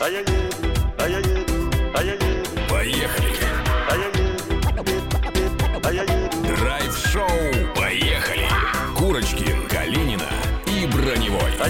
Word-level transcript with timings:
а 0.00 0.08
я 0.08 0.20
Поехали! 2.68 3.36
а 3.88 3.94
я 5.92 6.02
еду, 6.02 6.14
а. 6.42 6.56
Драйв-шоу 6.56 7.28
«Поехали!» 7.76 8.48
Курочкин, 8.96 9.68
Калинина 9.68 10.28
и 10.66 10.86
Броневой. 10.86 11.52
А 11.60 11.68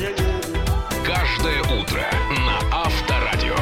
Каждое 1.05 1.61
утро 1.63 2.03
на 2.47 2.59
Авторадио. 2.73 3.57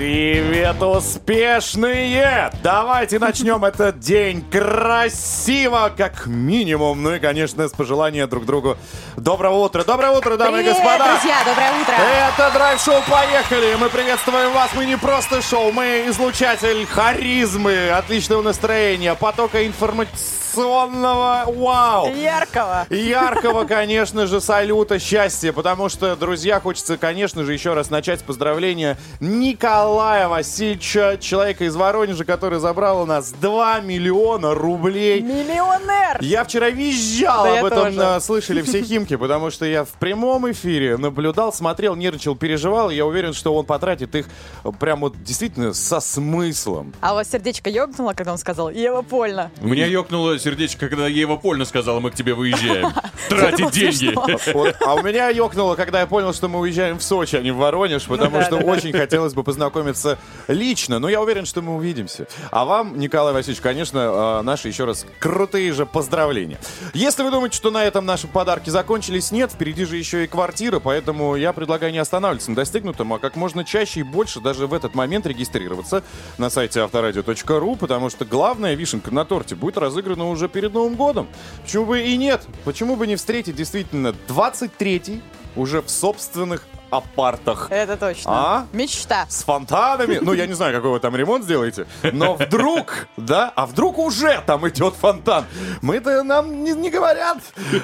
Привет, 0.00 0.80
успешные! 0.80 2.50
Давайте 2.62 3.18
начнем 3.18 3.62
этот 3.66 3.98
день 3.98 4.42
красиво, 4.50 5.92
как 5.94 6.24
минимум. 6.24 7.02
Ну 7.02 7.16
и, 7.16 7.18
конечно, 7.18 7.68
с 7.68 7.72
пожелания 7.72 8.26
друг 8.26 8.46
другу 8.46 8.78
доброго 9.18 9.66
утра. 9.66 9.84
Доброе 9.84 10.12
утро, 10.12 10.38
дамы 10.38 10.60
Привет, 10.60 10.74
и 10.74 10.80
господа! 10.80 11.04
друзья, 11.04 11.36
доброе 11.44 11.82
утро. 11.82 11.92
Это 11.92 12.50
драйв-шоу 12.54 13.02
«Поехали!» 13.10 13.76
Мы 13.78 13.90
приветствуем 13.90 14.54
вас. 14.54 14.70
Мы 14.74 14.86
не 14.86 14.96
просто 14.96 15.42
шоу, 15.42 15.70
мы 15.70 16.04
излучатель 16.06 16.86
харизмы, 16.86 17.90
отличного 17.90 18.40
настроения, 18.40 19.14
потока 19.14 19.66
информационного 19.66 21.44
вау! 21.46 22.14
Яркого. 22.14 22.86
Яркого, 22.88 23.64
конечно 23.64 24.26
же, 24.26 24.40
салюта, 24.40 24.98
счастья, 24.98 25.52
потому 25.52 25.90
что, 25.90 26.16
друзья, 26.16 26.58
хочется, 26.58 26.96
конечно 26.96 27.44
же, 27.44 27.52
еще 27.52 27.74
раз 27.74 27.90
начать 27.90 28.20
с 28.20 28.22
поздравления 28.22 28.96
Николая 29.20 29.89
Васильевича, 29.94 31.18
человека 31.20 31.64
из 31.64 31.74
Воронежа, 31.74 32.24
который 32.24 32.60
забрал 32.60 33.02
у 33.02 33.06
нас 33.06 33.32
2 33.32 33.80
миллиона 33.80 34.54
рублей. 34.54 35.20
Миллионер. 35.20 36.18
Я 36.20 36.44
вчера 36.44 36.70
визжал, 36.70 37.44
Да 37.44 37.58
об 37.60 37.64
этом 37.66 37.84
тоже. 37.86 38.02
а, 38.02 38.20
слышали 38.20 38.62
все 38.62 38.82
химки, 38.82 39.16
потому 39.16 39.50
что 39.50 39.64
я 39.64 39.84
в 39.84 39.88
прямом 39.98 40.50
эфире 40.52 40.96
наблюдал, 40.96 41.52
смотрел, 41.52 41.96
нервничал, 41.96 42.36
переживал. 42.36 42.90
и 42.90 42.94
Я 42.94 43.04
уверен, 43.06 43.32
что 43.32 43.54
он 43.54 43.64
потратит 43.66 44.14
их 44.14 44.26
э, 44.64 44.70
прям 44.78 45.00
вот 45.00 45.20
действительно 45.22 45.72
со 45.72 45.98
смыслом. 46.00 46.92
А 47.00 47.12
у 47.12 47.14
вас 47.16 47.28
сердечко 47.30 47.68
ёкнуло, 47.68 48.12
когда 48.12 48.32
он 48.32 48.38
сказал 48.38 48.70
«Ева 48.70 49.02
Польна». 49.02 49.50
У 49.60 49.66
меня 49.68 49.86
ёкнуло 49.86 50.38
сердечко, 50.38 50.88
когда 50.88 51.06
Ева 51.08 51.36
Польна 51.36 51.64
сказала, 51.64 51.98
мы 52.00 52.10
к 52.10 52.14
тебе 52.14 52.34
выезжаем. 52.34 52.90
Тратить 53.28 53.70
деньги. 53.72 54.14
А 54.84 54.94
у 54.94 55.02
меня 55.02 55.28
ёкнуло, 55.28 55.74
когда 55.74 56.00
я 56.00 56.06
понял, 56.06 56.32
что 56.32 56.48
мы 56.48 56.60
уезжаем 56.60 56.98
в 56.98 57.02
Сочи, 57.02 57.36
а 57.36 57.40
не 57.42 57.50
в 57.50 57.56
Воронеж, 57.56 58.04
потому 58.04 58.40
что 58.42 58.56
очень 58.56 58.92
хотелось 58.92 59.34
бы 59.34 59.42
познакомиться 59.42 59.79
лично. 60.48 60.98
Но 60.98 61.08
я 61.08 61.20
уверен, 61.20 61.46
что 61.46 61.62
мы 61.62 61.74
увидимся. 61.74 62.26
А 62.50 62.64
вам, 62.64 62.98
Николай 62.98 63.32
Васильевич, 63.32 63.60
конечно, 63.60 64.40
э, 64.40 64.42
наши 64.42 64.68
еще 64.68 64.84
раз 64.84 65.06
крутые 65.18 65.72
же 65.72 65.86
поздравления. 65.86 66.58
Если 66.94 67.22
вы 67.22 67.30
думаете, 67.30 67.56
что 67.56 67.70
на 67.70 67.84
этом 67.84 68.06
наши 68.06 68.26
подарки 68.26 68.70
закончились, 68.70 69.30
нет, 69.32 69.52
впереди 69.52 69.84
же 69.84 69.96
еще 69.96 70.24
и 70.24 70.26
квартира, 70.26 70.80
поэтому 70.80 71.36
я 71.36 71.52
предлагаю 71.52 71.92
не 71.92 71.98
останавливаться 71.98 72.50
на 72.50 72.56
достигнутом, 72.56 73.12
а 73.12 73.18
как 73.18 73.36
можно 73.36 73.64
чаще 73.64 74.00
и 74.00 74.02
больше 74.02 74.40
даже 74.40 74.66
в 74.66 74.74
этот 74.74 74.94
момент 74.94 75.26
регистрироваться 75.26 76.02
на 76.38 76.50
сайте 76.50 76.80
авторадио.ру, 76.80 77.76
потому 77.76 78.10
что 78.10 78.24
главная 78.24 78.74
вишенка 78.74 79.12
на 79.12 79.24
торте 79.24 79.54
будет 79.54 79.78
разыграна 79.78 80.28
уже 80.28 80.48
перед 80.48 80.72
Новым 80.72 80.94
годом. 80.94 81.28
Почему 81.62 81.86
бы 81.86 82.00
и 82.00 82.16
нет? 82.16 82.46
Почему 82.64 82.96
бы 82.96 83.06
не 83.06 83.16
встретить 83.16 83.56
действительно 83.56 84.14
23-й 84.28 85.22
уже 85.56 85.82
в 85.82 85.90
собственных 85.90 86.66
апартах? 86.90 87.68
Это 87.70 87.96
точно. 87.96 88.30
А? 88.32 88.66
Мечта. 88.72 89.26
С 89.28 89.42
фонтанами. 89.44 90.18
Ну, 90.20 90.32
я 90.32 90.46
не 90.46 90.54
знаю, 90.54 90.74
какой 90.74 90.90
вы 90.92 91.00
там 91.00 91.14
ремонт 91.16 91.44
сделаете. 91.44 91.86
Но 92.12 92.34
вдруг, 92.34 93.06
да, 93.16 93.52
а 93.54 93.66
вдруг 93.66 93.98
уже 93.98 94.42
там 94.46 94.68
идет 94.68 94.94
фонтан. 94.94 95.44
Мы-то 95.82 96.22
нам 96.22 96.64
не, 96.64 96.72
не 96.72 96.90
говорят, 96.90 97.38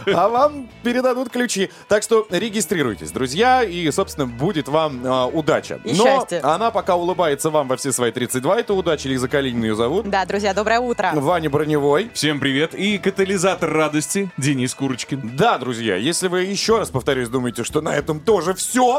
а 0.07 0.29
вам 0.29 0.69
передадут 0.83 1.31
ключи. 1.31 1.71
Так 1.89 2.03
что 2.03 2.27
регистрируйтесь, 2.31 3.11
друзья, 3.11 3.63
и, 3.63 3.91
собственно, 3.91 4.27
будет 4.27 4.69
вам 4.69 5.01
а, 5.05 5.27
удача. 5.27 5.81
И 5.85 5.95
Но 5.95 6.05
счастье. 6.05 6.41
она 6.41 6.70
пока 6.70 6.97
улыбается 6.97 7.51
вам 7.51 7.69
во 7.69 7.77
все 7.77 7.93
свои 7.93 8.11
32, 8.13 8.61
это 8.61 8.75
удача. 8.75 9.09
Лиза 9.09 9.29
Калинина 9.29 9.65
ее 9.65 9.77
зовут. 9.77 10.09
Да, 10.09 10.25
друзья, 10.25 10.55
доброе 10.55 10.80
утро. 10.80 11.11
Ваня 11.14 11.51
Броневой. 11.51 12.11
Всем 12.14 12.41
привет. 12.41 12.75
И 12.75 12.98
катализатор 12.98 13.70
радости 13.73 14.30
Денис 14.36 14.75
Курочкин. 14.75 15.36
Да, 15.36 15.59
друзья, 15.59 15.97
если 15.97 16.29
вы 16.29 16.42
еще 16.42 16.79
раз, 16.79 16.91
повторюсь, 16.91 17.29
думаете, 17.29 17.64
что 17.64 17.80
на 17.80 17.95
этом 17.95 18.20
тоже 18.20 18.55
все, 18.55 18.95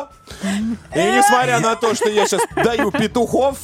и 0.93 0.99
несмотря 0.99 1.59
на 1.59 1.75
то, 1.75 1.93
что 1.95 2.09
я 2.09 2.25
сейчас 2.25 2.41
даю 2.55 2.91
петухов, 2.91 3.57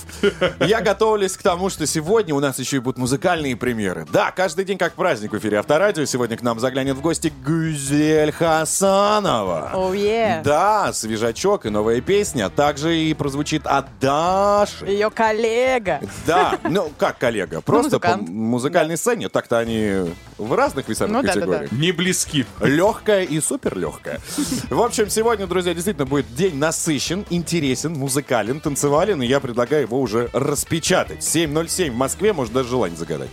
я 0.60 0.82
готовлюсь 0.82 1.36
к 1.38 1.42
тому, 1.42 1.70
что 1.70 1.86
сегодня 1.86 2.34
у 2.34 2.40
нас 2.40 2.60
еще 2.60 2.78
и 2.78 2.80
будут 2.80 2.98
музыкальные 2.98 3.56
премьеры. 3.56 4.06
Да, 4.12 4.32
каждый 4.32 4.66
день 4.66 4.78
как 4.78 4.94
праздник 4.94 5.32
в 5.34 5.38
эфире 5.38 5.60
Авторадио. 5.60 6.06
Сегодня 6.06 6.38
к 6.38 6.42
нам 6.42 6.60
заглянет 6.60 6.96
в 6.96 7.02
гости 7.02 7.32
Гюзель 7.46 8.32
Хасанова. 8.32 9.72
Оу, 9.74 9.94
е. 9.94 10.42
Да, 10.44 10.92
свежачок 10.94 11.66
и 11.66 11.70
новая 11.70 12.02
песня. 12.02 12.50
Также 12.50 12.98
и 12.98 13.14
прозвучит 13.14 13.66
от 13.68 13.88
Даши. 14.00 14.86
Ее 14.86 15.10
коллега. 15.10 16.00
Да, 16.26 16.58
ну 16.64 16.92
как 16.98 17.18
коллега, 17.18 17.62
просто 17.62 18.00
по 18.00 18.08
музыкант. 18.10 18.30
музыкальной 18.30 18.98
сцене. 18.98 19.30
Так-то 19.30 19.60
они 19.60 20.14
в 20.38 20.54
разных 20.54 20.88
весовых 20.88 21.14
Ну 21.14 21.22
да, 21.22 21.28
да, 21.28 21.34
да. 21.34 21.40
категориях. 21.40 21.72
Не 21.72 21.92
близки. 21.92 22.46
Легкая 22.62 23.24
и 23.24 23.40
супер 23.42 23.78
легкая. 23.78 24.20
В 24.70 24.82
общем, 24.82 25.10
сегодня, 25.10 25.48
друзья, 25.48 25.74
действительно 25.74 26.06
будет 26.06 26.23
день 26.36 26.56
насыщен, 26.56 27.26
интересен, 27.30 27.94
музыкален, 27.94 28.60
танцевален, 28.60 29.22
и 29.22 29.28
я 29.28 29.40
предлагаю 29.40 29.84
его 29.84 30.00
уже 30.00 30.30
распечатать. 30.34 31.20
7.07 31.20 31.92
в 31.92 31.96
Москве, 31.96 32.34
может 32.34 32.54
даже 32.54 32.70
желание 32.70 32.98
загадать. 32.98 33.30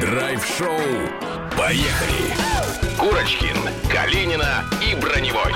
Драйв-шоу 0.00 0.78
«Поехали!» 1.56 2.34
Курочкин, 2.98 3.56
Калинина 3.90 4.64
и 4.80 4.94
Броневой. 4.94 5.52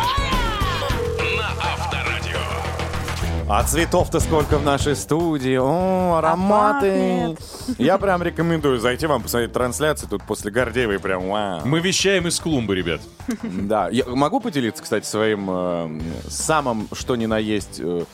А 3.46 3.62
цветов-то 3.62 4.20
сколько 4.20 4.56
в 4.56 4.64
нашей 4.64 4.96
студии. 4.96 5.56
О, 5.56 6.16
ароматы. 6.16 7.36
Я 7.76 7.98
прям 7.98 8.22
рекомендую 8.22 8.78
зайти 8.78 9.06
вам 9.06 9.22
посмотреть 9.22 9.52
трансляцию. 9.52 10.08
Тут 10.08 10.22
после 10.22 10.50
Гордеевой 10.50 10.98
прям 10.98 11.28
вау. 11.28 11.60
Мы 11.66 11.80
вещаем 11.80 12.26
из 12.26 12.40
клумбы, 12.40 12.74
ребят. 12.74 13.02
Да, 13.42 13.90
я 13.90 14.06
могу 14.06 14.40
поделиться, 14.40 14.82
кстати, 14.82 15.06
своим 15.06 15.46
э, 15.50 16.00
самым, 16.28 16.88
что 16.92 17.16
ни 17.16 17.26
на 17.26 17.38
есть, 17.38 17.80
э, 17.80 18.04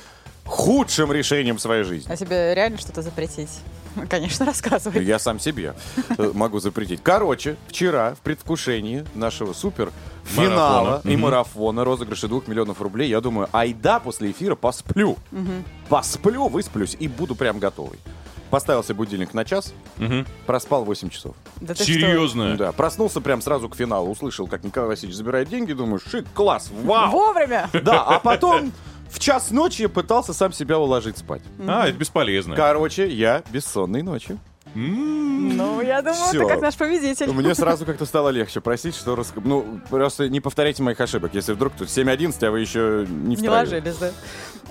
худшим 0.44 1.12
решением 1.12 1.58
в 1.58 1.60
своей 1.60 1.84
жизни. 1.84 2.10
А 2.10 2.16
тебе 2.16 2.54
реально 2.54 2.78
что-то 2.78 3.02
запретить? 3.02 3.60
Конечно, 4.08 4.46
рассказывай. 4.46 5.04
Я 5.04 5.18
сам 5.18 5.38
себе 5.38 5.74
э, 6.18 6.30
могу 6.34 6.58
запретить. 6.58 7.00
Короче, 7.02 7.56
вчера 7.68 8.14
в 8.14 8.18
предвкушении 8.18 9.04
нашего 9.14 9.52
супер 9.52 9.90
финала 10.30 10.84
Марафона. 10.84 11.00
и 11.04 11.16
Мгм. 11.16 11.20
марафона 11.22 11.84
розыгрыша 11.84 12.28
двух 12.28 12.48
миллионов 12.48 12.80
рублей, 12.80 13.08
я 13.08 13.20
думаю, 13.20 13.48
айда 13.52 14.00
после 14.00 14.30
эфира 14.30 14.54
посплю. 14.54 15.16
Посплю, 15.88 16.48
высплюсь 16.48 16.96
и 16.98 17.08
буду 17.08 17.34
прям 17.34 17.58
готовый. 17.58 17.98
Поставил 18.50 18.82
себе 18.82 18.94
будильник 18.96 19.32
на 19.32 19.44
час, 19.44 19.72
Мгм. 19.98 20.26
проспал 20.44 20.84
8 20.84 21.08
часов. 21.08 21.36
Да 21.60 21.68
ты 21.74 21.84
что? 21.84 21.92
Серьезно? 21.92 22.56
Да, 22.56 22.72
проснулся 22.72 23.20
прям 23.20 23.40
сразу 23.42 23.68
к 23.68 23.76
финалу, 23.76 24.10
услышал, 24.10 24.48
как 24.48 24.64
Николай 24.64 24.88
Васильевич 24.88 25.16
забирает 25.16 25.48
деньги, 25.48 25.72
думаю, 25.72 26.00
шик, 26.00 26.26
класс, 26.34 26.68
вау. 26.82 27.10
Вовремя. 27.12 27.70
Да, 27.72 28.02
а 28.02 28.18
потом 28.18 28.72
в 29.08 29.20
час 29.20 29.52
ночи 29.52 29.82
я 29.82 29.88
пытался 29.88 30.32
сам 30.32 30.52
себя 30.52 30.78
уложить 30.80 31.18
спать. 31.18 31.42
А, 31.64 31.86
это 31.86 31.96
бесполезно. 31.96 32.56
Короче, 32.56 33.08
я 33.08 33.44
бессонной 33.52 34.02
ночью. 34.02 34.38
Ну, 34.74 35.80
я 35.80 36.02
думаю, 36.02 36.28
Всё. 36.28 36.42
ты 36.42 36.46
как 36.48 36.60
наш 36.60 36.76
победитель. 36.76 37.30
Мне 37.32 37.54
сразу 37.54 37.84
как-то 37.86 38.04
стало 38.06 38.28
легче. 38.30 38.60
Простите, 38.60 38.98
что... 38.98 39.16
рас- 39.16 39.32
Ну, 39.36 39.80
просто 39.88 40.28
не 40.28 40.40
повторяйте 40.40 40.82
моих 40.82 41.00
ошибок. 41.00 41.34
Если 41.34 41.52
вдруг 41.52 41.72
тут 41.74 41.88
7.11, 41.88 42.46
а 42.46 42.50
вы 42.50 42.60
еще 42.60 43.06
не 43.08 43.36
Не 43.36 43.48
ложились, 43.48 43.96
да? 43.96 44.10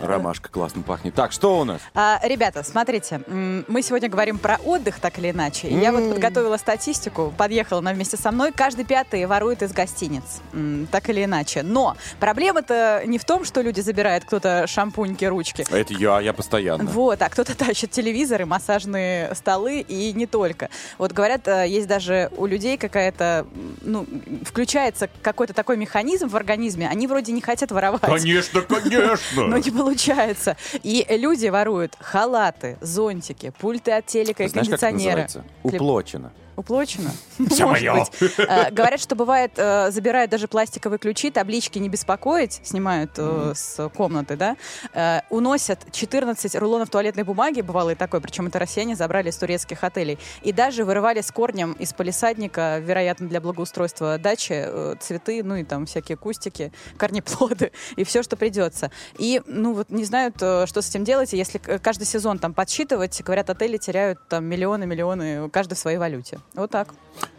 Ромашка 0.01 0.47
классно 0.49 0.81
пахнет. 0.81 1.13
Так, 1.13 1.33
что 1.33 1.59
у 1.59 1.65
нас? 1.65 1.81
А, 1.93 2.19
ребята, 2.23 2.63
смотрите, 2.63 3.21
м, 3.27 3.65
мы 3.67 3.81
сегодня 3.81 4.07
говорим 4.07 4.37
про 4.37 4.55
отдых, 4.63 4.99
так 4.99 5.17
или 5.19 5.31
иначе. 5.31 5.67
Я 5.69 5.91
вот 5.91 6.09
подготовила 6.09 6.55
статистику, 6.57 7.33
подъехала 7.37 7.79
она 7.79 7.91
вместе 7.91 8.15
со 8.15 8.31
мной. 8.31 8.53
Каждый 8.53 8.85
пятый 8.85 9.25
ворует 9.25 9.61
из 9.61 9.73
гостиниц, 9.73 10.23
м, 10.53 10.87
так 10.89 11.09
или 11.09 11.25
иначе. 11.25 11.63
Но 11.63 11.97
проблема-то 12.19 13.03
не 13.05 13.17
в 13.17 13.25
том, 13.25 13.43
что 13.43 13.59
люди 13.61 13.81
забирают 13.81 14.23
кто-то 14.23 14.67
шампуньки, 14.67 15.25
ручки. 15.25 15.65
Это 15.69 15.93
я, 15.93 16.21
я 16.21 16.31
постоянно. 16.33 16.85
Вот, 16.85 17.21
а 17.21 17.27
кто-то 17.29 17.57
тащит 17.57 17.91
телевизоры, 17.91 18.45
массажные 18.45 19.35
столы 19.35 19.81
и 19.89 20.13
не 20.13 20.25
только. 20.25 20.69
Вот 20.97 21.11
говорят, 21.11 21.47
э, 21.47 21.67
есть 21.67 21.87
даже 21.87 22.31
у 22.37 22.45
людей 22.45 22.77
какая-то, 22.77 23.45
ну, 23.81 24.05
включается 24.43 25.09
какой-то 25.21 25.53
такой 25.53 25.77
механизм 25.77 26.27
в 26.29 26.35
организме, 26.35 26.87
они 26.87 27.07
вроде 27.07 27.31
не 27.31 27.41
хотят 27.41 27.71
воровать. 27.71 28.01
Конечно, 28.01 28.61
конечно. 28.61 29.19
Но 29.47 29.57
не 29.57 29.71
получается. 29.71 30.55
И 30.83 31.05
люди 31.09 31.47
воруют 31.47 31.95
халаты, 31.99 32.77
зонтики, 32.81 33.51
пульты 33.59 33.91
от 33.91 34.05
телека 34.05 34.43
и 34.43 34.49
кондиционера. 34.49 35.27
Уплочено. 35.63 36.31
Уплочено? 36.59 37.11
Может 37.37 38.11
быть. 38.19 38.33
Э, 38.37 38.69
Говорят, 38.69 38.99
что 38.99 39.15
бывает, 39.15 39.53
э, 39.55 39.91
забирают 39.91 40.29
даже 40.29 40.49
пластиковые 40.49 40.99
ключи, 40.99 41.31
таблички 41.31 41.79
«не 41.79 41.87
беспокоить», 41.87 42.59
снимают 42.63 43.11
э, 43.15 43.53
с 43.55 43.87
комнаты, 43.95 44.35
да, 44.35 45.23
уносят 45.29 45.89
14 45.89 46.55
рулонов 46.55 46.89
туалетной 46.89 47.23
бумаги, 47.23 47.61
бывало 47.61 47.91
и 47.91 47.95
такое, 47.95 48.19
причем 48.19 48.47
это 48.47 48.59
россияне 48.59 48.97
забрали 48.97 49.29
из 49.29 49.37
турецких 49.37 49.85
отелей, 49.85 50.19
и 50.41 50.51
даже 50.51 50.83
вырывали 50.83 51.21
с 51.21 51.31
корнем 51.31 51.71
из 51.73 51.93
полисадника, 51.93 52.79
вероятно, 52.79 53.29
для 53.29 53.39
благоустройства 53.39 54.17
дачи, 54.17 54.97
цветы, 54.99 55.41
ну 55.45 55.55
и 55.55 55.63
там 55.63 55.85
всякие 55.85 56.17
кустики, 56.17 56.73
корнеплоды 56.97 57.71
и 57.95 58.03
все, 58.03 58.21
что 58.21 58.35
придется. 58.35 58.91
И, 59.17 59.41
ну 59.45 59.73
вот, 59.73 59.89
не 59.89 60.03
знают, 60.03 60.35
что 60.35 60.67
с 60.81 60.89
этим 60.89 61.05
делать, 61.05 61.31
если 61.31 61.57
каждый 61.57 62.03
сезон 62.03 62.37
там 62.37 62.53
подсчитывать, 62.53 63.21
говорят, 63.21 63.49
отели 63.49 63.77
теряют 63.77 64.19
там 64.27 64.43
миллионы-миллионы, 64.43 65.49
каждый 65.51 65.75
в 65.75 65.79
своей 65.79 65.97
валюте. 65.97 66.39
Вот 66.53 66.69
так. 66.71 66.93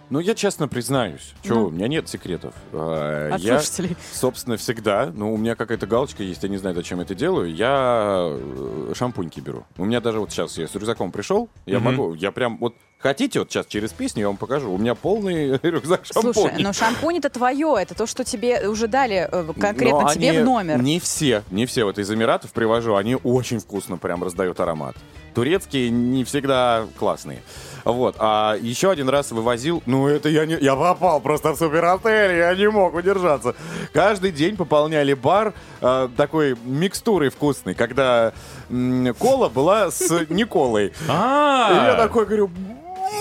Ну, 0.09 0.19
я 0.19 0.35
честно 0.35 0.67
признаюсь, 0.67 1.35
что 1.45 1.55
Ну. 1.55 1.65
у 1.67 1.71
меня 1.71 1.87
нет 1.87 2.09
секретов. 2.09 2.53
А, 2.73 3.31
От 3.35 3.41
я, 3.41 3.61
слушателей. 3.61 3.97
собственно, 4.13 4.57
всегда, 4.57 5.13
ну, 5.15 5.33
у 5.33 5.37
меня 5.37 5.55
какая-то 5.55 5.87
галочка 5.87 6.25
есть, 6.25 6.43
я 6.43 6.49
не 6.49 6.57
знаю, 6.57 6.75
зачем 6.75 6.99
это 6.99 7.15
делаю, 7.15 7.55
я 7.55 8.27
э, 8.29 8.93
шампуньки 8.97 9.39
беру. 9.39 9.65
У 9.79 9.85
меня 9.85 10.01
даже 10.01 10.19
вот 10.19 10.33
сейчас 10.33 10.59
я 10.59 10.67
с 10.67 10.75
рюкзаком 10.75 11.13
пришел, 11.13 11.49
я 11.65 11.79
Мгм. 11.79 11.85
могу, 11.95 12.15
я 12.15 12.33
прям 12.33 12.59
вот 12.59 12.75
хотите 12.99 13.39
вот 13.39 13.53
сейчас 13.53 13.67
через 13.67 13.93
песню 13.93 14.23
я 14.23 14.27
вам 14.27 14.37
покажу, 14.37 14.73
у 14.73 14.79
меня 14.79 14.97
полный 14.97 15.57
рюкзак 15.63 16.05
шампуней. 16.05 16.33
Слушай, 16.35 16.55
но 16.65 16.73
шампунь 16.73 17.19
это 17.19 17.31
твое, 17.31 17.77
это 17.81 17.95
то, 17.95 18.09
что 18.09 18.25
тебе 18.25 18.69
уже 18.69 18.89
дали 18.89 19.29
э, 19.31 19.53
конкретно 19.61 20.01
Но 20.01 20.13
тебе 20.13 20.31
они 20.31 20.39
в 20.41 20.45
номер. 20.45 20.83
Не 20.83 20.99
все, 20.99 21.45
не 21.53 21.67
все 21.67 21.85
вот 21.85 21.99
из 22.01 22.11
Эмиратов 22.11 22.51
привожу, 22.53 22.97
они 22.97 23.15
очень 23.15 23.61
вкусно 23.61 23.97
прям 23.97 24.25
раздают 24.25 24.59
аромат. 24.59 24.97
Турецкие 25.35 25.91
не 25.91 26.25
всегда 26.25 26.85
классные. 26.99 27.43
Вот. 27.85 28.17
А 28.19 28.57
еще 28.61 28.91
один 28.91 29.09
раз 29.09 29.31
вывозил, 29.33 29.83
ну 29.87 30.07
это 30.09 30.29
я 30.29 30.47
не, 30.47 30.57
я 30.61 30.77
попал 30.77 31.21
просто 31.21 31.53
в 31.53 31.57
суперотель, 31.59 32.37
я 32.39 32.55
не 32.55 32.69
мог 32.69 32.95
удержаться. 32.95 33.55
Каждый 33.93 34.33
день 34.33 34.57
пополняли 34.57 35.15
бар 35.15 35.55
э, 35.81 36.09
такой 36.17 36.57
микстурой 36.65 37.31
вкусной, 37.31 37.75
когда 37.75 38.33
м, 38.71 39.15
кола 39.19 39.49
была 39.49 39.91
с 39.91 40.09
Николой. 40.29 40.87
И 40.87 40.93
я 41.09 41.93
А, 41.93 41.95
такой 41.97 42.27
говорю, 42.27 42.51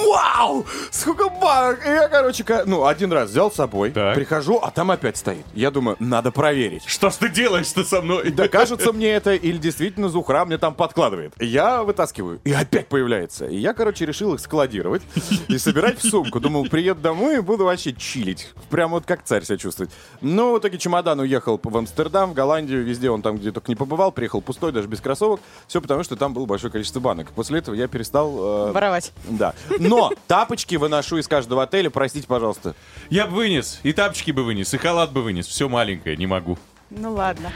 вау, 0.07 0.65
сколько 0.91 1.29
банок. 1.29 1.85
И 1.85 1.89
я, 1.89 2.07
короче, 2.09 2.43
ну, 2.65 2.85
один 2.85 3.11
раз 3.11 3.29
взял 3.29 3.51
с 3.51 3.55
собой, 3.55 3.91
Так. 3.91 4.15
прихожу, 4.15 4.59
а 4.61 4.71
там 4.71 4.91
опять 4.91 5.17
стоит. 5.17 5.45
Я 5.53 5.71
думаю, 5.71 5.97
надо 5.99 6.31
проверить. 6.31 6.83
что 6.85 7.09
ж 7.09 7.15
ты 7.15 7.29
делаешь-то 7.29 7.83
со 7.83 8.01
мной? 8.01 8.31
Да 8.31 8.47
кажется 8.47 8.91
мне 8.93 9.09
это, 9.11 9.33
или 9.35 9.57
действительно 9.57 10.09
Зухра 10.09 10.45
мне 10.45 10.57
там 10.57 10.73
подкладывает. 10.73 11.33
Я 11.39 11.83
вытаскиваю, 11.83 12.39
и 12.43 12.51
опять 12.51 12.87
появляется. 12.87 13.45
И 13.45 13.57
я, 13.57 13.73
короче, 13.73 14.05
решил 14.05 14.33
их 14.33 14.39
складировать 14.39 15.01
и 15.47 15.57
собирать 15.57 15.99
в 15.99 16.09
сумку. 16.09 16.39
Думал, 16.39 16.65
приеду 16.67 17.01
домой 17.01 17.37
и 17.37 17.39
буду 17.41 17.65
вообще 17.65 17.93
чилить. 17.93 18.49
Прям 18.69 18.91
вот 18.91 19.05
как 19.05 19.23
царь 19.23 19.43
себя 19.43 19.57
чувствовать. 19.57 19.91
Но 20.21 20.53
в 20.53 20.59
итоге 20.59 20.77
чемодан 20.77 21.19
уехал 21.19 21.59
в 21.61 21.77
Амстердам, 21.77 22.31
в 22.31 22.33
Голландию, 22.33 22.83
везде 22.83 23.09
он 23.09 23.21
там, 23.21 23.37
где 23.37 23.51
только 23.51 23.69
не 23.71 23.75
побывал, 23.75 24.11
приехал 24.11 24.41
пустой, 24.41 24.71
даже 24.71 24.87
без 24.87 25.01
кроссовок. 25.01 25.39
Все 25.67 25.81
потому, 25.81 26.03
что 26.03 26.15
там 26.15 26.33
было 26.33 26.45
большое 26.45 26.71
количество 26.71 26.99
банок. 26.99 27.31
После 27.31 27.59
этого 27.59 27.75
я 27.75 27.87
перестал... 27.87 28.69
э, 28.69 28.71
Воровать. 28.71 29.11
да. 29.27 29.53
Но 29.79 30.11
тапочки 30.27 30.75
выношу 30.75 31.17
из 31.17 31.27
каждого 31.27 31.63
отеля, 31.63 31.89
простите, 31.89 32.27
пожалуйста. 32.27 32.75
Я 33.09 33.25
бы 33.27 33.35
вынес, 33.35 33.79
и 33.83 33.93
тапочки 33.93 34.31
бы 34.31 34.43
вынес, 34.43 34.73
и 34.73 34.77
халат 34.77 35.11
бы 35.11 35.21
вынес. 35.21 35.47
Все 35.47 35.69
маленькое, 35.69 36.17
не 36.17 36.27
могу. 36.27 36.57
Ну 36.89 37.13
ладно. 37.13 37.51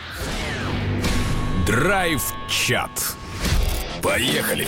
Драйв-чат. 1.65 3.15
Поехали. 4.01 4.67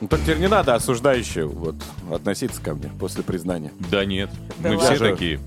Ну 0.00 0.08
так 0.08 0.20
теперь 0.20 0.38
не 0.38 0.48
надо 0.48 0.74
осуждающе 0.74 1.44
вот 1.44 1.74
относиться 2.12 2.60
ко 2.62 2.74
мне 2.74 2.90
после 2.98 3.22
признания. 3.22 3.72
Да 3.90 4.04
нет, 4.04 4.30
Да 4.58 4.70
мы 4.70 4.76
ладно. 4.76 4.94
все 4.94 5.10
такие. 5.10 5.40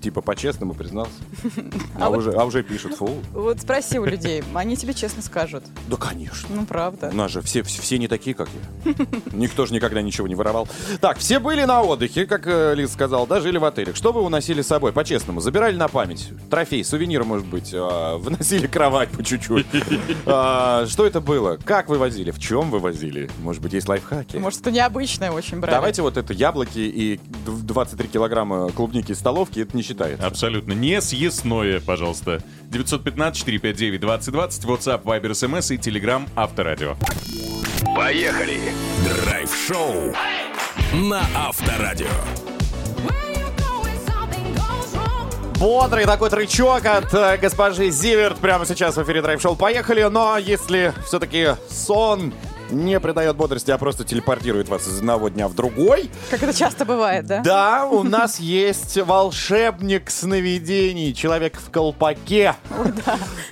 Типа 0.00 0.20
по-честному 0.20 0.74
признался. 0.74 1.12
А 1.98 2.06
А, 2.06 2.08
вот- 2.10 2.18
уже, 2.18 2.32
а 2.32 2.44
уже 2.44 2.62
пишут, 2.62 2.94
фу. 2.96 3.10
Вот 3.32 3.60
спроси 3.60 3.98
у 3.98 4.04
людей, 4.04 4.42
они 4.54 4.76
тебе 4.76 4.94
честно 4.94 5.22
скажут. 5.22 5.64
Да, 5.88 5.96
конечно. 5.96 6.48
Ну, 6.54 6.64
правда. 6.66 7.10
У 7.12 7.16
нас 7.16 7.30
же 7.30 7.42
все, 7.42 7.62
все, 7.62 7.80
все 7.82 7.98
не 7.98 8.08
такие, 8.08 8.34
как 8.34 8.48
я. 8.84 8.94
Никто 9.32 9.66
же 9.66 9.74
никогда 9.74 10.02
ничего 10.02 10.26
не 10.28 10.34
воровал. 10.34 10.68
Так, 11.00 11.18
все 11.18 11.38
были 11.38 11.64
на 11.64 11.82
отдыхе, 11.82 12.26
как 12.26 12.46
э, 12.46 12.74
Лиз 12.74 12.92
сказал, 12.92 13.26
да, 13.26 13.40
жили 13.40 13.58
в 13.58 13.64
отелях. 13.64 13.96
Что 13.96 14.12
вы 14.12 14.20
уносили 14.22 14.62
с 14.62 14.66
собой, 14.68 14.92
по-честному? 14.92 15.40
Забирали 15.40 15.76
на 15.76 15.88
память? 15.88 16.30
Трофей, 16.50 16.84
сувенир, 16.84 17.24
может 17.24 17.46
быть. 17.46 17.70
а, 17.74 18.16
Выносили 18.22 18.66
кровать 18.66 19.10
по 19.10 19.22
чуть-чуть. 19.24 19.66
А, 20.26 20.86
Что 20.86 21.06
это 21.06 21.20
было? 21.20 21.58
Как 21.64 21.88
вы 21.88 21.98
возили? 21.98 22.30
В 22.30 22.38
чем 22.38 22.70
вы 22.70 22.78
возили? 22.78 23.30
Может 23.40 23.62
быть, 23.62 23.72
есть 23.72 23.88
лайфхаки? 23.88 24.36
Может, 24.36 24.60
это 24.60 24.70
необычное 24.70 25.30
очень 25.30 25.58
брали. 25.60 25.74
Давайте 25.76 26.02
вот 26.02 26.16
это 26.16 26.32
яблоки 26.32 26.78
и 26.78 27.16
д- 27.18 27.52
23 27.62 28.08
килограмма 28.08 28.70
клубники 28.70 29.12
из 29.12 29.18
столовки, 29.18 29.60
это 29.60 29.76
не 29.76 29.82
считается. 29.82 30.26
Абсолютно. 30.26 30.72
Несъестное, 31.32 31.80
пожалуйста. 31.80 32.42
915-459-2020, 32.70 34.00
WhatsApp, 34.66 35.02
Viber, 35.02 35.30
SMS 35.30 35.74
и 35.74 35.78
Telegram 35.78 36.28
Авторадио. 36.36 36.94
Поехали. 37.94 38.60
Драйв-шоу 39.24 40.12
на 40.94 41.22
Авторадио. 41.34 42.06
Бодрый 45.58 46.04
такой 46.04 46.28
трючок 46.28 46.84
от 46.84 47.14
э, 47.14 47.38
госпожи 47.40 47.90
Зиверт 47.90 48.38
прямо 48.38 48.66
сейчас 48.66 48.96
в 48.96 49.02
эфире 49.04 49.22
Драйв 49.22 49.40
Шоу. 49.40 49.54
Поехали, 49.54 50.02
но 50.02 50.36
если 50.36 50.92
все-таки 51.06 51.50
сон 51.70 52.34
не 52.72 52.98
придает 53.00 53.36
бодрости, 53.36 53.70
а 53.70 53.78
просто 53.78 54.04
телепортирует 54.04 54.68
вас 54.68 54.86
из 54.88 54.98
одного 54.98 55.28
дня 55.28 55.48
в 55.48 55.54
другой, 55.54 56.10
Как 56.30 56.42
это 56.42 56.52
часто 56.56 56.84
бывает, 56.84 57.26
да? 57.26 57.40
да, 57.42 57.86
у 57.86 58.02
нас 58.02 58.38
есть 58.40 58.96
волшебник 58.98 60.10
сновидений, 60.10 61.14
человек 61.14 61.56
в 61.58 61.70
колпаке, 61.70 62.54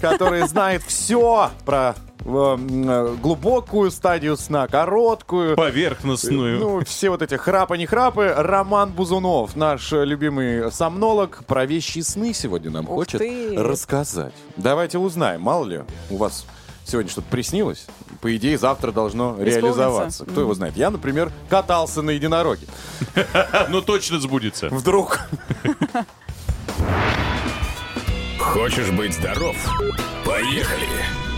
который 0.00 0.46
знает 0.49 0.82
все 0.82 1.50
про 1.64 1.94
э, 2.25 3.17
глубокую 3.22 3.90
стадию 3.90 4.37
сна, 4.37 4.67
короткую, 4.67 5.56
Поверхностную. 5.56 6.58
ну, 6.58 6.84
все 6.84 7.11
вот 7.11 7.22
эти 7.22 7.34
храпы, 7.34 7.76
не 7.78 7.87
храпы. 7.87 8.32
Роман 8.37 8.93
Бузунов, 8.93 9.56
наш 9.56 9.93
любимый 9.93 10.70
сомнолог, 10.72 11.44
про 11.46 11.67
вещи 11.67 12.00
сны 12.00 12.32
сегодня 12.34 12.70
нам 12.70 12.84
Ух 12.88 12.94
хочет 12.96 13.19
ты. 13.20 13.55
рассказать. 13.56 14.32
Давайте 14.56 14.99
узнаем, 14.99 15.43
мало 15.43 15.64
ли 15.67 15.81
у 16.11 16.17
вас 16.17 16.46
сегодня 16.90 17.10
что-то 17.10 17.28
приснилось. 17.31 17.87
По 18.20 18.37
идее, 18.37 18.58
завтра 18.58 18.92
должно 18.92 19.37
реализоваться. 19.40 20.25
Кто 20.26 20.40
его 20.40 20.54
знает? 20.54 20.76
Я, 20.76 20.90
например, 20.90 21.32
катался 21.48 22.02
на 22.02 22.10
единороге. 22.10 22.66
Ну 23.69 23.82
точно 23.82 24.19
сбудется. 24.20 24.69
Вдруг. 24.69 25.20
Хочешь 28.38 28.90
быть 28.90 29.14
здоров? 29.14 29.56
Поехали. 30.25 31.30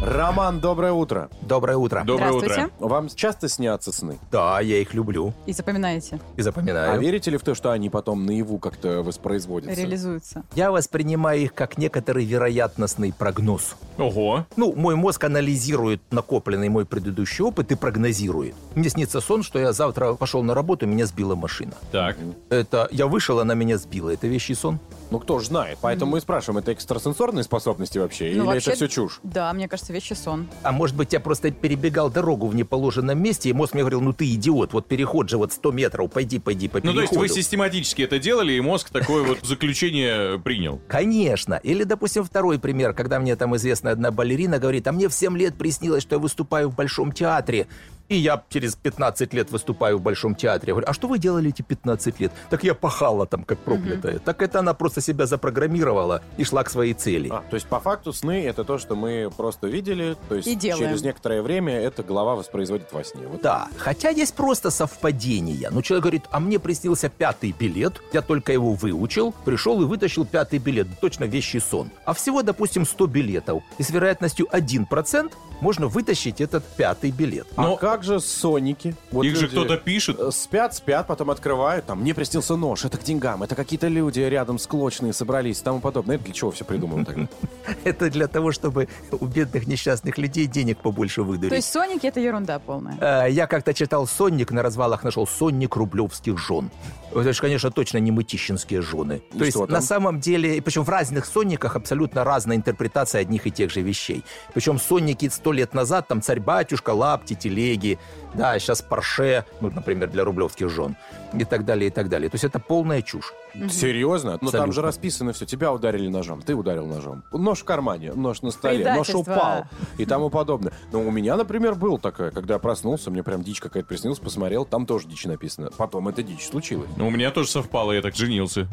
Роман, 0.00 0.60
доброе 0.60 0.92
утро. 0.92 1.28
Доброе 1.42 1.76
утро. 1.76 2.04
Доброе 2.04 2.28
Здравствуйте. 2.28 2.70
утро. 2.76 2.88
Вам 2.88 3.08
часто 3.08 3.48
снятся 3.48 3.90
сны? 3.92 4.18
Да, 4.30 4.60
я 4.60 4.78
их 4.78 4.94
люблю 4.94 5.34
И 5.44 5.52
запоминаете, 5.52 6.20
и 6.36 6.42
запоминаю. 6.42 6.92
А 6.92 6.96
верите 6.98 7.32
ли 7.32 7.36
в 7.36 7.42
то, 7.42 7.54
что 7.56 7.72
они 7.72 7.90
потом 7.90 8.24
наяву 8.24 8.58
как-то 8.58 9.02
воспроизводятся? 9.02 9.78
реализуются. 9.80 10.44
Я 10.54 10.70
воспринимаю 10.70 11.40
их 11.40 11.52
как 11.52 11.78
некоторый 11.78 12.24
вероятностный 12.24 13.12
прогноз. 13.12 13.74
Ого. 13.98 14.46
Ну, 14.56 14.72
мой 14.76 14.94
мозг 14.94 15.24
анализирует 15.24 16.00
накопленный 16.12 16.68
мой 16.68 16.86
предыдущий 16.86 17.42
опыт 17.44 17.72
и 17.72 17.74
прогнозирует. 17.74 18.54
Мне 18.76 18.88
снится 18.90 19.20
сон, 19.20 19.42
что 19.42 19.58
я 19.58 19.72
завтра 19.72 20.14
пошел 20.14 20.44
на 20.44 20.54
работу, 20.54 20.86
меня 20.86 21.06
сбила 21.06 21.34
машина. 21.34 21.72
Так. 21.90 22.16
Это 22.50 22.86
я 22.92 23.08
вышел, 23.08 23.40
она 23.40 23.54
меня 23.54 23.78
сбила. 23.78 24.10
Это 24.10 24.28
вещий 24.28 24.54
сон? 24.54 24.78
Ну, 25.10 25.18
кто 25.18 25.38
ж 25.38 25.46
знает. 25.46 25.78
Поэтому 25.80 26.12
мы 26.12 26.18
и 26.18 26.20
спрашиваем, 26.20 26.58
это 26.58 26.72
экстрасенсорные 26.72 27.44
способности 27.44 27.98
вообще? 27.98 28.30
Или 28.30 28.38
Ну, 28.38 28.46
вообще, 28.46 28.70
это 28.70 28.76
все 28.76 28.88
чушь? 28.88 29.20
Да, 29.22 29.52
мне 29.52 29.68
кажется, 29.68 29.92
вещи 29.92 30.12
сон. 30.12 30.48
А 30.62 30.72
может 30.72 30.96
быть, 30.96 31.12
я 31.12 31.20
просто 31.20 31.50
перебегал 31.50 32.10
дорогу 32.10 32.46
в 32.46 32.54
неположенном 32.54 33.20
месте, 33.20 33.48
и 33.48 33.52
мозг 33.52 33.74
мне 33.74 33.82
говорил, 33.82 34.00
ну 34.00 34.12
ты 34.12 34.32
идиот, 34.34 34.72
вот 34.72 34.86
переход 34.86 35.28
же 35.30 35.38
вот 35.38 35.52
100 35.52 35.72
метров, 35.72 36.10
пойди, 36.10 36.38
пойди 36.38 36.68
по 36.68 36.78
Ну, 36.78 36.92
то 36.92 37.00
есть 37.00 37.10
переходу». 37.12 37.20
вы 37.20 37.28
систематически 37.28 38.02
это 38.02 38.18
делали, 38.18 38.52
и 38.52 38.60
мозг 38.60 38.90
такое 38.90 39.22
вот 39.22 39.38
заключение 39.42 40.38
принял. 40.38 40.80
Конечно. 40.88 41.54
Или, 41.62 41.84
допустим, 41.84 42.24
второй 42.24 42.58
пример, 42.58 42.92
когда 42.92 43.18
мне 43.18 43.34
там 43.36 43.56
известная 43.56 43.92
одна 43.92 44.10
балерина 44.10 44.58
говорит, 44.58 44.86
а 44.86 44.92
мне 44.92 45.08
в 45.08 45.14
7 45.14 45.36
лет 45.38 45.54
приснилось, 45.56 46.02
что 46.02 46.16
я 46.16 46.18
выступаю 46.18 46.68
в 46.68 46.74
Большом 46.74 47.12
театре. 47.12 47.66
И 48.08 48.16
я 48.16 48.42
через 48.48 48.74
15 48.74 49.34
лет 49.34 49.50
выступаю 49.50 49.98
в 49.98 50.00
Большом 50.00 50.34
театре. 50.34 50.70
Я 50.70 50.74
говорю, 50.74 50.88
а 50.88 50.94
что 50.94 51.08
вы 51.08 51.18
делали 51.18 51.50
эти 51.50 51.60
15 51.60 52.20
лет? 52.20 52.32
Так 52.48 52.64
я 52.64 52.74
пахала 52.74 53.26
там, 53.26 53.44
как 53.44 53.58
проклятая. 53.58 54.18
Так 54.18 54.40
это 54.40 54.60
она 54.60 54.72
просто 54.72 55.02
себя 55.02 55.26
запрограммировала 55.26 56.22
и 56.38 56.44
шла 56.44 56.64
к 56.64 56.70
своей 56.70 56.94
цели. 56.94 57.28
А, 57.30 57.42
то 57.50 57.56
есть 57.56 57.66
по 57.66 57.80
факту 57.80 58.14
сны 58.14 58.44
это 58.46 58.64
то, 58.64 58.78
что 58.78 58.96
мы 58.96 59.30
просто 59.36 59.66
видели, 59.66 60.16
то 60.28 60.36
есть 60.36 60.48
И 60.48 60.54
делаем. 60.54 60.88
через 60.88 61.02
некоторое 61.02 61.42
время 61.42 61.74
эта 61.74 62.02
голова 62.02 62.36
воспроизводит 62.36 62.90
во 62.92 63.04
сне. 63.04 63.26
Вот 63.26 63.42
Да, 63.42 63.68
хотя 63.76 64.08
есть 64.08 64.34
просто 64.34 64.70
совпадения. 64.70 65.68
Ну, 65.70 65.82
человек 65.82 66.04
говорит, 66.04 66.24
а 66.30 66.40
мне 66.40 66.58
приснился 66.58 67.10
пятый 67.10 67.52
билет, 67.58 68.00
я 68.14 68.22
только 68.22 68.52
его 68.52 68.72
выучил, 68.72 69.34
пришел 69.44 69.82
и 69.82 69.84
вытащил 69.84 70.24
пятый 70.24 70.58
билет, 70.58 70.86
точно 71.00 71.24
вещий 71.24 71.60
сон. 71.60 71.90
А 72.06 72.14
всего, 72.14 72.42
допустим, 72.42 72.86
100 72.86 73.06
билетов. 73.06 73.62
И 73.76 73.82
с 73.82 73.90
вероятностью 73.90 74.46
1% 74.50 75.30
можно 75.60 75.88
вытащить 75.88 76.40
этот 76.40 76.64
пятый 76.64 77.10
билет. 77.10 77.46
А 77.56 77.62
Но- 77.62 77.76
как 77.76 77.97
как 77.97 77.97
же 78.04 78.20
сонники? 78.20 78.94
Вот 79.10 79.24
Их 79.24 79.36
же 79.36 79.48
кто-то 79.48 79.76
пишет. 79.76 80.18
э, 80.18 80.30
Спят, 80.30 80.74
спят, 80.74 81.06
потом 81.06 81.30
открывают, 81.30 81.86
там, 81.86 82.00
мне 82.00 82.14
приснился 82.14 82.56
нож, 82.56 82.84
это 82.84 82.98
к 82.98 83.02
деньгам, 83.02 83.42
это 83.42 83.54
какие-то 83.54 83.88
люди 83.88 84.20
рядом 84.20 84.58
склочные 84.58 85.12
собрались 85.12 85.60
и 85.60 85.64
тому 85.64 85.80
подобное. 85.80 86.16
Это 86.16 86.24
для 86.24 86.34
чего 86.34 86.50
все 86.50 86.64
придумано 86.64 87.04
тогда? 87.04 87.28
Это 87.84 88.10
для 88.10 88.26
того, 88.28 88.52
чтобы 88.52 88.88
у 89.12 89.26
бедных 89.26 89.66
несчастных 89.66 90.18
людей 90.18 90.46
денег 90.46 90.78
побольше 90.78 91.22
выдурить. 91.22 91.50
То 91.50 91.56
есть 91.56 91.72
соники 91.72 92.06
это 92.06 92.20
ерунда 92.20 92.58
полная. 92.58 93.26
Э, 93.26 93.30
Я 93.30 93.46
как-то 93.46 93.72
читал 93.72 94.06
«Сонник», 94.06 94.50
на 94.50 94.62
развалах 94.62 95.04
нашел 95.04 95.26
«Сонник 95.26 95.76
рублевских 95.76 96.38
жен». 96.38 96.70
Это 97.10 97.32
же, 97.32 97.40
конечно, 97.40 97.70
точно 97.70 97.98
не 97.98 98.10
мытищинские 98.10 98.82
жены. 98.82 99.22
То 99.36 99.44
есть, 99.44 99.56
на 99.68 99.80
самом 99.80 100.20
деле, 100.20 100.60
причем 100.60 100.84
в 100.84 100.88
разных 100.90 101.24
«Сонниках» 101.24 101.74
абсолютно 101.76 102.22
разная 102.22 102.56
интерпретация 102.56 103.22
одних 103.22 103.46
и 103.46 103.50
тех 103.50 103.70
же 103.70 103.80
вещей. 103.80 104.24
Причем 104.52 104.78
«Сонники» 104.78 105.28
сто 105.30 105.52
лет 105.52 105.72
назад, 105.72 106.06
там 106.08 106.20
«Царь-батюшка», 106.20 106.90
«Лапти», 106.90 107.34
«Телеги», 107.34 107.87
да, 108.34 108.58
сейчас 108.58 108.82
«Порше», 108.82 109.44
ну, 109.60 109.70
например, 109.70 110.10
для 110.10 110.24
рублевских 110.24 110.68
жен, 110.68 110.96
и 111.32 111.44
так 111.44 111.64
далее, 111.64 111.88
и 111.88 111.90
так 111.90 112.08
далее. 112.08 112.28
То 112.28 112.34
есть, 112.34 112.44
это 112.44 112.58
полная 112.58 113.02
чушь. 113.02 113.32
Серьезно? 113.70 114.32
Ну 114.32 114.38
там 114.38 114.46
Абсолютно. 114.48 114.72
же 114.72 114.82
расписано 114.82 115.32
все. 115.32 115.46
Тебя 115.46 115.72
ударили 115.72 116.08
ножом, 116.08 116.42
ты 116.42 116.54
ударил 116.54 116.86
ножом. 116.86 117.24
Нож 117.32 117.60
в 117.60 117.64
кармане, 117.64 118.12
нож 118.12 118.42
на 118.42 118.50
столе, 118.50 118.92
нож 118.94 119.10
упал 119.10 119.64
и 119.96 120.04
тому 120.04 120.30
подобное. 120.30 120.72
Но 120.92 121.00
у 121.00 121.10
меня, 121.10 121.36
например, 121.36 121.74
было 121.74 121.98
такое, 121.98 122.30
когда 122.30 122.54
я 122.54 122.60
проснулся, 122.60 123.10
мне 123.10 123.22
прям 123.22 123.42
дичь 123.42 123.60
какая-то 123.60 123.88
приснилась, 123.88 124.18
посмотрел, 124.18 124.64
там 124.64 124.86
тоже 124.86 125.08
дичь 125.08 125.24
написано. 125.24 125.70
Потом 125.76 126.08
эта 126.08 126.22
дичь 126.22 126.46
случилась. 126.46 126.88
Ну, 126.96 127.08
у 127.08 127.10
меня 127.10 127.30
тоже 127.30 127.48
совпало, 127.48 127.92
я 127.92 128.02
так 128.02 128.14
женился. 128.14 128.68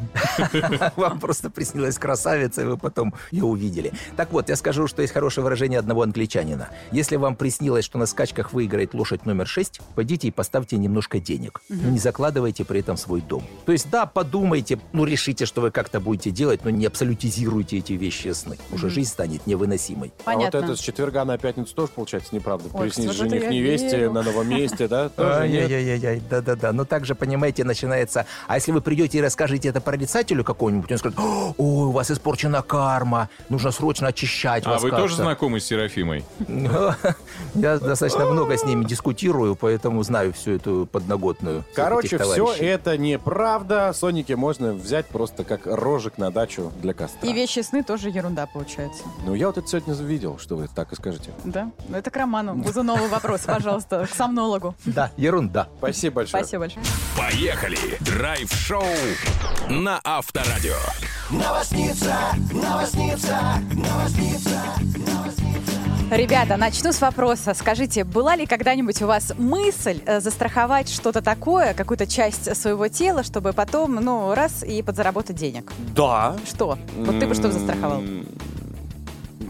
Вам 0.96 1.20
просто 1.20 1.50
приснилась 1.50 1.98
красавица, 1.98 2.62
и 2.62 2.64
вы 2.64 2.76
потом 2.76 3.14
ее 3.30 3.44
увидели. 3.44 3.92
Так 4.16 4.32
вот, 4.32 4.48
я 4.48 4.56
скажу, 4.56 4.86
что 4.86 5.02
есть 5.02 5.12
хорошее 5.12 5.44
выражение 5.44 5.78
одного 5.78 6.02
англичанина. 6.02 6.68
Если 6.92 7.16
вам 7.16 7.36
приснилось, 7.36 7.84
что 7.84 7.98
на 7.98 8.06
скачках 8.06 8.52
выиграет 8.52 8.94
лошадь 8.94 9.26
номер 9.26 9.46
6, 9.46 9.80
пойдите 9.94 10.28
и 10.28 10.30
поставьте 10.30 10.76
немножко 10.76 11.18
денег. 11.18 11.60
Но 11.68 11.90
не 11.90 11.98
закладывайте 11.98 12.45
при 12.64 12.80
этом 12.80 12.96
свой 12.96 13.20
дом. 13.20 13.42
То 13.64 13.72
есть, 13.72 13.90
да, 13.90 14.06
подумайте, 14.06 14.78
ну, 14.92 15.04
решите, 15.04 15.46
что 15.46 15.60
вы 15.60 15.70
как-то 15.70 16.00
будете 16.00 16.30
делать, 16.30 16.64
но 16.64 16.70
не 16.70 16.86
абсолютизируйте 16.86 17.78
эти 17.78 17.92
вещи 17.94 18.28
сны. 18.32 18.56
Уже 18.72 18.90
жизнь 18.90 19.10
станет 19.10 19.46
невыносимой. 19.46 20.12
Понятно. 20.24 20.58
А 20.58 20.62
вот 20.62 20.70
это 20.70 20.76
с 20.76 20.80
четверга 20.80 21.24
на 21.24 21.38
пятницу 21.38 21.74
тоже 21.74 21.90
получается 21.94 22.34
неправда. 22.34 22.68
Ой, 22.72 22.86
Приснись 22.86 23.06
вот 23.06 23.16
жених 23.16 23.48
невесте 23.48 23.96
верю. 23.96 24.12
на 24.12 24.22
новом 24.22 24.48
месте, 24.48 24.88
да? 24.88 25.10
Ай-яй-яй-яй, 25.16 26.22
да-да-да. 26.28 26.72
Но 26.72 26.84
также, 26.84 27.14
понимаете, 27.14 27.64
начинается... 27.64 28.26
А 28.46 28.56
если 28.56 28.72
вы 28.72 28.80
придете 28.80 29.18
и 29.18 29.20
расскажете 29.20 29.68
это 29.68 29.80
прорицателю 29.80 30.44
какому-нибудь, 30.44 30.90
он 30.92 30.98
скажет, 30.98 31.18
ой, 31.18 31.54
у 31.56 31.90
вас 31.90 32.10
испорчена 32.10 32.62
карма, 32.62 33.28
нужно 33.48 33.70
срочно 33.70 34.08
очищать 34.08 34.66
А 34.66 34.70
вас 34.70 34.82
вы 34.82 34.90
тоже 34.90 35.02
как-то». 35.02 35.22
знакомы 35.22 35.60
с 35.60 35.64
Серафимой? 35.64 36.24
Я 37.54 37.78
достаточно 37.78 38.26
много 38.26 38.56
с 38.56 38.64
ними 38.64 38.84
дискутирую, 38.84 39.56
поэтому 39.56 40.02
знаю 40.02 40.32
всю 40.32 40.52
эту 40.52 40.88
подноготную. 40.90 41.64
Короче, 41.74 42.18
все 42.44 42.66
это 42.66 42.98
неправда. 42.98 43.92
Соники 43.92 44.32
можно 44.32 44.72
взять 44.72 45.06
просто 45.06 45.44
как 45.44 45.66
рожек 45.66 46.18
на 46.18 46.30
дачу 46.30 46.72
для 46.82 46.94
костра. 46.94 47.28
И 47.28 47.32
вещи 47.32 47.60
сны 47.60 47.82
тоже 47.82 48.10
ерунда 48.10 48.46
получается. 48.46 49.02
Ну, 49.24 49.34
я 49.34 49.46
вот 49.46 49.58
это 49.58 49.66
сегодня 49.66 49.94
видел, 49.94 50.38
что 50.38 50.56
вы 50.56 50.68
так 50.68 50.92
и 50.92 50.96
скажете. 50.96 51.30
Да? 51.44 51.70
Ну 51.88 51.96
это 51.96 52.10
к 52.10 52.16
Роману. 52.16 52.54
Бузунову 52.54 53.06
вопрос, 53.08 53.42
пожалуйста, 53.42 54.06
к 54.06 54.14
сомнологу. 54.14 54.74
Да, 54.84 55.10
ерунда. 55.16 55.68
Спасибо 55.78 56.16
большое. 56.16 56.42
Спасибо 56.42 56.60
большое. 56.60 56.84
Поехали! 57.16 57.78
Драйв-шоу 58.00 58.82
на 59.68 60.00
Авторадио. 60.04 60.76
Ребята, 66.10 66.56
начну 66.56 66.92
с 66.92 67.00
вопроса. 67.00 67.52
Скажите, 67.52 68.04
была 68.04 68.36
ли 68.36 68.46
когда-нибудь 68.46 69.02
у 69.02 69.08
вас 69.08 69.32
мысль 69.36 70.00
э, 70.06 70.20
застраховать 70.20 70.88
что-то 70.88 71.20
такое, 71.20 71.74
какую-то 71.74 72.06
часть 72.06 72.54
своего 72.56 72.86
тела, 72.86 73.24
чтобы 73.24 73.52
потом, 73.52 73.96
ну, 73.96 74.32
раз 74.32 74.62
и 74.62 74.82
подзаработать 74.82 75.34
денег? 75.34 75.72
Да. 75.96 76.36
Что? 76.46 76.78
Вот 76.96 77.18
ты 77.18 77.26
бы 77.26 77.34
что 77.34 77.50
застраховал? 77.50 78.02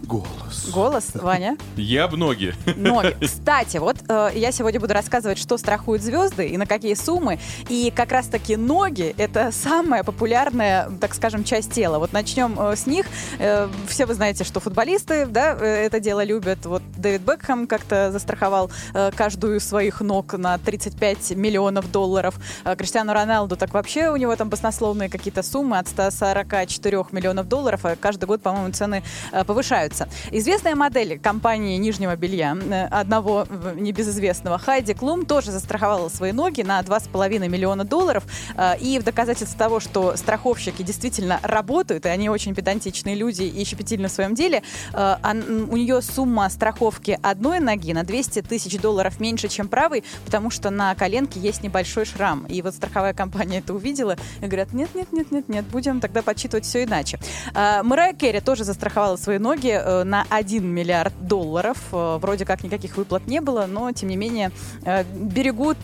Голос. 0.06 0.68
Голос, 0.72 1.10
Ваня? 1.14 1.56
Я 1.76 2.06
б 2.06 2.16
ноги. 2.16 2.54
Ноги. 2.76 3.16
Кстати, 3.24 3.78
вот 3.78 3.96
э, 4.08 4.30
я 4.34 4.52
сегодня 4.52 4.78
буду 4.78 4.94
рассказывать, 4.94 5.36
что 5.36 5.58
страхуют 5.58 6.00
звезды 6.00 6.46
и 6.46 6.56
на 6.56 6.66
какие 6.66 6.94
суммы. 6.94 7.40
И 7.68 7.92
как 7.94 8.12
раз-таки 8.12 8.56
ноги— 8.56 9.14
это 9.18 9.50
самая 9.50 10.04
популярная, 10.04 10.88
так 11.00 11.12
скажем, 11.12 11.42
часть 11.42 11.72
тела. 11.72 11.98
Вот 11.98 12.12
начнем 12.12 12.56
э, 12.58 12.76
с 12.76 12.86
них. 12.86 13.06
Э, 13.40 13.68
все 13.88 14.06
вы 14.06 14.14
знаете, 14.14 14.44
что 14.44 14.60
футболисты, 14.60 15.26
да, 15.26 15.56
э, 15.58 15.86
это 15.86 15.98
дело 15.98 16.22
любят. 16.22 16.64
Вот 16.66 16.82
Дэвид 16.96 17.22
Бекхэм 17.22 17.66
как-то 17.66 18.12
застраховал 18.12 18.70
э, 18.94 19.10
каждую 19.10 19.56
из 19.56 19.68
своих 19.68 20.00
ног 20.02 20.34
на 20.34 20.56
35 20.58 21.32
миллионов 21.32 21.90
долларов. 21.90 22.36
Э, 22.64 22.76
Криштиану 22.76 23.12
Роналду 23.12 23.56
так 23.56 23.74
вообще 23.74 24.10
у 24.10 24.16
него 24.16 24.36
там 24.36 24.50
баснословные 24.50 25.08
какие-то 25.08 25.42
суммы 25.42 25.78
от 25.78 25.88
144 25.88 27.06
миллионов 27.10 27.48
долларов, 27.48 27.80
а 27.84 27.96
каждый 27.96 28.26
год, 28.26 28.40
по-моему, 28.40 28.72
цены 28.72 29.02
э, 29.32 29.42
повышаются. 29.42 29.95
Известная 30.30 30.74
модель 30.74 31.18
компании 31.18 31.76
нижнего 31.76 32.16
белья, 32.16 32.56
э, 32.56 32.86
одного 32.86 33.46
э, 33.48 33.74
небезызвестного, 33.76 34.58
Хайди 34.58 34.94
Клум, 34.94 35.24
тоже 35.26 35.50
застраховала 35.52 36.08
свои 36.08 36.32
ноги 36.32 36.62
на 36.62 36.80
2,5 36.80 37.48
миллиона 37.48 37.84
долларов. 37.84 38.24
Э, 38.56 38.78
И 38.78 38.98
в 38.98 39.04
доказательство 39.04 39.58
того, 39.58 39.80
что 39.80 40.16
страховщики 40.16 40.82
действительно 40.82 41.40
работают, 41.42 42.06
и 42.06 42.08
они 42.08 42.28
очень 42.28 42.54
педантичные 42.54 43.14
люди 43.14 43.42
и 43.42 43.64
щепетильны 43.64 44.08
в 44.08 44.12
своем 44.12 44.34
деле, 44.34 44.62
у 44.92 45.76
нее 45.76 46.02
сумма 46.02 46.48
страховки 46.50 47.18
одной 47.22 47.60
ноги 47.60 47.92
на 47.92 48.02
200 48.04 48.42
тысяч 48.42 48.78
долларов 48.80 49.20
меньше, 49.20 49.48
чем 49.48 49.68
правой, 49.68 50.04
потому 50.24 50.50
что 50.50 50.70
на 50.70 50.94
коленке 50.94 51.40
есть 51.40 51.62
небольшой 51.62 52.04
шрам. 52.04 52.44
И 52.46 52.62
вот 52.62 52.74
страховая 52.74 53.14
компания 53.14 53.58
это 53.58 53.74
увидела 53.74 54.16
и 54.40 54.46
говорят, 54.46 54.72
нет, 54.72 54.94
нет, 54.94 55.12
нет, 55.12 55.30
нет, 55.30 55.48
нет, 55.48 55.64
будем 55.66 56.00
тогда 56.00 56.22
подсчитывать 56.22 56.64
все 56.64 56.84
иначе. 56.84 57.18
Мэрайя 57.54 58.14
Керри 58.14 58.40
тоже 58.40 58.64
застраховала 58.64 59.16
свои 59.16 59.38
ноги 59.38 59.80
э, 59.86 60.04
на 60.04 60.26
1 60.30 60.66
миллиард 60.66 61.14
долларов. 61.20 61.78
Э, 61.92 62.18
Вроде 62.20 62.44
как 62.44 62.64
никаких 62.64 62.96
выплат 62.96 63.26
не 63.26 63.40
было, 63.40 63.66
но 63.66 63.92
тем 63.92 64.08
не 64.08 64.16
менее 64.16 64.50
э, 64.84 65.04
берегут 65.04 65.78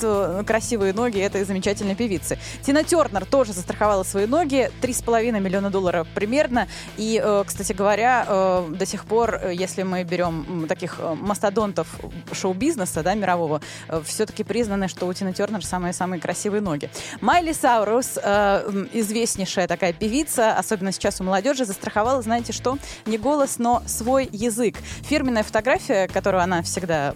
красивые 0.47 0.93
ноги 0.93 1.21
этой 1.21 1.45
замечательной 1.45 1.95
певицы. 1.95 2.39
Тина 2.63 2.83
Тернер 2.85 3.25
тоже 3.25 3.53
застраховала 3.53 4.03
свои 4.03 4.27
ноги 4.27 4.71
3,5 4.81 5.41
миллиона 5.41 5.71
долларов 5.71 6.09
примерно. 6.15 6.67
И, 6.97 7.23
кстати 7.47 7.73
говоря, 7.73 8.65
до 8.69 8.87
сих 8.87 9.05
пор, 9.05 9.41
если 9.53 9.83
мы 9.83 10.03
берем 10.05 10.67
таких 10.69 10.99
мастодонтов 11.21 11.89
шоу-бизнеса 12.33 13.03
да, 13.03 13.15
мирового, 13.15 13.61
все-таки 14.05 14.43
признаны, 14.43 14.89
что 14.89 15.07
у 15.07 15.13
Тины 15.13 15.33
Тернер 15.33 15.65
самые-самые 15.65 16.21
красивые 16.21 16.61
ноги. 16.61 16.91
Майли 17.21 17.53
Саурус, 17.53 18.17
известнейшая 18.17 19.69
такая 19.69 19.93
певица, 19.93 20.57
особенно 20.57 20.93
сейчас 20.93 21.21
у 21.21 21.25
молодежи, 21.25 21.65
застраховала, 21.65 22.23
знаете 22.23 22.53
что, 22.53 22.79
не 23.07 23.19
голос, 23.19 23.59
но 23.59 23.83
свой 23.93 24.29
язык. 24.33 24.77
Фирменная 25.03 25.43
фотография, 25.43 26.09
которую 26.09 26.43
она 26.43 26.63
всегда, 26.63 27.15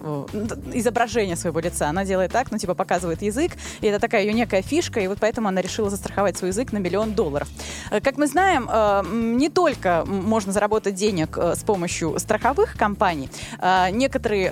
изображение 0.73 1.37
своего 1.37 1.61
лица, 1.61 1.89
она 1.89 2.05
делает 2.05 2.33
так, 2.33 2.51
ну, 2.51 2.59
типа, 2.59 2.75
показывает 2.75 3.23
язык, 3.23 3.53
и 3.81 3.87
это 3.87 3.99
такая 3.99 4.23
ее 4.23 4.33
некая 4.33 4.63
фишка, 4.63 5.01
и 5.01 5.07
вот 5.09 5.19
поэтому 5.21 5.49
она 5.49 5.63
решила 5.63 5.91
застраховать 5.91 6.37
свой 6.37 6.51
язык 6.51 6.73
на 6.73 6.79
миллион 6.79 7.13
долларов. 7.13 7.49
Э, 7.91 8.01
Как 8.01 8.19
мы 8.19 8.27
знаем, 8.27 8.69
э, 8.71 9.03
не 9.11 9.49
только 9.49 10.05
можно 10.07 10.53
заработать 10.53 10.95
денег 10.95 11.39
э, 11.39 11.55
с 11.55 11.63
помощью 11.65 12.19
страховых 12.19 12.77
компаний, 12.77 13.31
э, 13.59 13.91
некоторые 13.91 14.51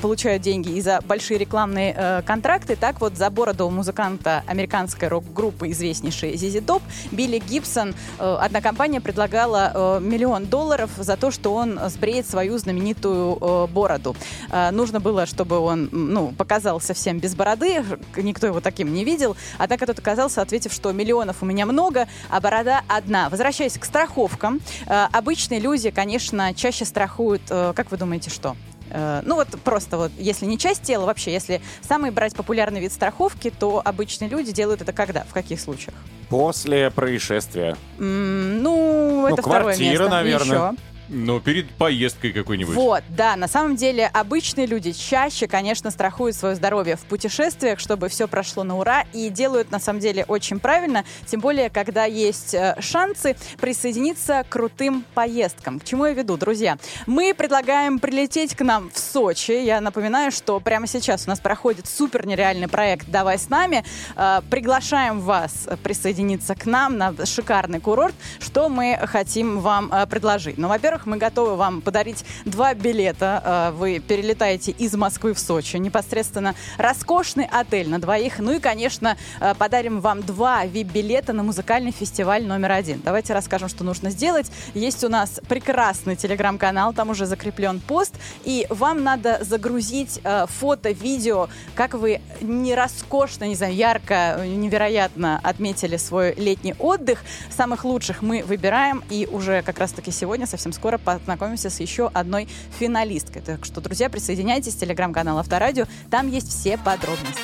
получают 0.00 0.42
деньги 0.42 0.70
и 0.72 0.80
за 0.80 1.00
большие 1.06 1.38
рекламные 1.38 2.22
контракты, 2.26 2.76
так 2.76 3.00
вот 3.00 3.16
за 3.16 3.30
бороду 3.30 3.70
музыканта 3.70 4.42
американской 4.46 5.08
рок-группы 5.08 5.70
известнейшей 5.70 6.34
ZZ 6.34 6.64
Top 6.64 6.82
Билли 7.10 7.38
Гибсон 7.38 7.94
одна 8.18 8.60
компания 8.60 9.00
предлагала 9.00 10.00
миллион 10.00 10.46
долларов 10.46 10.90
за 10.96 11.16
то, 11.16 11.30
что 11.30 11.53
он 11.54 11.78
сбреет 11.88 12.26
свою 12.28 12.58
знаменитую 12.58 13.38
э, 13.40 13.66
бороду. 13.72 14.14
Э, 14.50 14.70
нужно 14.70 15.00
было, 15.00 15.26
чтобы 15.26 15.58
он 15.58 15.88
ну, 15.92 16.32
показал 16.32 16.80
совсем 16.80 17.18
без 17.20 17.34
бороды, 17.34 17.84
никто 18.16 18.46
его 18.46 18.60
таким 18.60 18.92
не 18.92 19.04
видел, 19.04 19.36
однако 19.58 19.86
тот 19.86 19.98
оказался, 19.98 20.42
ответив, 20.42 20.72
что 20.72 20.92
миллионов 20.92 21.42
у 21.42 21.46
меня 21.46 21.66
много, 21.66 22.06
а 22.30 22.40
борода 22.40 22.82
одна. 22.88 23.28
Возвращаясь 23.28 23.78
к 23.78 23.84
страховкам, 23.84 24.60
э, 24.86 25.06
обычные 25.12 25.60
люди, 25.60 25.90
конечно, 25.90 26.54
чаще 26.54 26.84
страхуют, 26.84 27.42
э, 27.50 27.72
как 27.74 27.90
вы 27.90 27.96
думаете, 27.96 28.30
что? 28.30 28.56
Э, 28.90 29.22
Ну 29.24 29.36
вот 29.36 29.48
просто 29.64 29.96
вот, 29.96 30.12
если 30.18 30.46
не 30.46 30.58
часть 30.58 30.82
тела, 30.82 31.06
вообще, 31.06 31.32
если 31.32 31.60
самый 31.82 32.10
брать 32.10 32.34
популярный 32.34 32.80
вид 32.80 32.92
страховки, 32.92 33.50
то 33.50 33.80
обычные 33.84 34.28
люди 34.28 34.52
делают 34.52 34.82
это 34.82 34.92
когда? 34.92 35.24
В 35.24 35.32
каких 35.32 35.60
случаях? 35.60 35.94
После 36.28 36.90
происшествия. 36.90 37.76
М, 37.98 38.62
Ну, 38.62 39.26
это 39.26 39.42
второе 39.42 39.62
квартира, 39.74 39.90
место. 39.90 40.08
наверное. 40.08 40.70
Еще. 40.72 40.76
Ну, 41.08 41.40
перед 41.40 41.70
поездкой 41.70 42.32
какой-нибудь. 42.32 42.74
Вот, 42.74 43.04
да, 43.10 43.36
на 43.36 43.46
самом 43.46 43.76
деле 43.76 44.06
обычные 44.06 44.66
люди 44.66 44.92
чаще, 44.92 45.46
конечно, 45.46 45.90
страхуют 45.90 46.34
свое 46.34 46.54
здоровье 46.54 46.96
в 46.96 47.00
путешествиях, 47.02 47.78
чтобы 47.78 48.08
все 48.08 48.26
прошло 48.26 48.64
на 48.64 48.78
ура, 48.78 49.04
и 49.12 49.28
делают, 49.28 49.70
на 49.70 49.78
самом 49.78 50.00
деле, 50.00 50.24
очень 50.26 50.58
правильно, 50.58 51.04
тем 51.26 51.40
более, 51.40 51.68
когда 51.68 52.04
есть 52.04 52.54
э, 52.54 52.76
шансы 52.80 53.36
присоединиться 53.60 54.44
к 54.48 54.52
крутым 54.52 55.04
поездкам. 55.14 55.78
К 55.78 55.84
чему 55.84 56.06
я 56.06 56.12
веду, 56.12 56.36
друзья? 56.36 56.78
Мы 57.06 57.34
предлагаем 57.34 57.98
прилететь 57.98 58.54
к 58.54 58.62
нам 58.62 58.90
в 58.90 58.98
Сочи. 58.98 59.52
Я 59.52 59.80
напоминаю, 59.80 60.32
что 60.32 60.58
прямо 60.60 60.86
сейчас 60.86 61.26
у 61.26 61.30
нас 61.30 61.40
проходит 61.40 61.86
супер 61.86 62.26
нереальный 62.26 62.68
проект 62.68 63.08
«Давай 63.08 63.38
с 63.38 63.50
нами». 63.50 63.84
Э, 64.16 64.40
Приглашаем 64.50 65.20
вас 65.20 65.68
присоединиться 65.82 66.54
к 66.54 66.64
нам 66.64 66.96
на 66.96 67.14
шикарный 67.26 67.80
курорт. 67.80 68.14
Что 68.38 68.68
мы 68.68 68.98
хотим 69.04 69.60
вам 69.60 69.92
э, 69.92 70.06
предложить? 70.06 70.58
Ну, 70.58 70.68
во-первых, 70.68 70.93
мы 71.06 71.16
готовы 71.16 71.56
вам 71.56 71.80
подарить 71.80 72.24
два 72.44 72.74
билета. 72.74 73.42
Э, 73.44 73.70
Вы 73.76 73.98
перелетаете 73.98 74.70
из 74.70 74.94
Москвы 74.94 75.34
в 75.34 75.38
Сочи. 75.38 75.76
Непосредственно 75.76 76.54
роскошный 76.78 77.48
отель 77.50 77.88
на 77.88 77.98
двоих. 77.98 78.38
Ну 78.38 78.52
и, 78.52 78.60
конечно, 78.60 79.16
э, 79.40 79.54
подарим 79.58 80.00
вам 80.00 80.22
два 80.22 80.64
VIP-билета 80.64 81.32
на 81.32 81.42
музыкальный 81.42 81.90
фестиваль 81.90 82.46
номер 82.46 82.72
один. 82.72 83.00
Давайте 83.04 83.34
расскажем, 83.34 83.68
что 83.68 83.82
нужно 83.82 84.10
сделать. 84.10 84.50
Есть 84.74 85.02
у 85.04 85.08
нас 85.08 85.40
прекрасный 85.48 86.14
телеграм-канал, 86.14 86.92
там 86.92 87.10
уже 87.10 87.26
закреплен 87.26 87.80
пост. 87.80 88.14
И 88.44 88.66
вам 88.70 89.02
надо 89.02 89.38
загрузить 89.42 90.20
э, 90.22 90.46
фото, 90.48 90.92
видео, 90.92 91.48
как 91.74 91.94
вы 91.94 92.20
не 92.40 92.74
роскошно, 92.74 93.44
не 93.44 93.56
знаю, 93.56 93.74
ярко, 93.74 94.40
невероятно 94.44 95.40
отметили 95.42 95.96
свой 95.96 96.34
летний 96.36 96.74
отдых. 96.78 97.24
Самых 97.50 97.84
лучших 97.84 98.22
мы 98.22 98.44
выбираем. 98.44 99.02
И 99.10 99.28
уже 99.30 99.62
как 99.62 99.78
раз-таки 99.78 100.10
сегодня, 100.10 100.46
совсем 100.46 100.72
скоро, 100.72 100.83
познакомимся 100.98 101.70
с 101.70 101.80
еще 101.80 102.10
одной 102.12 102.48
финалисткой. 102.78 103.42
Так 103.42 103.64
что, 103.64 103.80
друзья, 103.80 104.08
присоединяйтесь. 104.08 104.74
Телеграм-канал 104.76 105.38
Авторадио. 105.38 105.86
Там 106.10 106.30
есть 106.30 106.48
все 106.48 106.76
подробности. 106.78 107.40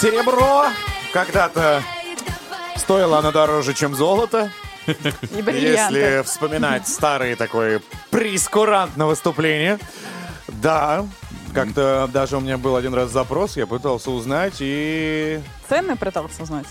Серебро 0.00 0.66
когда-то 1.12 1.82
стоило 2.76 3.18
оно 3.18 3.32
дороже, 3.32 3.74
чем 3.74 3.94
золото. 3.94 4.50
Если 4.86 6.22
вспоминать 6.24 6.88
старые 6.88 7.36
такой 7.36 7.82
прескурант 8.10 8.96
на 8.96 9.06
выступление. 9.06 9.78
Да, 10.48 11.06
как-то 11.52 12.08
даже 12.12 12.36
у 12.36 12.40
меня 12.40 12.58
был 12.58 12.76
один 12.76 12.94
раз 12.94 13.10
запрос, 13.10 13.56
я 13.56 13.66
пытался 13.66 14.10
узнать 14.10 14.56
и... 14.60 15.40
Цены 15.68 15.96
пытался 15.96 16.42
узнать? 16.42 16.66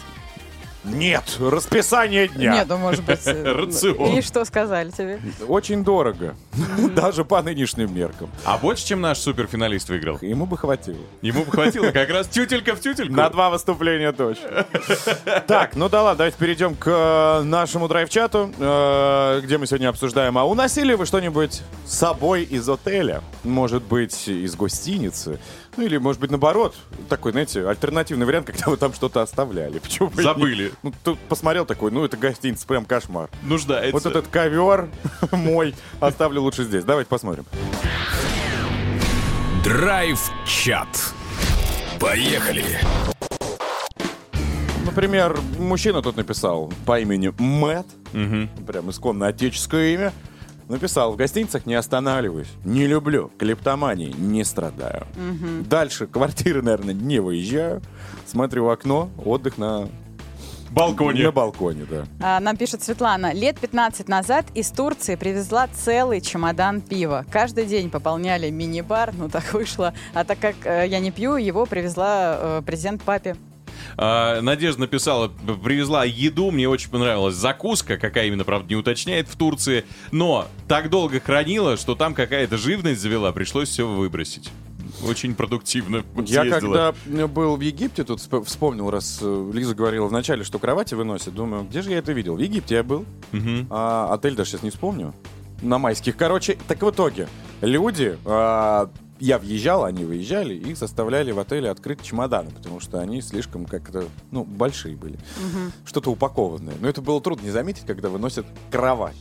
Нет, 0.84 1.38
расписание 1.40 2.28
дня. 2.28 2.54
Нет, 2.54 2.68
ну, 2.70 2.78
может 2.78 3.04
быть... 3.04 3.20
э, 3.26 3.44
Рацион. 3.44 4.18
И 4.18 4.22
что 4.22 4.46
сказали 4.46 4.92
тебе? 4.92 5.20
Очень 5.48 5.84
дорого. 5.84 6.36
Даже 6.96 7.26
по 7.26 7.42
нынешним 7.42 7.94
меркам. 7.94 8.30
А 8.46 8.58
больше, 8.58 8.86
чем 8.86 9.02
наш 9.02 9.20
суперфиналист 9.20 9.90
выиграл? 9.90 10.18
Ему 10.22 10.46
бы 10.46 10.58
хватило. 10.58 10.98
Ему 11.22 11.44
бы 11.44 11.52
хватило 11.52 11.92
как 11.92 12.10
раз 12.10 12.28
тютелька 12.28 12.76
в 12.76 12.80
тютельку. 12.80 13.14
На 13.14 13.30
два 13.30 13.50
выступления 13.50 14.12
точно. 14.12 14.66
Так, 15.48 15.76
ну 15.76 15.90
да 15.90 16.04
ладно, 16.04 16.20
давайте 16.20 16.38
перейдем 16.38 16.76
к 16.76 16.88
э, 16.88 17.44
нашему 17.44 17.88
драйв-чату, 17.88 18.52
э, 18.58 19.42
где 19.44 19.58
мы 19.58 19.68
сегодня 19.68 19.90
обсуждаем, 19.90 20.38
а 20.38 20.46
уносили 20.46 20.94
вы 20.94 21.06
что-нибудь 21.06 21.62
с 21.86 21.94
собой 21.98 22.44
из 22.44 22.68
отеля? 22.70 23.22
Может 23.44 23.84
быть, 23.84 24.28
из 24.28 24.56
гостиницы? 24.56 25.40
Ну 25.80 25.86
или, 25.86 25.96
может 25.96 26.20
быть, 26.20 26.30
наоборот, 26.30 26.76
такой, 27.08 27.32
знаете, 27.32 27.66
альтернативный 27.66 28.26
вариант, 28.26 28.48
когда 28.48 28.66
вы 28.70 28.76
там 28.76 28.94
что-то 28.94 29.22
оставляли. 29.22 29.80
Почему 29.84 30.10
бы 30.10 30.22
Забыли. 30.22 30.64
нет? 30.64 30.74
Ну, 30.84 30.94
тут 31.06 31.18
посмотрел 31.20 31.66
такой, 31.66 31.90
ну 31.90 32.04
это 32.04 32.18
гостиница, 32.18 32.68
прям 32.68 32.84
кошмар. 32.84 33.30
Нуждается. 33.44 33.94
Вот 33.94 34.06
этот 34.06 34.28
ковер 34.28 34.90
мой 35.32 35.74
оставлю 36.02 36.42
лучше 36.42 36.66
здесь. 36.66 36.84
Давайте 36.84 37.08
посмотрим. 37.08 37.46
Драйв-чат. 39.64 41.14
Поехали. 41.98 42.66
Например, 44.86 45.40
мужчина 45.58 46.02
тут 46.02 46.18
написал 46.18 46.74
по 46.86 47.00
имени 47.00 47.34
Мэтт, 47.38 47.88
прям 48.68 48.90
исконно 48.90 49.28
отеческое 49.28 49.94
имя, 49.94 50.14
написал, 50.70 51.12
в 51.12 51.16
гостиницах 51.18 51.66
не 51.66 51.74
останавливаюсь, 51.76 52.50
не 52.64 52.88
люблю, 52.88 53.32
клептомании 53.38 54.14
не 54.18 54.44
страдаю. 54.44 55.06
Дальше 55.68 56.08
квартиры, 56.08 56.62
наверное, 56.62 56.94
не 56.94 57.20
выезжаю, 57.20 57.82
смотрю 58.26 58.66
в 58.66 58.70
окно, 58.70 59.10
отдых 59.24 59.58
на, 59.58 59.90
Балконе. 60.72 61.24
на 61.24 61.32
балконе, 61.32 61.86
да. 61.90 62.06
А, 62.22 62.40
Нам 62.40 62.56
пишет 62.56 62.84
Светлана. 62.84 63.34
Лет 63.34 63.60
15 63.60 64.08
назад 64.08 64.46
из 64.54 64.70
Турции 64.70 65.16
привезла 65.16 65.68
целый 65.68 66.22
чемодан 66.22 66.82
пива. 66.82 67.26
Каждый 67.32 67.66
день 67.66 67.90
пополняли 67.90 68.50
мини-бар, 68.50 69.14
ну 69.18 69.30
так 69.30 69.52
вышло. 69.54 69.94
А 70.14 70.24
так 70.24 70.40
как 70.40 70.56
э, 70.66 70.88
я 70.88 71.00
не 71.00 71.12
пью, 71.12 71.38
его 71.38 71.66
привезла 71.66 72.38
э, 72.40 72.62
презент 72.66 73.02
папе. 73.02 73.36
А, 73.98 74.42
Надежда 74.42 74.82
написала, 74.82 75.28
привезла 75.64 76.04
еду, 76.06 76.52
мне 76.52 76.68
очень 76.70 76.90
понравилась 76.90 77.36
закуска, 77.36 77.98
какая 77.98 78.28
именно, 78.28 78.44
правда, 78.44 78.68
не 78.70 78.76
уточняет 78.76 79.28
в 79.28 79.36
Турции, 79.36 79.86
но 80.12 80.48
так 80.68 80.90
долго 80.90 81.20
хранила, 81.20 81.78
что 81.78 81.96
там 81.96 82.14
какая-то 82.14 82.58
живность 82.58 83.02
завела, 83.02 83.32
пришлось 83.32 83.70
все 83.70 83.88
выбросить. 83.88 84.50
Очень 85.08 85.34
продуктивно 85.36 86.04
Я 86.26 86.42
съездила. 86.42 86.94
когда 87.06 87.28
был 87.28 87.56
в 87.56 87.62
Египте, 87.62 88.04
тут 88.04 88.20
сп- 88.20 88.44
вспомнил, 88.44 88.90
раз 88.90 89.20
э, 89.22 89.52
Лиза 89.54 89.74
говорила 89.76 90.08
вначале, 90.08 90.44
что 90.44 90.60
кровати 90.60 90.94
выносят, 90.96 91.34
думаю, 91.36 91.64
где 91.64 91.82
же 91.82 91.92
я 91.92 92.00
это 92.00 92.12
видел? 92.12 92.36
В 92.36 92.40
Египте 92.40 92.76
я 92.76 92.84
был, 92.84 93.06
Мгм. 93.32 93.68
а 93.70 94.14
отель 94.14 94.36
даже 94.36 94.50
сейчас 94.52 94.64
не 94.64 94.72
вспомню. 94.72 95.14
На 95.62 95.78
майских. 95.78 96.18
Короче, 96.18 96.58
так 96.68 96.82
в 96.82 96.90
итоге, 96.90 97.28
люди, 97.62 98.18
а, 98.26 98.90
я 99.20 99.38
въезжал, 99.38 99.84
они 99.84 100.06
выезжали, 100.06 100.54
их 100.56 100.78
заставляли 100.78 101.32
в 101.32 101.40
отеле 101.40 101.70
открыть 101.70 102.02
чемоданы, 102.02 102.52
потому 102.52 102.80
что 102.80 103.00
они 103.00 103.22
слишком 103.22 103.66
как-то, 103.66 104.06
ну, 104.32 104.44
большие 104.44 104.96
были. 104.96 105.18
Что-то 105.86 106.12
упакованное. 106.12 106.76
Но 106.80 106.88
это 106.88 107.02
было 107.02 107.22
трудно 107.22 107.46
не 107.46 107.52
заметить, 107.52 107.86
когда 107.86 108.10
выносят 108.10 108.46
кровать. 108.72 109.16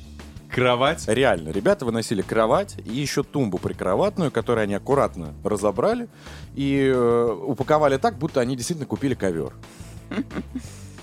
Кровать. 0.50 1.04
Реально, 1.06 1.50
ребята 1.50 1.84
выносили 1.84 2.22
кровать 2.22 2.76
и 2.84 2.94
еще 2.94 3.22
тумбу 3.22 3.58
прикроватную, 3.58 4.30
которую 4.30 4.64
они 4.64 4.74
аккуратно 4.74 5.34
разобрали 5.44 6.08
и 6.54 6.90
э, 6.92 7.32
упаковали 7.44 7.98
так, 7.98 8.18
будто 8.18 8.40
они 8.40 8.56
действительно 8.56 8.86
купили 8.86 9.14
ковер. 9.14 9.52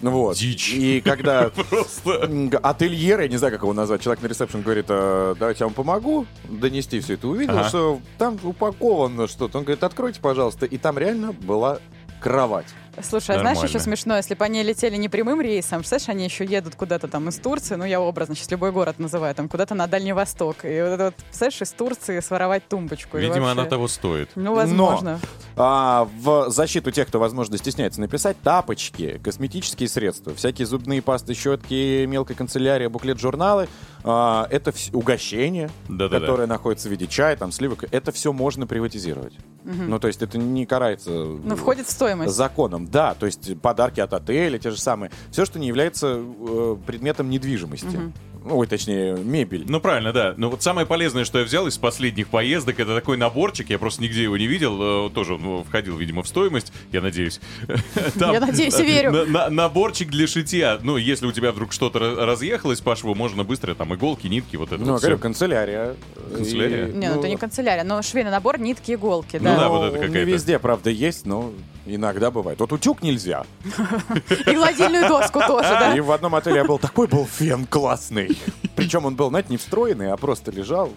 Ну 0.06 0.12
Вот. 0.12 0.38
Дичь. 0.38 0.72
И 0.72 1.02
когда 1.02 1.50
Просто. 1.70 2.30
ательер, 2.62 3.22
я 3.22 3.28
не 3.28 3.38
знаю, 3.38 3.52
как 3.54 3.64
его 3.64 3.74
назвать, 3.74 4.02
человек 4.04 4.22
на 4.22 4.28
ресепшн 4.28 4.62
говорит, 4.62 4.86
«А, 4.90 5.34
давайте 5.34 5.64
я 5.64 5.66
вам 5.66 5.74
помогу 5.74 6.28
донести 6.48 7.00
все 7.00 7.16
это. 7.16 7.28
Увидел, 7.28 7.58
Ага. 7.58 7.70
что 7.70 8.00
там 8.20 8.38
упаковано 8.44 9.28
что-то. 9.28 9.58
Он 9.58 9.64
говорит, 9.64 9.84
откройте, 9.84 10.22
пожалуйста. 10.22 10.68
И 10.68 10.78
там 10.78 11.00
реально 11.00 11.32
была 11.32 11.80
кровать. 12.22 12.68
Слушай, 13.04 13.36
а 13.36 13.40
знаешь, 13.40 13.60
еще 13.60 13.80
смешно, 13.80 14.18
если 14.18 14.36
бы 14.36 14.46
они 14.46 14.64
летели 14.64 14.96
не 14.96 15.10
прямым 15.10 15.42
рейсом, 15.42 15.80
представляешь, 15.80 16.10
они 16.10 16.24
еще 16.26 16.46
едут 16.46 16.76
куда-то 16.76 17.08
там 17.08 17.30
из 17.30 17.36
Турции, 17.38 17.76
ну 17.76 17.86
я 17.86 18.00
образно 18.02 18.36
сейчас 18.36 18.50
любой 18.52 18.72
город 18.72 19.00
называю, 19.00 19.34
там 19.36 19.50
куда-то 19.50 19.76
на 19.76 19.88
Дальний 19.88 20.14
Восток. 20.14 20.58
И 20.64 20.68
вот 20.82 20.88
это 20.90 21.06
вот, 21.06 21.16
представляешь, 21.16 21.62
из 21.62 21.72
Турции 21.72 22.20
своровать 22.20 22.68
тумбочку. 22.68 23.18
Видимо, 23.18 23.42
вообще- 23.48 23.52
она 23.62 23.66
того 23.66 23.88
стоит. 23.88 24.30
Ну, 24.36 24.56
возможно. 24.56 25.20
А, 25.58 26.08
в 26.22 26.50
защиту 26.50 26.92
тех, 26.92 27.08
кто, 27.08 27.20
возможно, 27.20 27.58
стесняется 27.58 28.02
написать, 28.02 28.38
тапочки, 28.44 29.20
косметические 29.24 29.88
средства, 29.90 30.34
всякие 30.36 30.66
зубные 30.66 31.02
пасты, 31.02 31.34
щетки, 31.34 32.06
мелкая 32.06 32.36
канцелярия, 32.36 32.90
буклет, 32.90 33.20
журналы, 33.20 33.68
а, 34.04 34.48
это 34.52 34.72
вс- 34.72 34.94
угощение, 34.96 35.70
Да-да-да. 35.88 36.20
которое 36.20 36.46
находится 36.48 36.88
в 36.90 36.92
виде 36.92 37.08
чая, 37.08 37.36
там, 37.38 37.52
сливок, 37.52 37.86
это 37.92 38.12
все 38.12 38.34
можно 38.34 38.68
приватизировать. 38.68 39.34
Ну, 39.64 39.98
то 39.98 40.08
есть 40.08 40.22
это 40.22 40.38
не 40.38 40.66
карается 40.66 41.10
Ну, 41.10 41.56
входит 41.56 41.88
в 41.88 41.92
стоимость. 41.92 42.34
законом. 42.36 42.85
Да, 42.92 43.14
то 43.16 43.26
есть 43.26 43.60
подарки 43.62 44.00
от 44.00 44.14
отеля, 44.14 44.58
те 44.58 44.72
же 44.72 44.80
самые. 44.80 45.12
Все, 45.32 45.46
что 45.46 45.60
не 45.60 45.68
является 45.68 46.18
э, 46.18 46.78
предметом 46.86 47.30
недвижимости. 47.30 47.86
Ну, 47.96 48.12
ой, 48.46 48.68
точнее, 48.68 49.16
мебель. 49.16 49.66
Ну, 49.68 49.80
правильно, 49.80 50.14
да. 50.14 50.34
Но 50.38 50.50
вот 50.50 50.62
самое 50.64 50.86
полезное, 50.88 51.26
что 51.26 51.40
я 51.40 51.46
взял 51.46 51.68
из 51.68 51.78
последних 51.78 52.28
поездок, 52.28 52.80
это 52.80 52.96
такой 52.96 53.18
наборчик. 53.18 53.70
Я 53.70 53.80
просто 53.80 54.02
нигде 54.04 54.24
его 54.24 54.38
не 54.38 54.48
видел. 54.48 55.08
э, 55.08 55.10
Тоже 55.10 55.36
он 55.36 55.42
ну, 55.42 55.64
входил, 55.64 55.98
видимо, 55.98 56.24
в 56.24 56.28
стоимость. 56.28 56.72
Я 56.92 57.02
надеюсь. 57.02 57.40
Я 58.16 58.40
надеюсь 58.40 58.80
и 58.80 58.84
верю. 58.84 59.12
на- 59.12 59.26
на- 59.26 59.50
Наборчик 59.50 60.10
для 60.10 60.28
шитья. 60.28 60.80
Ну, 60.82 60.98
если 60.98 61.26
у 61.26 61.32
тебя 61.32 61.52
вдруг 61.52 61.74
что-то 61.74 62.00
разъехалось 62.00 62.82
по 62.82 62.96
шву, 62.96 63.16
можно 63.16 63.44
быстро 63.44 63.74
там 63.74 63.94
иголки, 63.96 64.28
нитки, 64.28 64.56
вот 64.58 64.72
это 64.72 64.82
Ну, 64.84 64.98
говорю, 64.98 65.18
канцелярия. 65.18 65.96
Канцелярия? 66.36 66.88
Не, 66.88 67.10
ну, 67.10 67.20
это 67.20 67.28
не 67.28 67.38
канцелярия, 67.38 67.84
но 67.84 68.02
швейный 68.02 68.32
набор, 68.32 68.60
нитки, 68.60 68.94
иголки, 68.94 69.38
да. 69.40 69.54
Ну 69.54 69.60
да, 69.60 69.70
вот 69.70 69.84
это 69.86 69.98
не 70.00 70.08
какая-то. 70.08 70.30
везде, 70.32 70.60
правда, 70.60 70.90
есть, 70.90 71.26
но 71.26 71.52
иногда 71.86 72.32
бывает. 72.32 72.60
Вот 72.60 72.72
утюг 72.74 73.02
нельзя. 73.04 73.46
И 74.48 74.54
гладильную 74.56 75.08
доску 75.08 75.40
тоже, 75.40 75.70
да? 75.80 75.96
И 75.96 76.00
в 76.00 76.12
одном 76.12 76.36
отеле 76.36 76.58
я 76.58 76.64
был, 76.66 76.78
такой 76.80 77.08
был 77.08 77.26
фен 77.26 77.66
классный. 77.66 78.35
Причем 78.76 79.06
он 79.06 79.16
был, 79.16 79.30
знаете, 79.30 79.50
не 79.50 79.58
встроенный, 79.58 80.12
а 80.12 80.18
просто 80.18 80.52
лежал. 80.52 80.92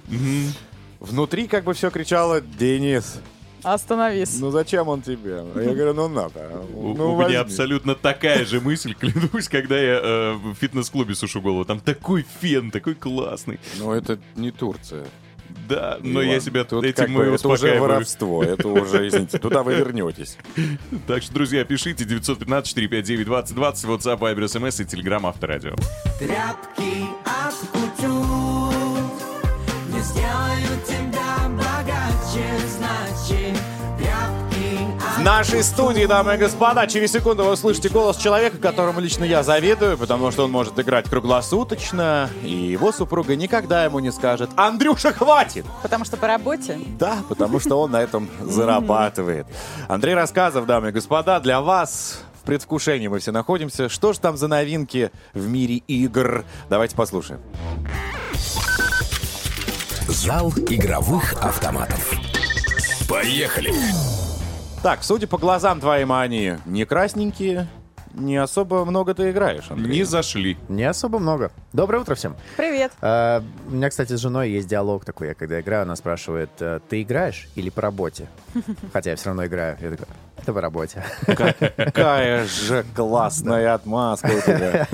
Внутри 1.01 1.47
как 1.47 1.65
бы 1.65 1.75
все 1.75 1.91
кричало 1.91 2.41
«Денис, 2.41 3.21
Остановись. 3.63 4.39
Ну 4.39 4.51
зачем 4.51 4.89
он 4.89 5.03
тебе? 5.03 5.45
Я 5.57 5.75
говорю, 5.75 5.95
ну 5.95 6.09
надо. 6.09 6.63
У, 6.75 6.95
Ну, 6.95 7.13
у 7.13 7.15
возьми. 7.17 7.31
меня 7.33 7.41
абсолютно 7.41 7.95
такая 7.95 8.45
же 8.45 8.61
мысль, 8.61 8.95
клянусь, 8.99 9.49
когда 9.49 9.77
я 9.79 10.01
э, 10.03 10.33
в 10.35 10.55
фитнес-клубе 10.55 11.15
сушу 11.15 11.41
голову. 11.41 11.65
Там 11.65 11.81
такой 11.81 12.25
фен, 12.41 12.71
такой 12.71 12.95
классный. 12.95 13.59
Ну 13.79 13.93
это 13.93 14.19
не 14.37 14.51
Турция. 14.53 15.07
Да, 15.69 15.99
но 16.03 16.23
я 16.23 16.41
себя 16.41 16.65
Тут 16.65 16.85
этим 16.85 17.21
и 17.21 17.35
Это 17.35 17.49
уже 17.49 17.79
воровство, 17.79 18.43
это 18.43 18.69
уже, 18.69 19.09
извините, 19.09 19.39
туда 19.39 19.63
вы 19.63 19.75
вернетесь. 19.75 20.37
Так 21.07 21.23
что, 21.23 21.35
друзья, 21.35 21.65
пишите 21.65 22.05
915-459-2020, 22.05 23.55
WhatsApp, 23.55 24.19
Viber, 24.19 24.45
SMS 24.45 24.83
и 24.83 24.85
Telegram 24.85 25.27
Авторадио. 25.27 25.75
Тряпки 26.19 27.07
от 27.25 27.55
кутюр 27.73 28.75
Не 29.93 30.01
сделают 30.01 30.85
тебя 30.85 31.18
нашей 35.29 35.63
студии, 35.63 36.07
дамы 36.07 36.37
и 36.37 36.39
господа, 36.39 36.87
через 36.87 37.13
секунду 37.13 37.45
вы 37.45 37.53
услышите 37.53 37.91
голос 37.91 38.17
человека, 38.17 38.57
которому 38.57 38.99
лично 38.99 39.25
я 39.25 39.43
завидую, 39.43 39.99
потому 39.99 40.31
что 40.31 40.47
он 40.47 40.51
может 40.51 40.79
играть 40.79 41.07
круглосуточно, 41.07 42.31
и 42.43 42.49
его 42.49 42.93
супруга 42.93 43.37
никогда 43.37 43.85
ему 43.85 43.99
не 43.99 44.11
скажет 44.11 44.49
«Андрюша, 44.57 45.13
хватит!» 45.13 45.67
Потому 45.83 46.07
что 46.07 46.17
по 46.17 46.29
работе. 46.29 46.79
Да, 46.99 47.19
потому 47.29 47.61
что 47.61 47.79
он 47.79 47.91
на 47.91 48.01
этом 48.01 48.31
зарабатывает. 48.41 49.47
Андрей 49.87 50.15
Рассказов, 50.15 50.65
дамы 50.65 50.89
и 50.89 50.93
господа, 50.93 51.41
для 51.41 51.61
вас 51.61 52.23
в 52.43 52.47
предвкушении 52.47 53.09
мы 53.09 53.19
все 53.19 53.31
находимся. 53.31 53.91
Что 53.91 54.15
же 54.15 54.21
там 54.21 54.39
за 54.39 54.49
новинки 54.49 55.11
в 55.35 55.47
мире 55.47 55.77
игр? 55.89 56.47
Давайте 56.71 56.97
послушаем. 56.97 57.43
Зал 60.07 60.55
игровых 60.71 61.35
автоматов. 61.45 62.15
Поехали! 63.07 63.75
Так, 64.83 65.03
судя 65.03 65.27
по 65.27 65.39
глазам 65.39 65.81
твоим, 65.81 66.13
они 66.13 66.55
не 66.65 66.85
красненькие, 66.85 67.67
не 68.15 68.37
особо 68.37 68.85
много 68.85 69.13
ты 69.13 69.31
играешь, 69.31 69.71
Андрей. 69.71 69.99
Не 69.99 70.05
зашли. 70.05 70.57
Не 70.69 70.85
особо 70.85 71.19
много. 71.19 71.51
Доброе 71.73 71.99
утро 71.99 72.15
всем. 72.15 72.37
Привет. 72.57 72.93
Э, 73.01 73.41
у 73.69 73.73
меня, 73.73 73.91
кстати, 73.91 74.15
с 74.17 74.21
женой 74.21 74.51
есть 74.51 74.69
диалог 74.69 75.05
такой. 75.05 75.29
Я 75.29 75.35
когда 75.35 75.61
играю, 75.61 75.83
она 75.83 75.97
спрашивает, 75.97 76.51
э, 76.61 76.81
ты 76.89 77.03
играешь 77.03 77.49
или 77.57 77.71
по 77.71 77.83
работе? 77.83 78.29
Хотя 78.93 79.11
я 79.11 79.17
все 79.17 79.27
равно 79.27 79.47
играю. 79.47 79.77
Я 79.81 79.91
такой, 79.91 80.07
по 80.53 80.61
работе. 80.61 81.05
Какая 81.27 82.47
же 82.47 82.85
классная 82.95 83.75
отмазка 83.75 84.27
у 84.27 84.41
тебя. 84.41 84.89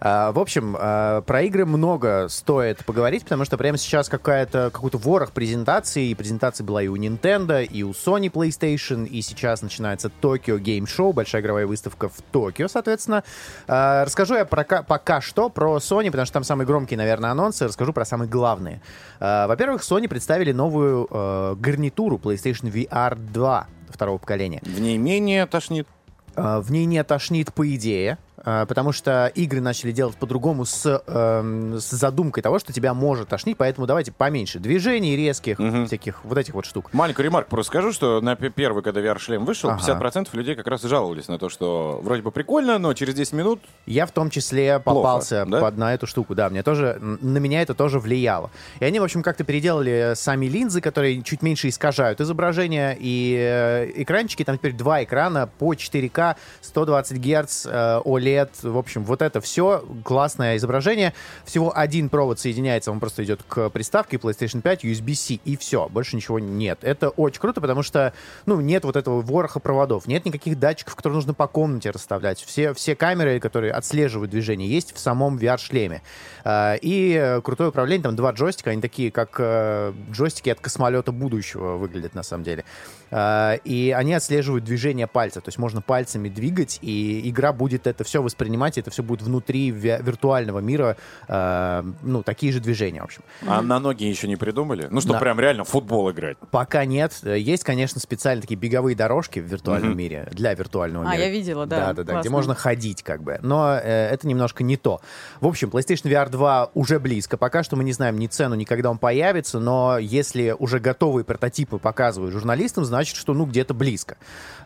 А, 0.00 0.30
В 0.30 0.38
общем, 0.38 0.76
а, 0.78 1.22
про 1.22 1.42
игры 1.42 1.66
много 1.66 2.28
стоит 2.28 2.84
поговорить, 2.84 3.24
потому 3.24 3.44
что 3.44 3.56
прямо 3.56 3.78
сейчас 3.78 4.08
какая-то, 4.08 4.70
какой-то 4.72 4.96
ворох 4.98 5.32
презентаций. 5.32 6.06
И 6.06 6.14
презентация 6.14 6.64
была 6.64 6.82
и 6.82 6.88
у 6.88 6.96
Nintendo, 6.96 7.64
и 7.64 7.82
у 7.82 7.90
Sony 7.90 8.30
PlayStation, 8.30 9.06
и 9.06 9.22
сейчас 9.22 9.60
начинается 9.60 10.10
Tokyo 10.20 10.58
Game 10.60 10.84
Show, 10.84 11.12
большая 11.12 11.42
игровая 11.42 11.66
выставка 11.66 12.08
в 12.08 12.22
Токио, 12.30 12.68
соответственно. 12.68 13.24
А, 13.66 14.04
Расскажу 14.04 14.36
я 14.36 14.44
пока, 14.44 14.82
пока 14.82 15.20
что 15.20 15.48
про 15.48 15.78
Sony, 15.78 16.06
потому 16.06 16.26
что 16.26 16.34
там 16.34 16.44
самые 16.44 16.66
громкие, 16.66 16.96
наверное, 16.96 17.30
анонсы. 17.30 17.66
Расскажу 17.66 17.92
про 17.92 18.04
самые 18.04 18.28
главные. 18.28 18.80
Во-первых, 19.18 19.82
Sony 19.82 20.06
представили 20.08 20.52
новую 20.52 21.08
э, 21.10 21.54
гарнитуру 21.58 22.18
PlayStation 22.18 22.70
VR 22.70 23.16
2 23.16 23.66
второго 23.92 24.18
поколения. 24.18 24.60
В 24.64 24.80
ней 24.80 24.96
менее 24.98 25.46
тошнит. 25.46 25.86
А, 26.34 26.60
В 26.60 26.70
ней 26.70 26.84
не 26.84 27.02
тошнит 27.04 27.52
по 27.52 27.68
идее, 27.74 28.18
потому 28.44 28.92
что 28.92 29.26
игры 29.34 29.60
начали 29.60 29.92
делать 29.92 30.16
по-другому 30.16 30.64
с, 30.64 31.02
эм, 31.06 31.78
с 31.78 31.90
задумкой 31.90 32.42
того, 32.42 32.58
что 32.58 32.72
тебя 32.72 32.94
может 32.94 33.28
тошнить, 33.28 33.56
поэтому 33.56 33.86
давайте 33.86 34.12
поменьше 34.12 34.58
движений 34.58 35.16
резких, 35.16 35.58
всяких 35.86 36.24
вот 36.24 36.38
этих 36.38 36.54
вот 36.54 36.64
штук. 36.64 36.90
Маленькую 36.92 37.24
ремарку 37.26 37.50
просто 37.50 37.70
скажу, 37.70 37.92
что 37.92 38.20
на 38.20 38.36
первый, 38.36 38.82
когда 38.82 39.00
VR-шлем 39.00 39.44
вышел, 39.44 39.70
Ага. 39.70 39.80
50% 39.80 40.28
людей 40.32 40.54
как 40.54 40.66
раз 40.66 40.84
и 40.84 40.88
жаловались 40.88 41.28
на 41.28 41.38
то, 41.38 41.48
что 41.48 42.00
вроде 42.02 42.22
бы 42.22 42.30
прикольно, 42.30 42.78
но 42.78 42.94
через 42.94 43.14
10 43.14 43.32
минут 43.34 43.60
Я 43.86 44.06
в 44.06 44.12
том 44.12 44.30
числе 44.30 44.78
Плохо, 44.78 44.96
попался 44.96 45.44
да? 45.46 45.60
под, 45.60 45.76
на 45.76 45.94
эту 45.94 46.06
штуку, 46.06 46.34
да, 46.34 46.48
мне 46.48 46.62
тоже, 46.62 46.98
на 47.00 47.38
меня 47.38 47.62
это 47.62 47.74
тоже 47.74 47.98
влияло. 47.98 48.50
И 48.80 48.84
они, 48.84 49.00
в 49.00 49.04
общем, 49.04 49.22
как-то 49.22 49.44
переделали 49.44 50.12
сами 50.14 50.46
линзы, 50.46 50.80
которые 50.80 51.22
чуть 51.22 51.42
меньше 51.42 51.68
искажают 51.68 52.20
изображение, 52.20 52.96
и 52.98 53.36
э, 53.38 53.90
экранчики, 54.02 54.44
там 54.44 54.56
теперь 54.58 54.72
два 54.74 55.02
экрана 55.02 55.48
по 55.58 55.74
4К, 55.74 56.36
120 56.60 57.18
Гц, 57.20 57.66
э, 57.66 57.98
OLED, 58.28 58.70
в 58.70 58.78
общем, 58.78 59.04
вот 59.04 59.22
это 59.22 59.40
все, 59.40 59.84
классное 60.04 60.56
изображение. 60.56 61.14
Всего 61.44 61.76
один 61.76 62.08
провод 62.08 62.38
соединяется, 62.38 62.90
он 62.90 63.00
просто 63.00 63.24
идет 63.24 63.42
к 63.46 63.70
приставке 63.70 64.16
PlayStation 64.16 64.60
5, 64.60 64.84
USB-C, 64.84 65.40
и 65.44 65.56
все, 65.56 65.88
больше 65.88 66.16
ничего 66.16 66.38
нет. 66.38 66.78
Это 66.82 67.10
очень 67.10 67.40
круто, 67.40 67.60
потому 67.60 67.82
что, 67.82 68.12
ну, 68.46 68.60
нет 68.60 68.84
вот 68.84 68.96
этого 68.96 69.20
вороха 69.22 69.60
проводов, 69.60 70.06
нет 70.06 70.24
никаких 70.24 70.58
датчиков, 70.58 70.94
которые 70.94 71.16
нужно 71.16 71.34
по 71.34 71.46
комнате 71.46 71.90
расставлять. 71.90 72.42
Все, 72.42 72.74
все 72.74 72.94
камеры, 72.94 73.40
которые 73.40 73.72
отслеживают 73.72 74.30
движение, 74.30 74.68
есть 74.68 74.94
в 74.94 74.98
самом 74.98 75.38
VR-шлеме. 75.38 76.02
А, 76.44 76.74
И 76.80 77.40
крутое 77.42 77.70
управление, 77.70 78.04
там 78.04 78.16
два 78.16 78.32
джойстика, 78.32 78.70
они 78.70 78.80
такие, 78.80 79.10
как 79.10 79.36
э, 79.38 79.92
джойстики 80.10 80.50
от 80.50 80.60
космолета 80.60 81.12
будущего 81.12 81.76
выглядят 81.76 82.14
на 82.14 82.22
самом 82.22 82.44
деле. 82.44 82.64
А, 83.10 83.54
И 83.64 83.90
они 83.90 84.14
отслеживают 84.14 84.64
движение 84.64 85.06
пальца, 85.06 85.40
то 85.40 85.48
есть 85.48 85.58
можно 85.58 85.80
пальцами 85.80 86.28
двигать, 86.28 86.78
и 86.82 87.28
игра 87.28 87.52
будет 87.52 87.86
это 87.86 88.04
все 88.04 88.22
воспринимать, 88.22 88.76
и 88.76 88.80
это 88.80 88.90
все 88.90 89.02
будет 89.02 89.22
внутри 89.22 89.70
ви- 89.70 89.98
виртуального 90.00 90.58
мира, 90.60 90.96
э, 91.28 91.82
ну, 92.02 92.22
такие 92.22 92.52
же 92.52 92.60
движения, 92.60 93.00
в 93.00 93.04
общем. 93.04 93.22
а 93.46 93.62
на 93.62 93.78
ноги 93.80 94.04
еще 94.04 94.28
не 94.28 94.36
придумали. 94.36 94.88
Ну, 94.90 95.00
что 95.00 95.14
Да. 95.14 95.18
прям 95.20 95.40
реально 95.40 95.64
в 95.64 95.68
футбол 95.68 96.10
играть. 96.10 96.36
Пока 96.50 96.84
нет. 96.84 97.12
Э, 97.22 97.38
Есть, 97.38 97.64
конечно, 97.64 98.00
специальные 98.00 98.42
такие 98.42 98.56
беговые 98.56 98.94
дорожки 98.96 99.38
в 99.40 99.44
виртуальном 99.44 99.96
мире, 99.96 100.28
для 100.32 100.54
виртуального 100.54 101.06
А, 101.08 101.12
мира. 101.12 101.24
я 101.24 101.30
видела, 101.30 101.66
да. 101.66 101.86
Да-да-да, 101.86 102.20
где 102.20 102.30
можно 102.30 102.54
ходить 102.54 103.02
как 103.02 103.22
бы. 103.22 103.38
Но 103.42 103.74
э, 103.74 104.08
это 104.10 104.26
немножко 104.26 104.64
не 104.64 104.76
то. 104.76 105.00
В 105.40 105.46
общем, 105.46 105.68
PlayStation 105.70 106.10
VR 106.10 106.28
2 106.30 106.70
уже 106.74 106.98
близко. 106.98 107.36
Пока 107.36 107.62
что 107.62 107.76
мы 107.76 107.84
не 107.84 107.92
знаем 107.92 108.18
ни 108.18 108.26
цену, 108.26 108.54
ни 108.54 108.64
когда 108.64 108.90
он 108.90 108.98
появится, 108.98 109.58
но 109.60 109.98
если 109.98 110.54
уже 110.58 110.78
готовые 110.80 111.24
прототипы 111.24 111.78
показывают 111.78 112.32
журналистам, 112.32 112.84
значит, 112.84 112.97
что 113.06 113.34
ну 113.34 113.46
где-то 113.46 113.74
близко. 113.74 114.16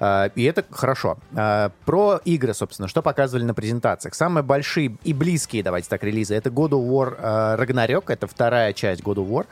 Э, 0.01 0.31
и 0.35 0.45
это 0.45 0.65
хорошо. 0.71 1.19
Э, 1.33 1.71
про 1.85 2.21
игры, 2.25 2.55
собственно, 2.55 2.89
что 2.89 3.03
показывали 3.03 3.45
на 3.45 3.55
презентациях. 3.55 4.15
Самые 4.15 4.43
большие 4.43 4.97
и 5.05 5.13
близкие, 5.13 5.63
давайте 5.63 5.89
так, 5.89 6.03
релизы, 6.03 6.35
это 6.35 6.51
God 6.51 6.71
of 6.71 6.89
War 6.89 7.17
э, 7.19 7.63
Ragnarok, 7.63 8.05
это 8.09 8.27
вторая 8.27 8.73
часть 8.73 9.03
God 9.03 9.17
of 9.17 9.29
War. 9.29 9.47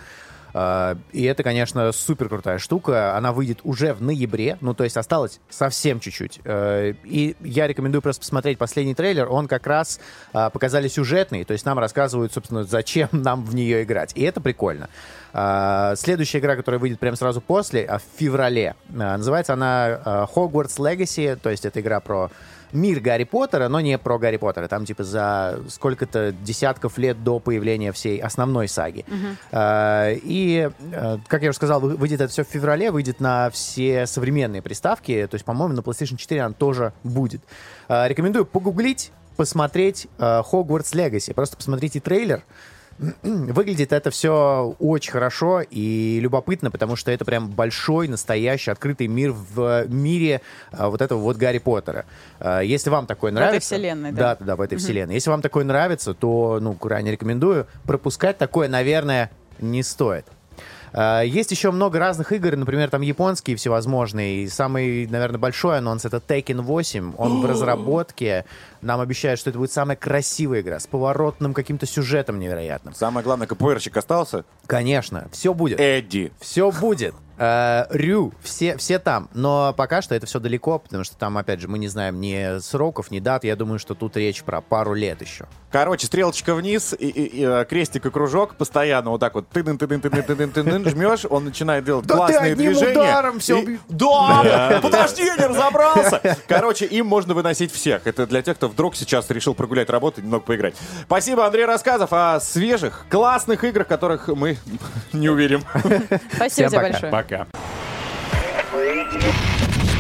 Uh, 0.53 0.99
И 1.13 1.25
это, 1.25 1.43
конечно, 1.43 1.93
супер 1.93 2.29
крутая 2.29 2.59
штука. 2.59 3.17
Она 3.17 3.33
выйдет 3.33 3.61
уже 3.65 3.95
в 3.95 4.03
ноябре, 4.03 4.59
ну, 4.61 4.75
то 4.75 4.85
есть 4.85 4.97
осталось 4.97 5.41
совсем 5.49 6.01
чуть-чуть. 6.01 6.41
Uh, 6.45 6.97
И 7.05 7.37
я 7.41 7.67
рекомендую 7.67 8.03
просто 8.03 8.21
посмотреть 8.21 8.59
последний 8.59 8.95
трейлер. 8.95 9.29
Он 9.31 9.49
как 9.49 9.67
раз 9.67 10.01
uh, 10.33 10.51
показали 10.51 10.89
сюжетный, 10.89 11.45
то 11.45 11.53
есть 11.53 11.65
нам 11.65 11.79
рассказывают, 11.79 12.33
собственно, 12.33 12.65
зачем 12.65 13.09
нам 13.13 13.45
в 13.45 13.55
нее 13.55 13.83
играть. 13.83 14.13
И 14.15 14.23
это 14.23 14.41
прикольно. 14.41 14.89
Следующая 15.33 16.39
игра, 16.41 16.57
которая 16.57 16.81
выйдет 16.81 16.99
прямо 16.99 17.17
сразу 17.17 17.41
после, 17.41 17.85
а, 17.85 17.99
в 17.99 18.03
феврале, 18.19 18.75
называется 18.89 19.53
она 19.53 20.27
Hogwarts 20.35 20.77
Legacy, 20.79 21.37
то 21.37 21.51
есть 21.51 21.65
это 21.65 21.81
игра 21.81 22.01
про 22.01 22.33
мир 22.73 23.01
Гарри 23.01 23.25
Поттера, 23.25 23.69
но 23.69 23.81
не 23.81 23.99
про 23.99 24.19
Гарри 24.19 24.37
Поттера. 24.37 24.69
Там 24.69 24.85
типа 24.85 25.05
за 25.05 25.61
сколько-то 25.69 26.33
десятков 26.33 26.99
лет 26.99 27.23
до 27.25 27.39
появления 27.41 27.93
всей 27.93 28.19
основной 28.19 28.69
саги. 28.69 29.05
А, 29.53 30.13
И, 30.13 30.71
э, 30.93 31.19
как 31.27 31.43
я 31.43 31.51
уже 31.51 31.57
сказал, 31.57 31.81
вы- 31.81 31.97
выйдет 31.97 32.21
это 32.21 32.31
все 32.33 32.45
в 32.45 32.49
феврале, 32.49 32.91
выйдет 32.91 33.21
на 33.21 33.51
все 33.51 34.07
современные 34.07 34.63
приставки. 34.63 35.27
То 35.31 35.35
есть, 35.35 35.45
по-моему, 35.45 35.75
на 35.75 35.81
PlayStation 35.81 36.17
4 36.17 36.43
она 36.43 36.55
тоже 36.55 36.93
будет. 37.05 37.41
А, 37.89 38.07
Рекомендую 38.09 38.45
погуглить, 38.47 39.13
посмотреть 39.37 40.07
Hogwarts 40.19 40.93
Legacy. 40.95 41.33
Просто 41.35 41.57
посмотрите 41.57 42.01
трейлер. 42.01 42.43
Выглядит 43.23 43.93
это 43.93 44.11
все 44.11 44.75
очень 44.79 45.13
хорошо 45.13 45.63
и 45.63 46.19
любопытно, 46.21 46.71
потому 46.71 46.97
что 46.97 47.11
это 47.11 47.25
прям 47.25 47.49
большой, 47.49 48.09
настоящий, 48.09 48.71
открытый 48.71 49.07
мир 49.07 49.33
в 49.33 49.87
мире 49.89 50.43
а, 50.71 50.91
вот 50.91 51.01
этого 51.01 51.19
вот 51.19 51.37
Гарри 51.37 51.59
Поттера. 51.59 52.05
А, 52.39 52.61
Если 52.61 52.91
вам 52.91 53.07
такое 53.07 53.31
этой 53.31 53.41
нравится... 53.41 53.75
вселенной, 53.75 54.13
да. 54.13 54.37
Да, 54.37 54.45
да, 54.45 54.57
в 54.57 54.61
этой 54.61 54.77
вселенной. 54.77 55.15
Если 55.15 55.31
вам 55.31 55.41
такое 55.41 55.65
нравится, 55.65 56.13
то, 56.13 56.59
ну, 56.61 56.75
крайне 56.75 57.13
рекомендую. 57.13 57.67
Пропускать 57.85 58.37
такое, 58.37 58.69
наверное, 58.69 59.31
не 59.61 59.83
стоит. 59.83 60.27
А, 60.93 61.23
Есть 61.23 61.51
еще 61.51 61.71
много 61.71 61.99
разных 61.99 62.33
игр, 62.33 62.57
например, 62.57 62.91
там 62.91 63.03
японские 63.03 63.57
всевозможные. 63.57 64.45
И 64.45 64.49
самый, 64.49 65.07
наверное, 65.07 65.39
большой 65.39 65.79
анонс 65.79 66.05
это 66.05 66.19
Tekken 66.19 66.63
8. 66.63 67.15
Он 67.17 67.41
в 67.41 67.47
разработке. 67.51 68.45
Нам 68.83 69.01
обещают, 69.01 69.39
что 69.41 69.51
это 69.51 69.59
будет 69.59 69.73
самая 69.73 69.97
красивая 69.97 70.61
игра 70.61 70.79
с 70.81 70.87
поворотным 70.87 71.55
каким-то 71.55 71.87
сюжетом 71.87 72.39
невероятным. 72.39 72.95
Самое 72.95 73.25
главное, 73.25 73.47
КПРщик 73.47 73.97
остался. 73.97 74.45
Конечно, 74.67 75.29
все 75.33 75.53
будет. 75.55 75.81
Эдди. 75.81 76.33
Все 76.41 76.71
будет. 76.71 77.15
Э, 77.43 77.87
Рю, 77.91 78.35
все, 78.43 78.77
все 78.77 78.99
там. 78.99 79.31
Но 79.33 79.73
пока 79.75 80.03
что 80.03 80.15
это 80.15 80.27
все 80.27 80.39
далеко, 80.41 80.79
потому 80.79 81.05
что 81.05 81.17
там, 81.17 81.39
опять 81.39 81.59
же, 81.61 81.69
мы 81.69 81.79
не 81.79 81.89
знаем 81.89 82.21
ни 82.21 82.59
сроков, 82.61 83.11
ни 83.11 83.19
дат. 83.19 83.45
Я 83.45 83.57
думаю, 83.57 83.79
что 83.79 83.95
тут 83.95 84.17
речь 84.19 84.43
про 84.43 84.61
пару 84.61 84.93
лет 84.93 85.23
еще. 85.23 85.47
Короче, 85.73 86.07
стрелочка 86.07 86.55
вниз, 86.55 86.95
и, 86.99 87.07
и- 87.09 87.41
и, 87.41 87.45
э, 87.47 87.65
крестик 87.65 88.05
и 88.05 88.11
кружок 88.11 88.57
постоянно 88.57 89.11
вот 89.11 89.21
так 89.21 89.35
вот 89.35 89.49
ты 89.49 89.63
дын 89.63 89.79
ты 89.79 89.87
дын 89.87 90.01
ты 90.03 90.11
дын 90.11 90.23
ты 90.23 90.35
дын 90.35 90.51
ты 90.51 90.63
дын 90.65 90.85
жмешь, 90.91 91.25
он 91.31 91.45
начинает 91.47 91.85
делать 91.85 92.05
Да 92.07 92.15
ты 92.15 92.19
классные 92.19 92.53
одним 92.53 92.73
движения. 92.75 92.91
ударом 93.01 93.39
всё 93.39 93.57
И- 93.59 93.63
убьё- 93.65 93.79
Да! 93.89 94.81
Подожди, 94.83 95.25
я 95.25 95.37
не 95.37 95.47
разобрался! 95.47 96.37
Короче, 96.47 96.85
им 96.87 97.07
можно 97.07 97.33
выносить 97.35 97.73
всех. 97.73 98.07
Это 98.07 98.27
для 98.27 98.43
тех, 98.43 98.57
кто 98.57 98.70
вдруг 98.71 98.97
сейчас 98.97 99.29
решил 99.31 99.55
прогулять 99.55 99.91
работу 99.91 100.21
и 100.21 100.25
немного 100.25 100.45
поиграть. 100.45 100.75
Спасибо, 101.05 101.47
Андрей 101.47 101.65
Рассказов 101.67 102.13
о 102.13 102.41
свежих, 102.41 103.05
классных 103.11 103.63
играх, 103.65 103.87
которых 103.87 104.29
мы 104.29 104.57
не 105.13 105.29
уверим. 105.29 105.63
Спасибо 106.35 106.69
тебе 106.69 106.79
пока. 106.81 106.91
большое. 106.91 107.13
Пока. 107.13 107.47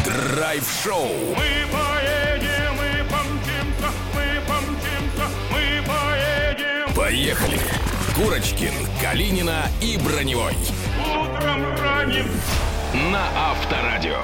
Драйв-шоу. 0.05 1.09
Мы 1.37 1.67
поедем, 1.73 2.73
мы 2.77 3.05
помчимся, 3.11 3.91
мы 4.15 4.41
помчимся, 4.47 5.27
мы 5.51 5.83
поедем. 5.87 6.95
Поехали. 6.95 7.59
Курочкин, 8.17 8.73
Калинина 9.03 9.65
и 9.81 9.99
Броневой. 9.99 10.55
Утром 11.01 11.65
ранним 11.83 12.27
На 12.93 13.23
Авторадио. 13.53 14.19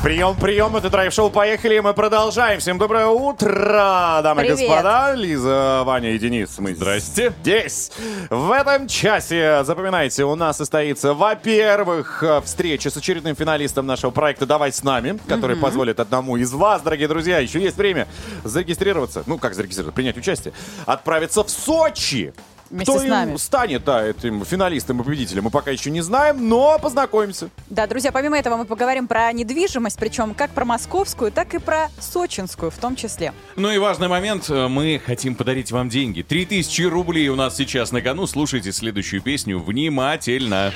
Прием, 0.00 0.36
прием, 0.36 0.76
это 0.76 0.88
драйв-шоу, 0.90 1.28
поехали, 1.28 1.80
мы 1.80 1.92
продолжаем. 1.92 2.60
Всем 2.60 2.78
доброе 2.78 3.06
утро, 3.08 4.20
дамы 4.22 4.42
Привет. 4.42 4.60
и 4.60 4.66
господа. 4.66 5.14
Лиза, 5.14 5.82
Ваня 5.84 6.12
и 6.12 6.18
Денис. 6.18 6.56
Мы 6.58 6.74
Здрасте. 6.76 7.34
здесь. 7.40 7.90
В 8.30 8.52
этом 8.52 8.86
часе, 8.86 9.64
запоминайте, 9.64 10.24
у 10.24 10.36
нас 10.36 10.58
состоится, 10.58 11.14
во-первых, 11.14 12.22
встреча 12.44 12.90
с 12.90 12.96
очередным 12.96 13.34
финалистом 13.34 13.86
нашего 13.86 14.12
проекта 14.12 14.46
«Давай 14.46 14.72
с 14.72 14.84
нами», 14.84 15.18
который 15.26 15.56
позволит 15.56 15.98
одному 15.98 16.36
из 16.36 16.52
вас, 16.52 16.82
дорогие 16.82 17.08
друзья, 17.08 17.40
еще 17.40 17.60
есть 17.60 17.76
время 17.76 18.06
зарегистрироваться, 18.44 19.24
ну 19.26 19.36
как 19.36 19.54
зарегистрироваться, 19.54 19.96
принять 19.96 20.16
участие, 20.16 20.54
отправиться 20.86 21.42
в 21.42 21.50
Сочи. 21.50 22.32
Вместе 22.70 22.92
Кто 22.92 23.00
с 23.00 23.04
нами. 23.04 23.32
им 23.32 23.38
станет, 23.38 23.84
да, 23.84 24.06
этим 24.06 24.44
финалистом 24.44 25.00
и 25.00 25.04
победителем, 25.04 25.44
мы 25.44 25.50
пока 25.50 25.72
еще 25.72 25.90
не 25.90 26.00
знаем, 26.02 26.48
но 26.48 26.78
познакомимся. 26.78 27.50
Да, 27.68 27.86
друзья, 27.88 28.12
помимо 28.12 28.38
этого 28.38 28.56
мы 28.56 28.64
поговорим 28.64 29.08
про 29.08 29.32
недвижимость, 29.32 29.98
причем 29.98 30.34
как 30.34 30.50
про 30.50 30.64
московскую, 30.64 31.32
так 31.32 31.52
и 31.54 31.58
про 31.58 31.88
сочинскую 31.98 32.70
в 32.70 32.76
том 32.76 32.94
числе. 32.94 33.32
Ну 33.56 33.70
и 33.70 33.78
важный 33.78 34.06
момент, 34.06 34.48
э, 34.48 34.68
мы 34.68 35.00
хотим 35.04 35.34
подарить 35.34 35.72
вам 35.72 35.88
деньги. 35.88 36.22
3000 36.22 36.82
рублей 36.82 37.28
у 37.28 37.34
нас 37.34 37.56
сейчас 37.56 37.90
на 37.90 38.02
кону. 38.02 38.26
Слушайте 38.26 38.70
следующую 38.72 39.20
песню 39.20 39.58
внимательно. 39.58 40.72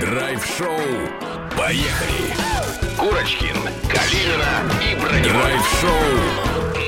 Драйв-шоу. 0.00 0.78
Поехали. 1.58 2.32
Курочкин, 2.96 3.56
Калинина 3.88 4.72
и 4.80 4.94
Броневой. 5.00 5.32
Драйв-шоу. 5.32 6.81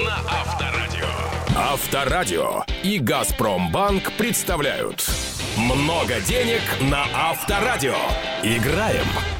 Авторадио 1.74 2.62
и 2.84 3.00
Газпромбанк 3.00 4.12
представляют 4.12 5.10
много 5.56 6.20
денег 6.20 6.62
на 6.80 7.04
Авторадио. 7.12 7.96
Играем. 8.44 9.33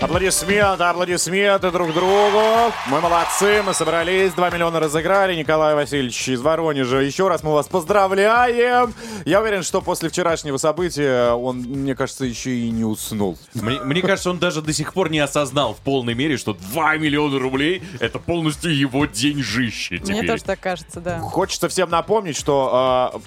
Аплодисменты, 0.00 0.84
аплодисменты 0.84 1.72
друг 1.72 1.92
другу. 1.92 2.72
Мы 2.86 3.00
молодцы, 3.00 3.64
мы 3.66 3.74
собрались, 3.74 4.32
2 4.32 4.50
миллиона 4.50 4.78
разыграли. 4.78 5.34
Николай 5.34 5.74
Васильевич 5.74 6.28
из 6.28 6.40
Воронежа, 6.40 6.98
еще 6.98 7.26
раз 7.26 7.42
мы 7.42 7.52
вас 7.52 7.66
поздравляем. 7.66 8.94
Я 9.24 9.40
уверен, 9.40 9.64
что 9.64 9.82
после 9.82 10.08
вчерашнего 10.08 10.56
события 10.56 11.32
он, 11.32 11.58
мне 11.58 11.96
кажется, 11.96 12.24
еще 12.24 12.54
и 12.54 12.70
не 12.70 12.84
уснул. 12.84 13.36
Мне, 13.54 13.80
мне 13.80 14.00
кажется, 14.00 14.30
он 14.30 14.38
даже 14.38 14.62
до 14.62 14.72
сих 14.72 14.94
пор 14.94 15.10
не 15.10 15.18
осознал 15.18 15.74
в 15.74 15.78
полной 15.78 16.14
мере, 16.14 16.36
что 16.36 16.52
2 16.54 16.96
миллиона 16.98 17.40
рублей— 17.40 17.82
это 17.98 18.20
полностью 18.20 18.76
его 18.76 19.04
деньжище 19.06 19.98
теперь. 19.98 20.18
Мне 20.18 20.28
тоже 20.28 20.44
так 20.44 20.60
кажется, 20.60 21.00
да. 21.00 21.18
Хочется 21.18 21.68
всем 21.68 21.90
напомнить, 21.90 22.36
что 22.36 23.20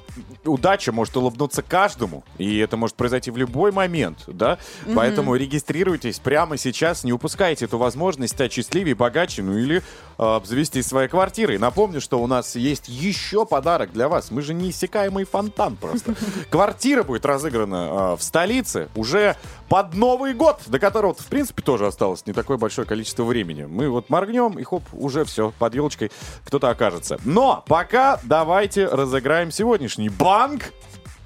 э, 0.46 0.50
удача 0.50 0.94
может 0.94 1.18
улыбнуться 1.18 1.64
каждому, 1.64 2.24
и 2.38 2.60
это 2.60 2.78
может 2.78 2.96
произойти 2.96 3.30
в 3.30 3.36
любой 3.36 3.74
момент, 3.74 4.20
да? 4.28 4.58
Поэтому 4.96 5.36
регистрируйтесь 5.36 6.20
прямо 6.20 6.61
сейчас, 6.62 7.04
не 7.04 7.14
упускайте 7.14 7.66
эту 7.66 7.78
возможность 7.78 8.34
стать 8.34 8.54
счастливее, 8.54 8.96
богаче, 8.96 9.44
ну 9.44 9.58
или 9.58 9.78
э, 9.78 9.82
обзавестись 10.18 10.88
своей 10.88 11.10
квартирой. 11.10 11.58
Напомню, 11.58 12.00
что 12.00 12.22
у 12.22 12.28
нас 12.28 12.56
есть 12.56 12.88
еще 12.88 13.46
подарок 13.46 13.92
для 13.92 14.08
вас. 14.08 14.32
Мы 14.32 14.42
же 14.42 14.54
неиссякаемый 14.54 15.26
фонтан 15.26 15.76
просто. 15.76 16.16
Квартира 16.50 17.04
будет 17.04 17.26
разыграна 17.26 18.14
э, 18.14 18.18
в 18.18 18.24
столице 18.24 18.90
уже 18.96 19.36
под 19.68 19.94
Новый 19.94 20.34
год, 20.34 20.62
до 20.68 20.80
которого, 20.80 21.14
в 21.14 21.26
принципе, 21.28 21.62
тоже 21.62 21.88
осталось 21.88 22.26
не 22.26 22.34
такое 22.34 22.58
большое 22.58 22.88
количество 22.88 23.24
времени. 23.24 23.64
Мы 23.64 23.90
вот 23.90 24.10
моргнем, 24.10 24.60
и 24.60 24.64
хоп, 24.64 24.84
уже 24.94 25.26
все, 25.26 25.54
под 25.58 25.76
елочкой 25.76 26.12
кто-то 26.46 26.70
окажется. 26.70 27.20
Но 27.26 27.64
пока 27.68 28.20
давайте 28.24 28.86
разыграем 28.86 29.52
сегодняшний 29.52 30.10
банк. 30.10 30.72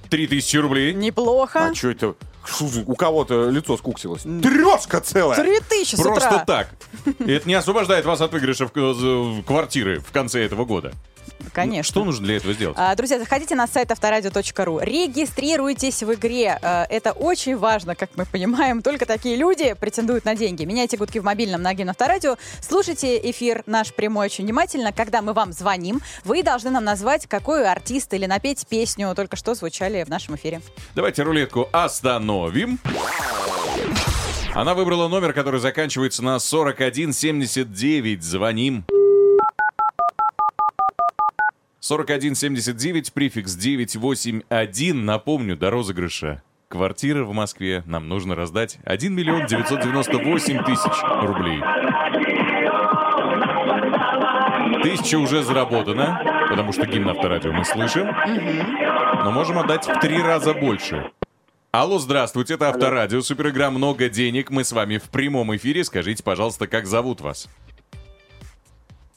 3000 0.10 0.58
рублей. 0.58 0.94
Неплохо. 0.94 1.68
А 1.68 1.74
что 1.76 1.90
это? 1.90 2.16
У 2.86 2.96
кого-то 2.96 3.50
лицо 3.50 3.76
скуксилось. 3.78 4.22
Трешка 4.22 5.02
целая! 5.02 5.42
Три 5.42 5.60
тысячи 5.68 5.96
с 5.96 6.00
Просто 6.02 6.30
утра. 6.30 6.46
так. 6.46 6.70
И 7.26 7.32
это 7.32 7.48
не 7.48 7.56
освобождает 7.56 8.06
вас 8.06 8.22
от 8.22 8.32
выигрыша 8.34 8.68
в 8.68 9.42
квартиры 9.44 10.00
в 10.00 10.12
конце 10.12 10.44
этого 10.46 10.64
года. 10.66 10.94
Конечно. 11.56 11.84
Что 11.90 12.04
нужно 12.04 12.26
для 12.26 12.38
этого 12.38 12.54
сделать? 12.54 12.78
А, 12.80 12.94
Друзья, 12.96 13.18
заходите 13.18 13.56
на 13.56 13.66
сайт 13.68 13.92
авторадио.ру, 13.92 14.80
регистрируйтесь 14.80 16.04
в 16.04 16.14
игре. 16.14 16.60
А, 16.62 16.86
Это 16.90 17.14
очень 17.14 17.58
важно, 17.58 17.96
как 17.96 18.10
мы 18.16 18.26
понимаем. 18.26 18.82
Только 18.82 19.06
такие 19.06 19.36
люди 19.38 19.74
претендуют 19.80 20.26
на 20.26 20.36
деньги. 20.36 20.66
Меняйте 20.66 20.98
гудки 20.98 21.20
в 21.20 21.24
мобильном 21.24 21.62
на 21.62 21.74
Гимн 21.74 21.90
Авторадио. 21.92 22.38
Слушайте 22.62 23.18
эфир 23.30 23.64
наш 23.66 23.94
прямой 23.94 24.26
очень 24.26 24.44
внимательно. 24.44 24.92
Когда 24.92 25.22
мы 25.22 25.34
вам 25.34 25.54
звоним, 25.54 26.02
вы 26.26 26.44
должны 26.44 26.70
нам 26.70 26.84
назвать, 26.84 27.26
какой 27.28 27.66
артист 27.68 28.14
или 28.14 28.26
напеть 28.26 28.68
песню 28.68 29.14
только 29.16 29.36
что 29.38 29.56
звучали 29.56 30.04
в 30.04 30.10
нашем 30.10 30.36
эфире. 30.36 30.62
Давайте 30.94 31.24
рулетку 31.24 31.70
остановим. 31.72 32.80
Она 34.54 34.74
выбрала 34.74 35.08
номер, 35.08 35.34
который 35.34 35.60
заканчивается 35.60 36.24
на 36.24 36.40
4179. 36.40 38.24
Звоним. 38.24 38.86
4179, 41.88 43.14
префикс 43.14 43.54
981. 43.54 45.06
Напомню, 45.06 45.56
до 45.56 45.70
розыгрыша. 45.70 46.42
Квартира 46.68 47.24
в 47.24 47.32
Москве 47.32 47.84
нам 47.86 48.10
нужно 48.10 48.34
раздать 48.34 48.80
1 48.86 49.14
миллион 49.14 49.46
998 49.46 50.64
тысяч 50.64 51.04
рублей. 51.22 51.62
Тысяча 54.82 55.20
уже 55.20 55.44
заработана, 55.44 56.48
потому 56.50 56.74
что 56.74 56.88
гимн 56.88 57.10
авторадио 57.10 57.52
мы 57.52 57.64
слышим. 57.64 58.08
Но 59.24 59.32
можем 59.32 59.60
отдать 59.60 59.86
в 59.86 60.00
три 60.00 60.20
раза 60.20 60.56
больше. 60.56 61.12
Алло, 61.72 62.00
здравствуйте, 62.00 62.56
это 62.56 62.70
Авторадио, 62.70 63.22
суперигра 63.22 63.70
«Много 63.70 64.10
денег». 64.10 64.50
Мы 64.50 64.64
с 64.64 64.72
вами 64.72 64.98
в 64.98 65.10
прямом 65.10 65.56
эфире. 65.58 65.84
Скажите, 65.84 66.24
пожалуйста, 66.24 66.68
как 66.68 66.88
зовут 66.88 67.22
вас? 67.22 67.50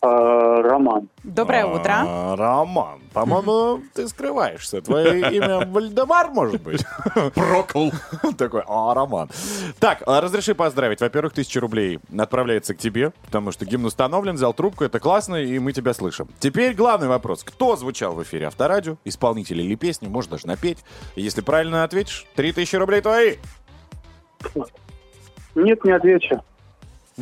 А, 0.00 0.62
Роман. 0.62 1.08
Доброе 1.24 1.66
утро. 1.66 2.04
А, 2.06 2.36
Роман, 2.36 3.00
по-моему, 3.12 3.82
ты 3.94 4.06
скрываешься. 4.06 4.80
Твое 4.80 5.34
имя 5.34 5.66
Вальдемар, 5.66 6.30
может 6.30 6.62
быть? 6.62 6.84
Прокол. 7.34 7.92
Такой, 8.38 8.62
а, 8.68 8.94
Роман. 8.94 9.28
Так, 9.80 10.04
а, 10.06 10.20
разреши 10.20 10.54
поздравить. 10.54 11.00
Во-первых, 11.00 11.32
тысяча 11.32 11.58
рублей 11.58 11.98
отправляется 12.16 12.74
к 12.74 12.78
тебе, 12.78 13.12
потому 13.24 13.50
что 13.50 13.64
гимн 13.66 13.86
установлен, 13.86 14.36
взял 14.36 14.54
трубку, 14.54 14.84
это 14.84 15.00
классно, 15.00 15.34
и 15.36 15.58
мы 15.58 15.72
тебя 15.72 15.92
слышим. 15.94 16.28
Теперь 16.38 16.74
главный 16.74 17.08
вопрос. 17.08 17.42
Кто 17.42 17.74
звучал 17.74 18.14
в 18.14 18.22
эфире 18.22 18.46
Авторадио? 18.46 18.98
Исполнитель 19.04 19.60
или 19.60 19.74
песню? 19.74 20.10
Может 20.10 20.30
даже 20.30 20.46
напеть. 20.46 20.78
Если 21.16 21.40
правильно 21.40 21.82
ответишь, 21.82 22.24
три 22.36 22.52
тысячи 22.52 22.76
рублей 22.76 23.00
твои. 23.00 23.36
Нет, 25.56 25.84
не 25.84 25.90
отвечу. 25.90 26.40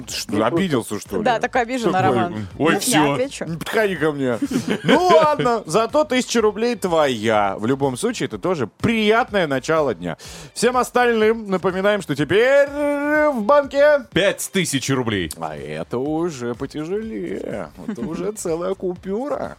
Что, 0.09 0.45
обиделся, 0.47 1.01
что 1.01 1.19
ли? 1.19 1.23
Да, 1.25 1.39
такой 1.41 1.63
обиженный 1.63 1.93
Такой, 1.93 2.09
Роман. 2.09 2.47
ой, 2.59 2.75
Не 2.75 2.81
всё. 2.81 3.13
отвечу. 3.15 3.45
Не 3.47 3.57
подходи 3.57 3.97
ко 3.97 4.13
мне. 4.13 4.39
Ну 4.85 5.07
ладно, 5.09 5.63
зато 5.67 6.05
тысяча 6.05 6.41
рублей 6.41 6.77
твоя. 6.77 7.57
В 7.59 7.67
любом 7.67 7.97
случае, 7.97 8.27
это 8.27 8.39
тоже 8.39 8.67
приятное 8.67 9.47
начало 9.47 9.95
дня. 9.95 10.17
Всем 10.55 10.77
остальным 10.77 11.49
напоминаем, 11.51 12.03
что 12.03 12.15
теперь 12.15 12.69
в 12.69 13.43
банке... 13.43 14.01
Пять 14.13 14.49
тысяч 14.53 14.91
рублей. 14.91 15.31
А 15.39 15.57
это 15.57 15.99
уже 15.99 16.55
потяжелее. 16.55 17.71
Это 17.89 18.01
уже 18.03 18.33
целая 18.33 18.75
купюра. 18.75 19.57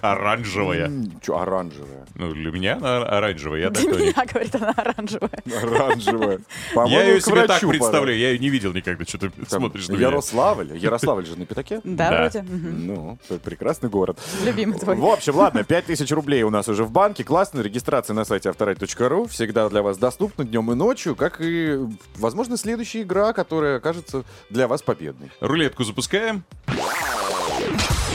Оранжевая. 0.00 0.90
Че, 1.22 1.36
оранжевая? 1.38 2.06
Ну, 2.14 2.32
для 2.32 2.50
меня 2.50 2.76
она 2.76 2.98
оранжевая. 3.04 3.60
Я, 3.62 3.70
Для 3.70 3.90
меня, 3.92 4.24
говорит 4.32 4.54
она, 4.54 4.70
оранжевая. 4.76 5.30
Оранжевая. 5.62 6.40
я 6.86 7.02
ее 7.04 7.20
себе 7.20 7.46
так 7.46 7.60
представляю. 7.60 8.18
Я 8.18 8.30
ее 8.30 8.38
не 8.38 8.48
видел 8.48 8.72
никогда. 8.72 9.04
Что-то 9.04 9.30
смотришь 9.48 9.88
на 9.88 9.92
меня. 9.94 10.08
Ярославль. 10.08 10.76
Ярославль 10.76 11.26
же 11.26 11.36
на 11.38 11.46
пятаке? 11.46 11.80
Да, 11.84 12.10
Да. 12.10 12.20
вроде. 12.20 12.42
Ну, 12.42 13.18
это 13.28 13.38
прекрасный 13.38 13.88
город. 13.88 14.18
Любимый 14.44 14.78
твой. 14.78 14.96
В 14.96 15.04
общем, 15.06 15.36
ладно, 15.36 15.64
5000 15.64 16.10
рублей 16.12 16.42
у 16.42 16.50
нас 16.50 16.68
уже 16.68 16.84
в 16.84 16.90
банке. 16.90 17.24
Классно. 17.24 17.60
Регистрация 17.60 18.14
на 18.14 18.24
сайте 18.24 18.48
авторадио.ру. 18.50 19.26
Всегда 19.26 19.68
для 19.68 19.82
вас 19.82 19.98
доступна 19.98 20.44
днем 20.44 20.70
и 20.72 20.74
ночью, 20.74 21.14
как 21.16 21.36
и, 21.40 21.78
возможно, 22.16 22.56
следующая 22.56 23.02
игра, 23.02 23.32
которая 23.32 23.78
окажется 23.78 24.24
для 24.50 24.68
вас 24.68 24.82
победной. 24.82 25.30
Рулетку 25.40 25.84
запускаем. 25.84 26.44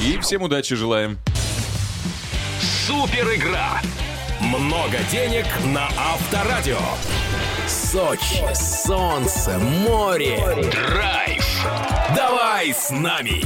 И 0.05 0.17
всем 0.19 0.43
удачи 0.43 0.75
желаем. 0.75 1.17
Супер 2.87 3.35
игра. 3.35 3.81
Много 4.41 4.97
денег 5.11 5.45
на 5.73 5.87
Авторадио. 5.97 6.77
Сочи, 7.69 8.43
солнце, 8.55 9.59
море. 9.59 10.39
Драйв. 10.55 11.45
Давай 12.15 12.73
с 12.73 12.89
нами. 12.89 13.43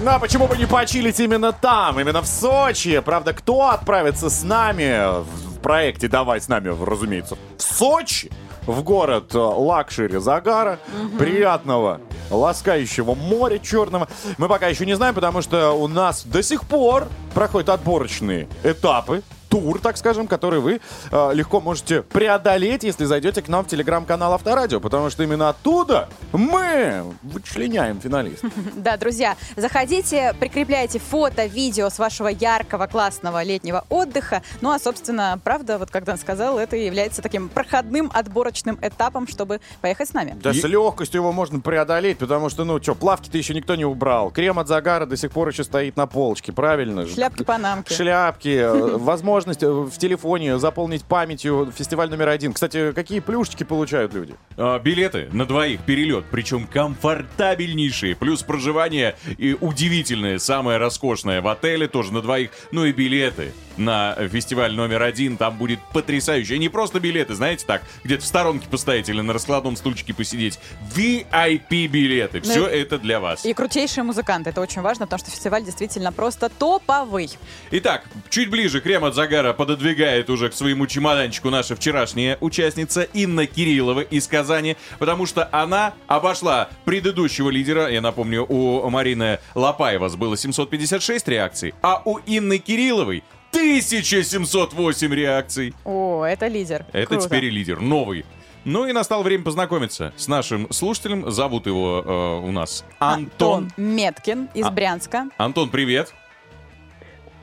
Ну 0.00 0.10
а 0.10 0.18
почему 0.18 0.46
бы 0.46 0.56
не 0.56 0.64
почилить 0.64 1.20
именно 1.20 1.52
там, 1.52 2.00
именно 2.00 2.22
в 2.22 2.26
Сочи? 2.26 2.98
Правда, 3.00 3.34
кто 3.34 3.68
отправится 3.68 4.30
с 4.30 4.42
нами 4.42 5.20
в 5.22 5.58
проекте 5.60 6.08
«Давай 6.08 6.40
с 6.40 6.48
нами», 6.48 6.74
разумеется, 6.82 7.36
в 7.58 7.62
Сочи? 7.62 8.30
В 8.64 8.82
город 8.82 9.34
э, 9.34 9.38
luxury 9.38 10.18
загара, 10.18 10.78
приятного, 11.18 12.00
ласкающего 12.30 13.14
моря 13.14 13.58
черного. 13.58 14.08
Мы 14.38 14.48
пока 14.48 14.68
еще 14.68 14.86
не 14.86 14.94
знаем, 14.94 15.14
потому 15.14 15.42
что 15.42 15.72
у 15.72 15.86
нас 15.86 16.24
до 16.24 16.42
сих 16.42 16.62
пор 16.66 17.08
проходят 17.34 17.68
отборочные 17.68 18.48
этапы 18.64 19.22
тур, 19.48 19.80
так 19.80 19.96
скажем, 19.96 20.26
который 20.26 20.60
вы 20.60 20.80
э, 21.10 21.30
легко 21.34 21.60
можете 21.60 22.02
преодолеть, 22.02 22.84
если 22.84 23.04
зайдете 23.04 23.42
к 23.42 23.48
нам 23.48 23.64
в 23.64 23.68
телеграм-канал 23.68 24.32
Авторадио, 24.34 24.80
потому 24.80 25.10
что 25.10 25.22
именно 25.22 25.48
оттуда 25.48 26.08
мы 26.32 27.04
вычленяем 27.22 28.00
финалистов. 28.00 28.52
Да, 28.76 28.96
друзья, 28.96 29.36
заходите, 29.56 30.34
прикрепляйте 30.38 30.98
фото, 30.98 31.46
видео 31.46 31.88
с 31.88 31.98
вашего 31.98 32.28
яркого, 32.28 32.86
классного 32.86 33.42
летнего 33.42 33.84
отдыха. 33.88 34.42
Ну, 34.60 34.70
а, 34.70 34.78
собственно, 34.78 35.40
правда, 35.42 35.78
вот 35.78 35.90
как 35.90 36.04
Дан 36.04 36.18
сказал, 36.18 36.58
это 36.58 36.76
является 36.76 37.22
таким 37.22 37.48
проходным 37.48 38.10
отборочным 38.12 38.78
этапом, 38.82 39.26
чтобы 39.26 39.60
поехать 39.80 40.08
с 40.10 40.12
нами. 40.14 40.36
Да 40.42 40.52
с 40.52 40.62
легкостью 40.62 41.20
его 41.20 41.32
можно 41.32 41.60
преодолеть, 41.60 42.18
потому 42.18 42.48
что, 42.48 42.64
ну, 42.64 42.80
что, 42.82 42.94
плавки-то 42.94 43.38
еще 43.38 43.54
никто 43.54 43.74
не 43.74 43.84
убрал. 43.84 44.30
Крем 44.30 44.58
от 44.58 44.68
загара 44.68 45.06
до 45.06 45.16
сих 45.16 45.30
пор 45.30 45.48
еще 45.48 45.64
стоит 45.64 45.96
на 45.96 46.06
полочке, 46.06 46.52
правильно? 46.52 47.06
же? 47.06 47.14
Шляпки-панамки. 47.14 47.92
Шляпки, 47.92 48.58
э, 48.60 48.96
возможность 49.36 49.62
э, 49.62 49.70
в 49.70 49.98
телефоне 49.98 50.58
заполнить 50.58 51.04
памятью 51.04 51.70
фестиваль 51.74 52.08
номер 52.08 52.28
один. 52.28 52.52
Кстати, 52.52 52.92
какие 52.92 53.20
плюшечки 53.20 53.64
получают 53.64 54.14
люди? 54.14 54.34
А, 54.56 54.78
билеты 54.78 55.28
на 55.32 55.44
двоих 55.44 55.80
перелет, 55.82 56.24
причем 56.30 56.66
комфортабельнейшие, 56.66 58.16
плюс 58.16 58.42
проживание 58.42 59.16
и 59.36 59.56
удивительное, 59.60 60.38
самое 60.38 60.78
роскошное 60.78 61.42
в 61.42 61.48
отеле 61.48 61.86
тоже 61.86 62.12
на 62.12 62.22
двоих, 62.22 62.50
ну 62.72 62.84
и 62.86 62.92
билеты 62.92 63.52
на 63.76 64.14
фестиваль 64.28 64.74
номер 64.74 65.02
один, 65.02 65.36
там 65.36 65.56
будет 65.56 65.80
потрясающе. 65.92 66.56
И 66.56 66.58
не 66.58 66.68
просто 66.68 67.00
билеты, 67.00 67.34
знаете, 67.34 67.64
так, 67.66 67.82
где-то 68.04 68.22
в 68.22 68.26
сторонке 68.26 68.68
постоять 68.68 69.08
или 69.08 69.20
на 69.20 69.32
раскладном 69.32 69.76
стульчике 69.76 70.14
посидеть. 70.14 70.58
VIP 70.94 71.86
билеты, 71.88 72.40
Ну 72.44 72.50
все 72.50 72.68
и- 72.68 72.80
это 72.80 72.98
для 72.98 73.20
вас. 73.20 73.44
И 73.44 73.52
крутейшие 73.52 74.04
музыканты. 74.04 74.50
Это 74.50 74.60
очень 74.60 74.82
важно, 74.82 75.06
потому 75.06 75.18
что 75.20 75.30
фестиваль 75.30 75.64
действительно 75.64 76.12
просто 76.12 76.48
топовый. 76.48 77.30
Итак, 77.70 78.04
чуть 78.30 78.50
ближе 78.50 78.80
крем 78.80 79.04
от 79.04 79.14
загара 79.14 79.52
пододвигает 79.52 80.30
уже 80.30 80.48
к 80.48 80.54
своему 80.54 80.86
чемоданчику 80.86 81.50
наша 81.50 81.76
вчерашняя 81.76 82.36
участница 82.40 83.02
Инна 83.02 83.46
Кириллова 83.46 84.00
из 84.00 84.26
Казани, 84.26 84.76
потому 84.98 85.26
что 85.26 85.48
она 85.52 85.94
обошла 86.06 86.68
предыдущего 86.84 87.50
лидера. 87.50 87.88
Я 87.88 88.00
напомню, 88.00 88.44
у 88.48 88.88
Марины 88.90 89.38
Лопаева 89.54 90.08
было 90.16 90.36
756 90.36 91.28
реакций, 91.28 91.74
а 91.82 92.02
у 92.04 92.18
Инны 92.26 92.58
Кирилловой 92.58 93.22
1708 93.56 95.14
реакций. 95.14 95.74
О, 95.84 96.24
это 96.24 96.46
лидер. 96.46 96.84
Это 96.92 97.06
Круто. 97.08 97.24
теперь 97.26 97.46
и 97.46 97.50
лидер, 97.50 97.80
новый. 97.80 98.24
Ну 98.64 98.86
и 98.86 98.92
настало 98.92 99.22
время 99.22 99.44
познакомиться 99.44 100.12
с 100.16 100.28
нашим 100.28 100.70
слушателем. 100.72 101.30
Зовут 101.30 101.66
его 101.66 102.02
э, 102.04 102.46
у 102.46 102.50
нас 102.52 102.84
Антон. 102.98 103.70
Меткин 103.76 104.48
из 104.54 104.66
А- 104.66 104.70
Брянска. 104.70 105.28
Антон, 105.38 105.70
привет. 105.70 106.12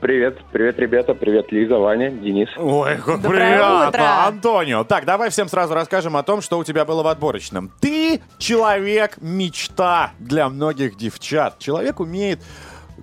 Привет, 0.00 0.38
привет, 0.52 0.78
ребята, 0.78 1.14
привет, 1.14 1.50
Лиза, 1.50 1.78
Ваня, 1.78 2.10
Денис. 2.10 2.48
Ой, 2.58 2.96
как 2.98 3.22
Доброе 3.22 3.54
приятно, 3.54 3.88
утро. 3.88 4.26
Антонио. 4.26 4.84
Так, 4.84 5.06
давай 5.06 5.30
всем 5.30 5.48
сразу 5.48 5.72
расскажем 5.72 6.14
о 6.18 6.22
том, 6.22 6.42
что 6.42 6.58
у 6.58 6.64
тебя 6.64 6.84
было 6.84 7.02
в 7.02 7.06
отборочном. 7.06 7.72
Ты 7.80 8.20
человек-мечта 8.36 10.12
для 10.18 10.50
многих 10.50 10.98
девчат. 10.98 11.58
Человек 11.58 12.00
умеет 12.00 12.40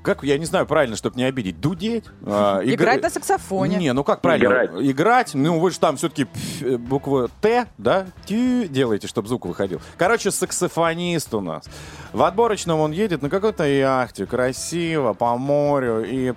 как, 0.04 0.24
я 0.24 0.38
не 0.38 0.46
знаю 0.46 0.66
правильно, 0.66 0.96
чтобы 0.96 1.18
не 1.18 1.24
обидеть, 1.24 1.60
дудеть? 1.60 2.06
а, 2.26 2.62
игра- 2.64 2.74
Играть 2.74 3.02
на 3.04 3.10
саксофоне. 3.10 3.78
Не, 3.78 3.94
ну 3.94 4.04
как 4.04 4.22
правильно? 4.22 4.46
Играть. 4.48 4.72
Играть, 4.82 5.34
ну 5.34 5.60
вы 5.60 5.72
же 5.72 5.80
там 5.80 5.98
все-таки 5.98 6.28
букву 6.78 7.30
Т, 7.42 7.66
да, 7.78 8.06
Тю 8.26 8.66
делаете, 8.68 9.08
чтобы 9.08 9.28
звук 9.28 9.46
выходил. 9.46 9.82
Короче, 9.98 10.32
саксофонист 10.32 11.34
у 11.34 11.42
нас. 11.42 11.66
В 12.14 12.24
отборочном 12.24 12.80
он 12.80 12.92
едет 12.92 13.22
на 13.22 13.30
какой-то 13.30 13.64
яхте, 13.66 14.26
красиво, 14.26 15.14
по 15.14 15.38
морю, 15.38 16.04
и... 16.06 16.34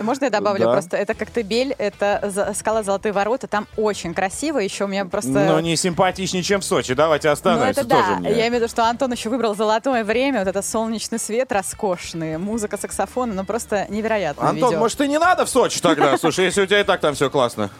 Можно 0.00 0.24
я 0.24 0.30
добавлю 0.30 0.64
Да. 0.64 0.72
просто? 0.72 0.96
Это 0.96 1.14
Коктебель, 1.14 1.74
это 1.78 2.20
за- 2.30 2.52
скала 2.54 2.82
Золотые 2.82 3.12
ворота. 3.12 3.46
Там 3.48 3.66
очень 3.76 4.14
красиво. 4.14 4.58
Еще 4.58 4.84
у 4.84 4.88
меня 4.88 5.04
просто... 5.04 5.30
Ну, 5.30 5.58
не 5.60 5.76
симпатичнее, 5.76 6.42
чем 6.42 6.60
в 6.60 6.64
Сочи. 6.64 6.94
Давайте 6.94 7.28
Ну, 7.28 7.32
остановимся 7.32 7.80
это 7.80 7.88
тоже 7.90 8.08
да. 8.14 8.16
мне. 8.16 8.28
Я 8.30 8.36
имею 8.48 8.52
в 8.52 8.54
виду, 8.56 8.68
что 8.68 8.84
Антон 8.88 9.12
еще 9.12 9.28
выбрал 9.28 9.54
золотое 9.54 10.04
время, 10.04 10.38
вот 10.40 10.48
это 10.48 10.62
солнечный 10.62 11.18
свет 11.18 11.37
роскошный, 11.48 12.38
музыка 12.38 12.76
саксофона, 12.76 13.34
ну 13.34 13.44
просто 13.44 13.86
невероятно. 13.88 14.48
Антон, 14.48 14.76
может, 14.76 15.00
и 15.00 15.08
не 15.08 15.18
надо 15.18 15.44
в 15.44 15.48
Сочи 15.48 15.80
тогда? 15.80 16.16
Слушай, 16.18 16.46
если 16.46 16.62
у 16.62 16.66
тебя 16.66 16.80
и 16.80 16.84
так 16.84 17.00
там 17.00 17.14
все 17.14 17.30
классно. 17.30 17.70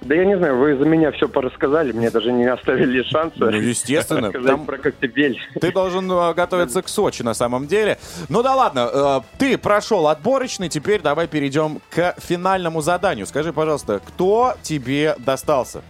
Да 0.00 0.14
я 0.14 0.24
не 0.24 0.36
знаю, 0.36 0.56
вы 0.58 0.76
за 0.76 0.84
меня 0.84 1.10
все 1.10 1.28
порассказали, 1.28 1.90
мне 1.90 2.10
даже 2.10 2.30
не 2.30 2.46
оставили 2.46 3.02
шанса. 3.02 3.36
Ну, 3.38 3.50
естественно. 3.50 4.30
Там 4.30 4.64
про 4.64 4.78
Коктебель. 4.78 5.40
ты 5.60 5.72
должен 5.72 6.10
э, 6.10 6.34
готовиться 6.34 6.82
к 6.82 6.88
Сочи 6.88 7.22
на 7.22 7.34
самом 7.34 7.66
деле. 7.66 7.98
Ну 8.28 8.42
да 8.42 8.54
ладно, 8.54 8.88
э, 8.92 9.20
ты 9.38 9.58
прошел 9.58 10.06
отборочный, 10.06 10.68
теперь 10.68 11.02
давай 11.02 11.26
перейдем 11.26 11.80
к 11.90 12.14
финальному 12.18 12.80
заданию. 12.80 13.26
Скажи, 13.26 13.52
пожалуйста, 13.52 14.00
кто 14.06 14.54
тебе 14.62 15.16
достался? 15.18 15.82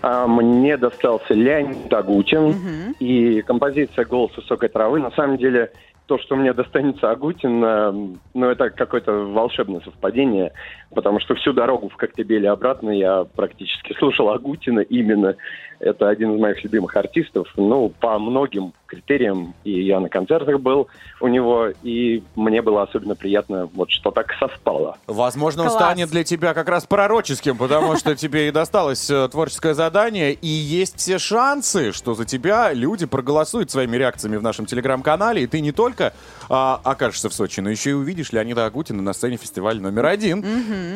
А, 0.00 0.26
мне 0.26 0.76
достался 0.76 1.34
Леонид 1.34 1.92
Агутин 1.92 2.94
и 2.98 3.42
композиция 3.42 4.04
«Голос 4.04 4.36
высокой 4.36 4.68
травы». 4.68 5.00
На 5.00 5.10
самом 5.12 5.38
деле, 5.38 5.72
то, 6.08 6.18
что 6.18 6.36
мне 6.36 6.52
достанется 6.54 7.10
Агутин, 7.10 7.62
э, 7.62 7.92
ну, 8.34 8.46
это 8.46 8.70
какое-то 8.70 9.12
волшебное 9.12 9.80
совпадение, 9.80 10.52
потому 10.94 11.20
что 11.20 11.34
всю 11.34 11.52
дорогу 11.52 11.90
в 11.90 11.96
Коктебеле 11.96 12.50
обратно 12.50 12.90
я 12.90 13.24
практически 13.24 13.92
слушал 13.92 14.30
Агутина 14.30 14.80
именно. 14.80 15.36
Это 15.80 16.08
один 16.08 16.34
из 16.34 16.40
моих 16.40 16.62
любимых 16.64 16.96
артистов. 16.96 17.48
Ну, 17.56 17.90
по 18.00 18.18
многим 18.18 18.72
критериям. 18.86 19.54
И 19.64 19.84
я 19.84 20.00
на 20.00 20.08
концертах 20.08 20.60
был 20.60 20.88
у 21.20 21.28
него, 21.28 21.68
и 21.82 22.22
мне 22.36 22.62
было 22.62 22.82
особенно 22.82 23.14
приятно, 23.14 23.68
вот 23.74 23.90
что 23.90 24.10
так 24.10 24.32
совпало. 24.40 24.96
Возможно, 25.06 25.62
он 25.64 25.68
Класс. 25.68 25.82
станет 25.82 26.08
для 26.08 26.24
тебя 26.24 26.54
как 26.54 26.68
раз 26.70 26.86
пророческим, 26.86 27.58
потому 27.58 27.96
что 27.96 28.16
тебе 28.16 28.48
и 28.48 28.50
досталось 28.50 29.10
э, 29.10 29.28
творческое 29.28 29.74
задание, 29.74 30.32
и 30.32 30.46
есть 30.46 30.96
все 30.96 31.18
шансы, 31.18 31.92
что 31.92 32.14
за 32.14 32.24
тебя 32.24 32.72
люди 32.72 33.04
проголосуют 33.04 33.70
своими 33.70 33.96
реакциями 33.96 34.36
в 34.36 34.42
нашем 34.42 34.64
телеграм-канале, 34.64 35.42
и 35.42 35.46
ты 35.46 35.60
не 35.60 35.72
только 35.72 36.14
а, 36.48 36.80
окажешься 36.82 37.28
в 37.28 37.34
Сочи, 37.34 37.60
но 37.60 37.68
еще 37.68 37.90
и 37.90 37.92
увидишь 37.92 38.32
Леонида 38.32 38.64
Агутина 38.64 39.02
на 39.02 39.12
сцене 39.12 39.36
фестиваля 39.36 39.80
номер 39.82 40.06
один. 40.06 40.42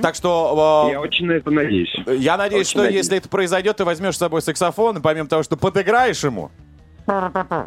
Так 0.00 0.14
что... 0.14 0.86
э, 0.88 0.92
Я 0.92 1.00
очень 1.02 1.26
на 1.26 1.32
это 1.32 1.50
надеюсь. 1.50 1.94
Я 2.06 2.38
надеюсь, 2.38 2.62
Очень 2.68 2.70
что 2.70 2.78
надеюсь. 2.84 3.04
если 3.04 3.18
это 3.18 3.28
произойдет, 3.28 3.76
ты 3.76 3.84
возьмешь 3.84 4.14
с 4.14 4.18
собой 4.18 4.40
саксофон, 4.40 4.71
и 4.98 5.00
помимо 5.00 5.28
того, 5.28 5.42
что 5.42 5.56
подыграешь 5.56 6.24
ему, 6.24 6.50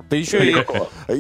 ты 0.10 0.18
еще 0.18 0.46
и 0.46 0.54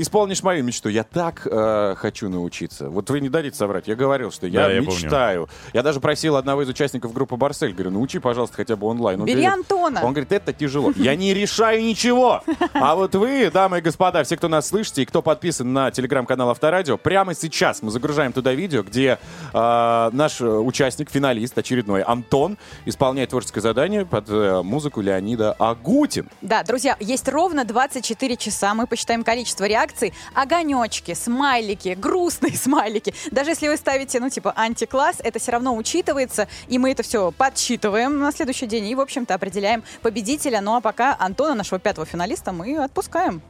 исполнишь 0.01 0.41
мою 0.43 0.63
мечту. 0.63 0.89
Я 0.89 1.03
так 1.03 1.45
э, 1.49 1.95
хочу 1.97 2.29
научиться. 2.29 2.89
Вот 2.89 3.09
вы 3.09 3.19
не 3.19 3.29
дадите 3.29 3.57
соврать. 3.57 3.87
Я 3.87 3.95
говорил, 3.95 4.31
что 4.31 4.47
я 4.47 4.61
Да, 4.61 4.71
я 4.71 4.81
помню. 4.81 4.91
мечтаю. 5.01 5.49
Я 5.73 5.83
даже 5.83 5.99
просил 5.99 6.35
одного 6.35 6.61
из 6.63 6.69
участников 6.69 7.13
группы 7.13 7.35
Барсель, 7.35 7.73
говорю, 7.73 7.91
научи, 7.91 8.19
пожалуйста, 8.19 8.55
хотя 8.57 8.75
бы 8.75 8.87
онлайн. 8.87 9.19
Он 9.21 9.25
Бери 9.25 9.41
говорит- 9.41 9.59
Антона. 9.59 9.99
Он 10.03 10.11
говорит, 10.13 10.31
это 10.31 10.53
тяжело. 10.53 10.91
Я 10.95 11.15
не 11.15 11.33
решаю 11.33 11.83
ничего. 11.83 12.41
А 12.73 12.95
вот 12.95 13.15
вы, 13.15 13.49
дамы 13.51 13.79
и 13.79 13.81
господа, 13.81 14.23
все, 14.23 14.37
кто 14.37 14.47
нас 14.47 14.67
слышите 14.67 15.01
и 15.01 15.05
кто 15.05 15.21
подписан 15.21 15.71
на 15.73 15.91
телеграм-канал 15.91 16.49
Авторадио, 16.51 16.97
прямо 16.97 17.33
сейчас 17.33 17.81
мы 17.81 17.91
загружаем 17.91 18.33
туда 18.33 18.53
видео, 18.53 18.83
где 18.83 19.17
э, 19.53 20.09
наш 20.13 20.41
э, 20.41 20.45
участник, 20.47 21.09
финалист 21.09 21.57
очередной, 21.57 22.01
Антон, 22.01 22.57
исполняет 22.85 23.29
творческое 23.31 23.61
задание 23.61 24.05
под 24.05 24.29
э, 24.29 24.61
музыку 24.63 25.01
Леонида 25.01 25.53
Агутин. 25.53 26.29
Да, 26.41 26.63
друзья, 26.63 26.95
есть 26.99 27.27
ровно 27.27 27.65
24 27.65 28.04
24 28.05 28.37
часа 28.37 28.73
мы 28.75 28.85
посчитаем 28.85 29.23
количество 29.23 29.65
реакций, 29.65 30.13
огонечки, 30.35 31.15
смайлики, 31.15 31.95
грустные 31.97 32.53
смайлики. 32.55 33.15
Даже 33.31 33.51
если 33.51 33.67
вы 33.67 33.77
ставите, 33.77 34.19
ну, 34.19 34.29
типа, 34.29 34.53
антикласс, 34.55 35.17
это 35.23 35.39
все 35.39 35.51
равно 35.53 35.75
учитывается, 35.75 36.47
и 36.67 36.77
мы 36.77 36.91
это 36.91 37.01
все 37.01 37.31
подсчитываем 37.31 38.19
на 38.19 38.31
следующий 38.31 38.67
день 38.67 38.85
и, 38.87 38.95
в 38.95 38.99
общем-то, 38.99 39.33
определяем 39.33 39.83
победителя. 40.03 40.61
Ну, 40.61 40.75
а 40.75 40.81
пока 40.81 41.15
Антона, 41.19 41.55
нашего 41.55 41.79
пятого 41.79 42.05
финалиста, 42.05 42.51
мы 42.51 42.77
отпускаем. 42.77 43.41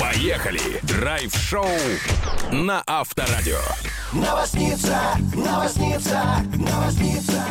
Поехали! 0.00 0.80
Драйв-шоу 0.82 1.68
на 2.50 2.82
Авторадио. 2.86 3.60
Новосница, 4.16 4.98
новосница, 5.34 6.22
новосница, 6.54 7.42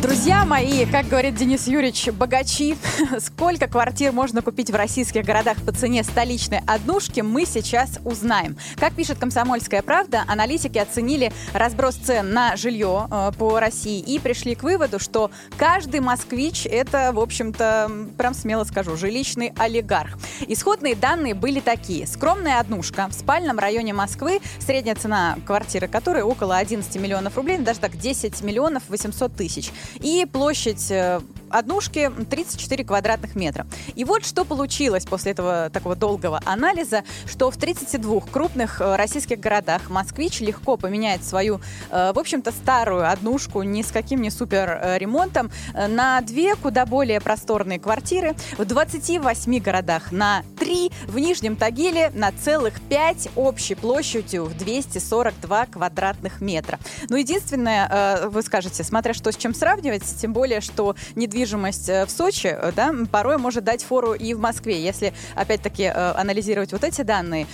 Друзья 0.00 0.44
мои, 0.44 0.86
как 0.86 1.08
говорит 1.08 1.34
Денис 1.34 1.66
Юрьевич, 1.66 2.08
богачи, 2.10 2.76
сколько 3.18 3.66
квартир 3.66 4.12
можно 4.12 4.40
купить 4.40 4.70
в 4.70 4.74
российских 4.74 5.24
городах 5.24 5.56
по 5.64 5.72
цене 5.72 6.04
столичной 6.04 6.60
однушки, 6.66 7.22
мы 7.22 7.44
сейчас 7.44 7.98
узнаем. 8.04 8.56
Как 8.76 8.94
пишет 8.94 9.18
«Комсомольская 9.18 9.82
правда», 9.82 10.22
аналитики 10.28 10.78
оценили 10.78 11.32
разброс 11.52 11.96
цен 11.96 12.32
на 12.32 12.56
жилье 12.56 13.08
э, 13.10 13.32
по 13.36 13.58
России 13.58 14.00
и 14.00 14.18
пришли 14.18 14.54
к 14.54 14.62
выводу, 14.62 14.98
что 14.98 15.30
каждый 15.58 16.00
москвич– 16.00 16.66
это, 16.70 17.10
в 17.12 17.18
общем-то, 17.18 17.90
прям 18.16 18.32
смело 18.34 18.64
скажу, 18.64 18.96
жилищный 18.96 19.52
олигарх. 19.58 20.18
Исходные 20.46 20.94
данные 20.94 21.34
были 21.34 21.60
такие. 21.60 22.06
Скромная 22.06 22.60
однушка 22.60 23.08
в 23.08 23.12
спальном 23.12 23.58
районе 23.58 23.92
Москвы, 23.92 24.40
средняя 24.60 24.94
цена 24.94 25.36
квартиры 25.44 25.65
которой 25.88 26.22
около 26.22 26.56
11 26.56 26.94
миллионов 26.96 27.36
рублей, 27.36 27.58
даже 27.58 27.80
так 27.80 27.96
10 27.96 28.42
миллионов 28.42 28.84
800 28.88 29.34
тысяч. 29.34 29.70
И 30.00 30.26
площадь 30.30 30.90
э, 30.90 31.20
однушки 31.50 32.10
34 32.30 32.84
квадратных 32.84 33.34
метра. 33.34 33.66
И 33.94 34.04
вот 34.04 34.24
что 34.24 34.44
получилось 34.44 35.06
после 35.06 35.32
этого 35.32 35.70
такого 35.70 35.96
долгого 35.96 36.40
анализа, 36.44 37.04
что 37.26 37.50
в 37.50 37.56
32 37.56 38.20
крупных 38.32 38.80
э, 38.80 38.96
российских 38.96 39.40
городах 39.40 39.88
москвич 39.90 40.40
легко 40.40 40.76
поменяет 40.76 41.24
свою, 41.24 41.60
э, 41.90 42.12
в 42.12 42.18
общем-то, 42.18 42.52
старую 42.52 43.10
однушку 43.10 43.62
ни 43.62 43.82
с 43.82 43.92
каким 43.92 44.22
не 44.22 44.30
супер 44.30 44.80
э, 44.82 44.98
ремонтом 44.98 45.50
на 45.74 46.20
две 46.20 46.56
куда 46.56 46.86
более 46.86 47.20
просторные 47.20 47.78
квартиры. 47.78 48.34
В 48.58 48.64
28 48.64 49.58
городах 49.60 50.12
на 50.12 50.42
3, 50.58 50.90
в 51.06 51.18
Нижнем 51.18 51.56
Тагиле 51.56 52.10
на 52.14 52.32
целых 52.32 52.80
5 52.80 53.30
общей 53.36 53.74
площадью 53.74 54.44
в 54.44 54.56
242 54.56 55.66
квадратных 55.66 56.40
метра. 56.40 56.78
Но 57.08 57.16
единственное, 57.16 57.88
э, 57.88 58.28
вы 58.28 58.42
скажете, 58.42 58.84
смотря 58.84 59.14
что 59.14 59.30
с 59.32 59.36
чем 59.36 59.54
сравнивать, 59.54 60.04
тем 60.20 60.32
более, 60.32 60.60
что 60.60 60.96
недвижимость 61.14 61.35
э, 61.44 62.06
в 62.06 62.10
Сочи, 62.10 62.48
э, 62.48 62.72
да, 62.74 62.94
порой 63.10 63.38
может 63.38 63.64
дать 63.64 63.82
фору 63.82 64.14
и 64.14 64.34
в 64.34 64.40
Москве. 64.40 64.82
Если, 64.82 65.12
опять-таки, 65.34 65.84
э, 65.84 66.12
анализировать 66.12 66.72
вот 66.72 66.84
эти 66.84 67.02
данные, 67.02 67.46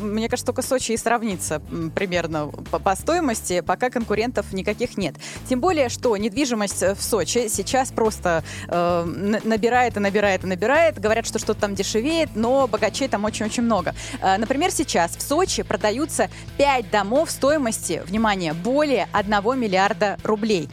мне 0.00 0.28
кажется, 0.28 0.46
только 0.46 0.62
Сочи 0.62 0.92
и 0.92 0.96
сравнится 0.96 1.60
примерно 1.94 2.48
по, 2.48 2.96
стоимости, 2.96 3.60
пока 3.60 3.90
конкурентов 3.90 4.52
никаких 4.52 4.96
нет. 4.96 5.14
Тем 5.48 5.60
более, 5.60 5.88
что 5.88 6.16
недвижимость 6.16 6.82
в 6.82 7.02
Сочи 7.02 7.48
сейчас 7.48 7.90
просто 7.90 8.44
набирает 8.68 9.96
и 9.96 10.00
набирает 10.00 10.44
и 10.44 10.46
набирает. 10.46 10.98
Говорят, 11.00 11.26
что 11.26 11.38
что-то 11.38 11.60
там 11.60 11.74
дешевеет, 11.74 12.30
но 12.34 12.66
богачей 12.66 13.08
там 13.08 13.24
очень-очень 13.24 13.62
много. 13.62 13.94
Например, 14.20 14.70
сейчас 14.70 15.16
в 15.16 15.22
Сочи 15.22 15.62
продаются 15.62 16.28
5 16.58 16.90
домов 16.90 17.30
стоимости, 17.30 18.02
внимание, 18.06 18.52
более 18.52 19.08
1 19.12 19.58
миллиарда 19.58 20.18
рублей. 20.22 20.68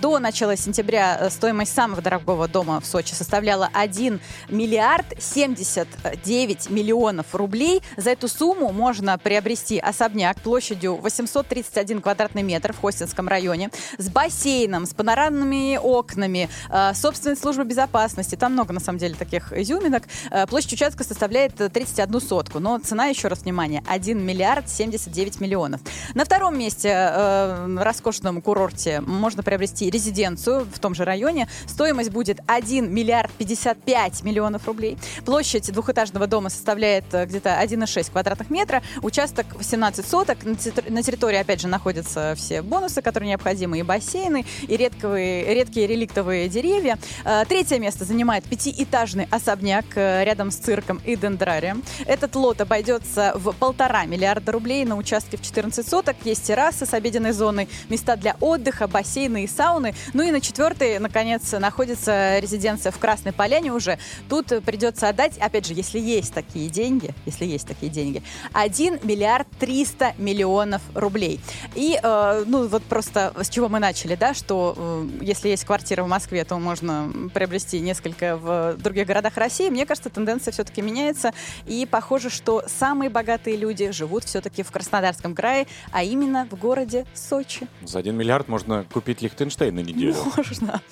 До 0.00 0.18
начала 0.18 0.56
сентября 0.56 1.30
стоимость 1.30 1.74
самого 1.84 2.00
дорогого 2.00 2.48
дома 2.48 2.80
в 2.80 2.86
Сочи 2.86 3.12
составляла 3.12 3.68
1 3.74 4.18
миллиард 4.48 5.04
79 5.18 6.70
миллионов 6.70 7.34
рублей. 7.34 7.82
За 7.98 8.08
эту 8.08 8.26
сумму 8.26 8.72
можно 8.72 9.18
приобрести 9.18 9.78
особняк 9.78 10.40
площадью 10.40 10.96
831 10.96 12.00
квадратный 12.00 12.42
метр 12.42 12.72
в 12.72 12.78
Хостинском 12.78 13.28
районе 13.28 13.70
с 13.98 14.08
бассейном, 14.08 14.86
с 14.86 14.94
панорамными 14.94 15.76
окнами, 15.76 16.48
э, 16.70 16.94
собственной 16.94 17.36
службой 17.36 17.66
безопасности. 17.66 18.34
Там 18.34 18.54
много, 18.54 18.72
на 18.72 18.80
самом 18.80 18.98
деле, 18.98 19.14
таких 19.14 19.52
изюминок. 19.52 20.04
Э, 20.30 20.46
Площадь 20.46 20.72
участка 20.72 21.04
составляет 21.04 21.60
э, 21.60 21.68
31 21.68 22.18
сотку, 22.22 22.60
но 22.60 22.78
цена, 22.78 23.08
еще 23.08 23.28
раз 23.28 23.40
внимание, 23.40 23.82
1 23.86 24.24
миллиард 24.24 24.70
79 24.70 25.38
миллионов. 25.38 25.82
На 26.14 26.24
втором 26.24 26.58
месте 26.58 26.88
э, 26.88 27.66
в 27.68 27.84
роскошном 27.84 28.40
курорте 28.40 29.02
можно 29.02 29.42
приобрести 29.42 29.90
резиденцию 29.90 30.66
в 30.72 30.78
том 30.78 30.94
же 30.94 31.04
районе. 31.04 31.46
Стоимость 31.74 32.10
будет 32.10 32.38
1 32.46 32.88
миллиард 32.94 33.32
55 33.32 34.22
миллионов 34.22 34.68
рублей. 34.68 34.96
Площадь 35.24 35.72
двухэтажного 35.72 36.28
дома 36.28 36.48
составляет 36.48 37.04
э, 37.12 37.26
где-то 37.26 37.50
1,6 37.60 38.12
квадратных 38.12 38.48
метра. 38.48 38.80
Участок 39.02 39.46
18 39.56 40.06
соток. 40.06 40.44
На 40.44 40.52
терри- 40.52 40.88
На 40.92 41.02
территории, 41.02 41.38
опять 41.38 41.60
же, 41.60 41.66
находятся 41.66 42.34
все 42.36 42.62
бонусы, 42.62 43.02
которые 43.02 43.30
необходимы. 43.30 43.80
И 43.80 43.82
бассейны, 43.82 44.46
и 44.68 44.76
редковые, 44.76 45.52
редкие 45.52 45.88
реликтовые 45.88 46.48
деревья. 46.48 46.96
Э, 47.24 47.42
Третье 47.48 47.80
место 47.80 48.04
занимает 48.04 48.44
пятиэтажный 48.44 49.26
особняк 49.32 49.84
э, 49.96 50.22
рядом 50.22 50.52
с 50.52 50.56
цирком 50.58 51.00
и 51.04 51.16
дендрарием. 51.16 51.82
Этот 52.06 52.36
лот 52.36 52.60
обойдется 52.60 53.32
в 53.34 53.50
полтора 53.52 54.04
миллиарда 54.06 54.52
рублей 54.52 54.84
на 54.84 54.94
участке 54.96 55.36
в 55.38 55.42
14 55.42 55.84
соток. 55.88 56.14
Есть 56.22 56.44
террасы 56.46 56.86
с 56.86 56.94
обеденной 56.94 57.32
зоной, 57.32 57.68
места 57.88 58.14
для 58.14 58.36
отдыха, 58.38 58.86
бассейны 58.86 59.42
и 59.42 59.48
сауны. 59.48 59.92
Ну 60.12 60.22
и 60.22 60.30
на 60.30 60.40
четвертой, 60.40 61.00
наконец, 61.00 61.52
находится 61.64 62.38
резиденция 62.40 62.92
в 62.92 62.98
Красной 62.98 63.32
Поляне 63.32 63.72
уже. 63.72 63.98
Тут 64.28 64.52
э, 64.52 64.60
придется 64.60 65.08
отдать, 65.08 65.38
опять 65.38 65.66
же, 65.66 65.72
если 65.72 65.98
есть 65.98 66.34
такие 66.34 66.68
деньги, 66.68 67.14
если 67.24 67.46
есть 67.46 67.66
такие 67.66 67.90
деньги, 67.90 68.22
1 68.52 69.00
миллиард 69.02 69.48
300 69.58 70.12
миллионов 70.18 70.82
рублей. 70.94 71.40
И, 71.74 71.98
э, 72.02 72.44
ну, 72.46 72.68
вот 72.68 72.82
просто 72.82 73.32
с 73.40 73.48
чего 73.48 73.70
мы 73.70 73.78
начали, 73.78 74.14
да, 74.14 74.34
что 74.34 74.74
э, 74.76 75.08
если 75.22 75.48
есть 75.48 75.64
квартира 75.64 76.04
в 76.04 76.08
Москве, 76.08 76.44
то 76.44 76.58
можно 76.58 77.10
приобрести 77.32 77.80
несколько 77.80 78.36
в 78.36 78.76
других 78.76 79.06
городах 79.06 79.38
России. 79.38 79.70
Мне 79.70 79.86
кажется, 79.86 80.10
тенденция 80.10 80.52
все-таки 80.52 80.82
меняется. 80.82 81.32
И 81.66 81.86
похоже, 81.90 82.28
что 82.28 82.62
самые 82.66 83.08
богатые 83.08 83.56
люди 83.56 83.90
живут 83.90 84.24
все-таки 84.24 84.62
в 84.62 84.70
Краснодарском 84.70 85.34
крае, 85.34 85.66
а 85.92 86.02
именно 86.02 86.46
в 86.50 86.58
городе 86.58 87.06
Сочи. 87.14 87.66
За 87.84 88.00
1 88.00 88.14
миллиард 88.14 88.48
можно 88.48 88.84
купить 88.92 89.22
Лихтенштейн 89.22 89.74
на 89.74 89.80
неделю. 89.80 90.14
Можно. 90.36 90.82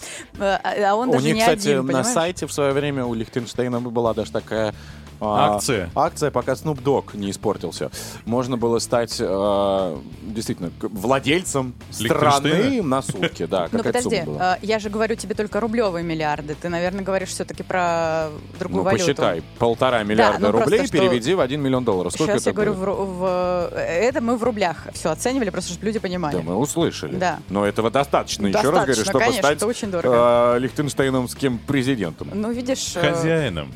А 0.62 0.94
он 0.94 1.08
у 1.08 1.12
даже 1.12 1.26
них, 1.26 1.34
не 1.34 1.40
кстати, 1.40 1.68
один, 1.68 1.86
на 1.86 2.04
сайте 2.04 2.46
в 2.46 2.52
свое 2.52 2.72
время 2.72 3.04
у 3.04 3.14
Лихтенштейна 3.14 3.80
была 3.80 4.14
даже 4.14 4.32
такая 4.32 4.74
а, 5.22 5.54
Акция. 5.54 5.90
Акция, 5.94 6.30
пока 6.30 6.52
Snoop 6.52 6.82
Dogg 6.82 7.16
не 7.16 7.30
испортился. 7.30 7.90
Можно 8.24 8.56
было 8.56 8.78
стать 8.80 9.16
э, 9.20 9.96
действительно 10.22 10.70
владельцем 10.80 11.74
страны 11.90 12.82
на 12.82 13.02
сутки. 13.02 13.46
Да, 13.46 13.68
Ну 13.72 13.82
подожди, 13.82 14.22
э, 14.26 14.54
я 14.62 14.78
же 14.78 14.90
говорю 14.90 15.14
тебе 15.14 15.34
только 15.34 15.60
рублевые 15.60 16.04
миллиарды. 16.04 16.54
Ты, 16.60 16.68
наверное, 16.68 17.04
говоришь 17.04 17.28
все-таки 17.30 17.62
про 17.62 18.28
другую 18.58 18.80
Ну, 18.80 18.84
валюту. 18.84 19.04
посчитай. 19.04 19.42
Полтора 19.58 20.02
миллиарда 20.02 20.40
ну, 20.46 20.50
просто 20.50 20.70
рублей 20.70 20.86
что- 20.86 20.98
переведи 20.98 21.34
в 21.34 21.40
1 21.40 21.60
миллион 21.60 21.84
долларов. 21.84 22.12
Сколько 22.12 22.32
Сейчас 22.32 22.42
это 22.42 22.50
я 22.50 22.54
говорю, 22.54 22.72
в, 22.72 23.18
в- 23.18 23.70
э, 23.74 23.78
это 24.08 24.20
мы 24.20 24.36
в 24.36 24.42
рублях 24.42 24.88
все 24.92 25.10
оценивали, 25.10 25.50
просто 25.50 25.70
чтобы 25.72 25.86
люди 25.86 25.98
понимали. 25.98 26.36
Да, 26.36 26.42
мы 26.42 26.56
услышали. 26.56 27.16
Да. 27.16 27.38
Но 27.48 27.64
этого 27.64 27.90
достаточно, 27.90 28.46
еще 28.48 28.56
раз 28.58 28.64
говорю, 28.64 28.86
Достаточно, 28.86 29.04
чтобы 29.04 29.18
конечно, 29.20 29.42
стать 29.42 29.56
это 29.58 29.66
очень 29.66 29.90
дорого. 29.90 30.54
э, 30.56 30.58
лихтенштейновским 30.60 31.58
президентом. 31.58 32.28
Ну, 32.34 32.50
видишь... 32.52 32.96
э, 32.96 33.00
Хозяином. 33.12 33.72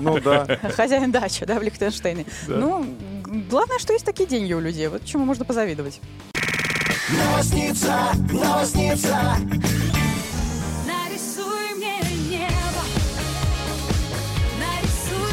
Ну 0.00 0.20
да. 0.20 0.46
Хозяин 0.76 1.10
дачи, 1.10 1.44
да, 1.44 1.58
в 1.58 1.62
Лихтенштейне. 1.62 2.26
Ну, 2.46 2.84
главное, 3.50 3.78
что 3.78 3.92
есть 3.92 4.04
такие 4.04 4.28
деньги 4.28 4.52
у 4.52 4.60
людей. 4.60 4.88
Вот 4.88 5.04
чему 5.04 5.24
можно 5.24 5.44
позавидовать. 5.44 6.00
Новосница, 7.08 8.12
новосница. 8.30 9.36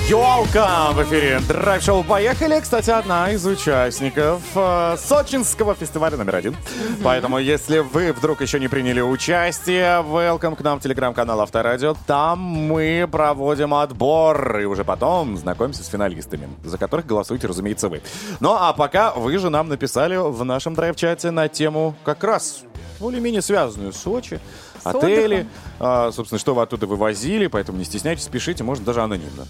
Елка 0.09 0.89
в 0.93 1.03
эфире. 1.03 1.39
Драйв-шоу 1.47 2.03
«Поехали». 2.03 2.59
Кстати, 2.59 2.89
одна 2.89 3.29
из 3.29 3.45
участников 3.45 4.41
э, 4.55 4.95
сочинского 4.97 5.75
фестиваля 5.75 6.17
номер 6.17 6.37
один. 6.37 6.57
Поэтому, 7.03 7.37
если 7.37 7.77
вы 7.77 8.11
вдруг 8.11 8.41
еще 8.41 8.59
не 8.59 8.67
приняли 8.67 9.01
участие, 9.01 10.01
welcome 10.01 10.55
к 10.55 10.61
нам 10.61 10.79
в 10.79 10.81
телеграм-канал 10.81 11.41
Авторадио. 11.41 11.95
Там 12.07 12.39
мы 12.39 13.07
проводим 13.11 13.75
отбор. 13.75 14.61
И 14.61 14.65
уже 14.65 14.83
потом 14.83 15.37
знакомимся 15.37 15.83
с 15.83 15.87
финалистами, 15.89 16.49
за 16.63 16.79
которых 16.79 17.05
голосуете, 17.05 17.45
разумеется, 17.45 17.87
вы. 17.87 18.01
Ну, 18.39 18.55
а 18.59 18.73
пока 18.73 19.11
вы 19.11 19.37
же 19.37 19.51
нам 19.51 19.69
написали 19.69 20.15
в 20.15 20.43
нашем 20.43 20.73
драйв-чате 20.73 21.29
на 21.29 21.49
тему 21.49 21.93
как 22.03 22.23
раз 22.23 22.63
более-менее 22.99 23.41
связанную 23.41 23.93
с 23.93 23.97
Сочи. 23.97 24.39
Отели, 24.83 25.47
а, 25.79 26.11
собственно, 26.11 26.39
что 26.39 26.53
вы 26.55 26.61
оттуда 26.61 26.85
вывозили, 26.87 27.47
поэтому 27.47 27.77
не 27.77 27.83
стесняйтесь, 27.85 28.25
пишите, 28.27 28.63
может, 28.63 28.83
даже 28.83 29.01
анонимно. 29.01 29.45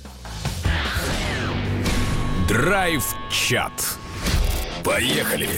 Драйв-чат. 2.48 3.72
Поехали! 4.84 5.50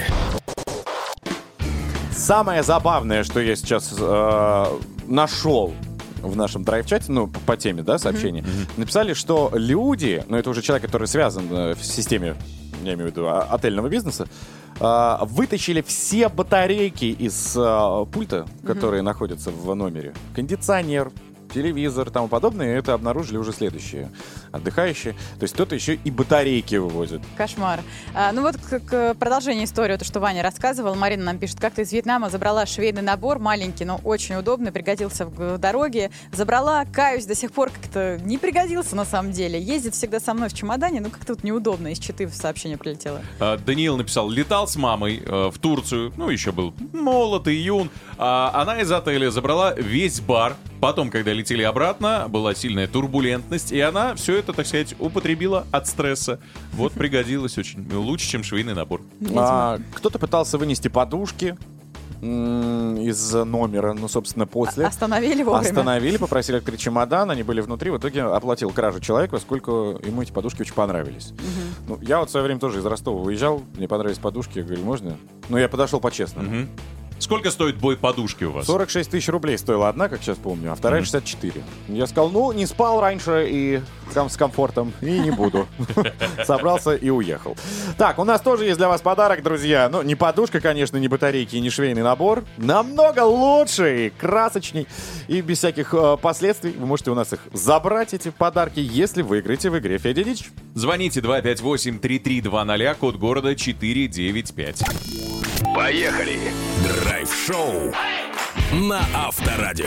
Самое 2.12 2.64
забавное, 2.64 3.24
что 3.24 3.40
я 3.40 3.56
сейчас 3.56 3.94
э, 3.98 4.66
нашел 5.08 5.74
в 6.22 6.36
нашем 6.36 6.64
драйв-чате, 6.64 7.06
ну, 7.12 7.28
по, 7.28 7.40
по 7.40 7.58
теме, 7.58 7.82
да, 7.82 7.98
сообщения, 7.98 8.46
написали, 8.78 9.14
что 9.14 9.50
люди, 9.54 10.24
ну, 10.28 10.38
это 10.38 10.50
уже 10.50 10.62
человек, 10.62 10.86
который 10.86 11.08
связан 11.08 11.48
э, 11.52 11.74
в 11.74 11.84
системе, 11.84 12.36
я 12.84 12.94
имею 12.94 13.08
в 13.08 13.12
виду, 13.12 13.28
а- 13.28 13.48
отельного 13.50 13.88
бизнеса, 13.90 14.28
а, 14.84 15.24
вытащили 15.26 15.82
все 15.82 16.28
батарейки 16.28 17.06
из 17.06 17.56
а, 17.56 18.06
пульта, 18.06 18.48
которые 18.66 19.04
находятся 19.04 19.52
в 19.52 19.76
номере. 19.76 20.14
Кондиционер, 20.36 21.12
телевизор 21.54 22.08
и 22.08 22.12
тому 22.12 22.28
подобное, 22.28 22.76
и 22.76 22.78
это 22.78 22.94
обнаружили 22.94 23.38
уже 23.38 23.52
следующие 23.52 24.10
отдыхающие. 24.52 25.14
То 25.14 25.44
есть 25.44 25.54
кто-то 25.54 25.76
еще 25.76 25.96
и 25.96 26.12
батарейки 26.12 26.76
вывозит. 26.76 27.22
Кошмар. 27.38 27.82
А, 28.14 28.32
ну 28.32 28.42
вот 28.42 28.58
к, 28.58 28.80
к 28.80 29.14
продолжению 29.16 29.66
истории, 29.66 29.96
то, 29.98 30.06
что 30.06 30.20
Ваня 30.20 30.44
рассказывал, 30.44 30.96
Марина 30.96 31.26
нам 31.26 31.38
пишет, 31.38 31.60
как 31.60 31.74
ты 31.74 31.84
из 31.84 31.92
Вьетнама 31.92 32.30
забрала 32.30 32.66
швейный 32.66 33.02
набор, 33.02 33.40
маленький, 33.40 33.86
но 33.86 34.00
очень 34.04 34.36
удобный, 34.36 34.72
пригодился 34.72 35.26
в, 35.26 35.56
в 35.56 35.58
дороге. 35.58 36.12
Забрала, 36.32 36.86
каюсь, 36.86 37.26
до 37.26 37.36
сих 37.36 37.52
пор 37.52 37.70
как-то 37.70 38.20
не 38.24 38.38
пригодился 38.38 38.96
на 38.96 39.06
самом 39.06 39.32
деле. 39.32 39.62
Ездит 39.62 39.94
всегда 39.94 40.20
со 40.20 40.34
мной 40.34 40.50
в 40.50 40.54
чемодане, 40.54 41.02
ну 41.02 41.10
как-то 41.10 41.34
вот 41.34 41.44
неудобно, 41.44 41.90
из 41.90 42.00
Читы 42.00 42.28
сообщение 42.30 42.78
прилетело. 42.78 43.22
А, 43.40 43.58
Даниил 43.58 43.98
написал, 43.98 44.30
летал 44.30 44.68
с 44.68 44.76
мамой 44.76 45.22
э, 45.26 45.50
в 45.50 45.58
Турцию, 45.60 46.14
ну, 46.18 46.30
еще 46.30 46.52
был 46.52 46.74
молод, 46.94 47.48
июн. 47.48 47.90
А, 48.18 48.52
она 48.54 48.82
из 48.82 48.92
отеля 48.92 49.30
забрала 49.32 49.74
весь 49.74 50.20
бар. 50.20 50.56
Потом, 50.82 51.12
когда 51.12 51.32
летели 51.32 51.62
обратно, 51.62 52.26
была 52.28 52.56
сильная 52.56 52.88
турбулентность, 52.88 53.72
и 53.72 53.80
она 53.80 54.16
все 54.16 54.38
это, 54.38 54.52
так 54.52 54.66
сказать, 54.66 54.96
употребила 54.98 55.68
от 55.72 55.88
стресса. 55.88 56.40
Вот 56.74 56.94
пригодилось 56.94 57.56
очень. 57.60 57.88
Лучше, 57.94 58.28
чем 58.28 58.44
швейный 58.44 58.74
набор. 58.74 59.04
А, 59.36 59.78
кто-то 59.94 60.18
пытался 60.18 60.58
вынести 60.58 60.88
подушки 60.88 61.56
из 62.22 63.34
номера, 63.34 63.94
ну, 63.94 64.08
собственно, 64.08 64.46
после. 64.48 64.86
Остановили 64.86 65.44
вовремя. 65.44 65.70
Остановили, 65.70 66.18
попросили 66.18 66.58
открыть 66.58 66.80
чемодан, 66.80 67.30
они 67.32 67.44
были 67.44 67.62
внутри, 67.62 67.90
в 67.90 67.98
итоге 67.98 68.24
оплатил 68.24 68.70
кражу 68.72 69.00
человек, 69.00 69.32
поскольку 69.32 70.00
ему 70.04 70.22
эти 70.22 70.32
подушки 70.32 70.62
очень 70.62 70.74
понравились. 70.74 71.34
Ну, 71.88 71.98
я 72.02 72.20
вот 72.20 72.30
в 72.30 72.32
свое 72.32 72.46
время 72.46 72.60
тоже 72.60 72.80
из 72.80 72.86
Ростова 72.86 73.22
выезжал, 73.22 73.64
мне 73.76 73.88
понравились 73.88 74.20
подушки, 74.20 74.60
я 74.60 74.64
говорю, 74.64 74.84
можно? 74.84 75.18
Ну, 75.50 75.58
я 75.58 75.68
подошел 75.68 76.00
по-честному. 76.00 76.48
Мгм. 76.50 76.70
Сколько 77.22 77.52
стоит 77.52 77.78
бой 77.78 77.98
подушки 77.98 78.46
у 78.46 78.52
вас? 78.52 78.66
46 78.66 79.12
тысяч 79.12 79.30
рублей 79.30 79.56
стоила 79.60 79.90
одна, 79.90 80.10
как 80.10 80.24
сейчас 80.24 80.38
помню, 80.38 80.72
а 80.72 80.76
вторая 80.76 81.02
64. 81.02 81.64
Я 81.88 82.08
сказал, 82.08 82.32
ну, 82.32 82.52
не 82.52 82.66
спал 82.66 83.00
раньше 83.00 83.48
и 83.48 83.82
ком- 84.14 84.30
с 84.30 84.38
комфортом, 84.38 84.94
и 85.02 85.20
не 85.20 85.32
буду. 85.32 85.68
Собрался 86.46 86.94
и 86.96 87.10
уехал. 87.10 87.56
Так, 87.98 88.20
у 88.20 88.24
нас 88.24 88.42
тоже 88.42 88.66
есть 88.66 88.78
для 88.78 88.88
вас 88.88 89.02
подарок, 89.02 89.44
друзья. 89.44 89.90
Ну, 89.92 90.02
не 90.02 90.16
подушка, 90.16 90.60
конечно, 90.60 90.98
не 90.98 91.08
батарейки, 91.08 91.56
не 91.58 91.70
швейный 91.70 92.04
набор. 92.04 92.44
Намного 92.58 93.22
лучше 93.24 94.08
и 94.08 94.10
красочней. 94.10 94.88
И 95.28 95.42
без 95.42 95.60
всяких 95.60 95.94
э, 95.94 96.18
последствий 96.22 96.72
вы 96.72 96.86
можете 96.86 97.12
у 97.12 97.16
нас 97.16 97.34
их 97.34 97.40
забрать, 97.54 98.14
эти 98.14 98.30
подарки, 98.30 98.80
если 98.80 99.22
выиграете 99.22 99.70
в 99.70 99.78
игре 99.78 99.98
Федя 99.98 100.24
Дич. 100.24 100.50
Звоните 100.76 101.20
258-3320, 101.20 102.96
код 102.96 103.16
города 103.18 103.56
495. 103.56 104.84
Поехали! 105.76 106.40
Драйв-шоу 106.84 107.94
на 108.74 109.02
Авторадио. 109.14 109.86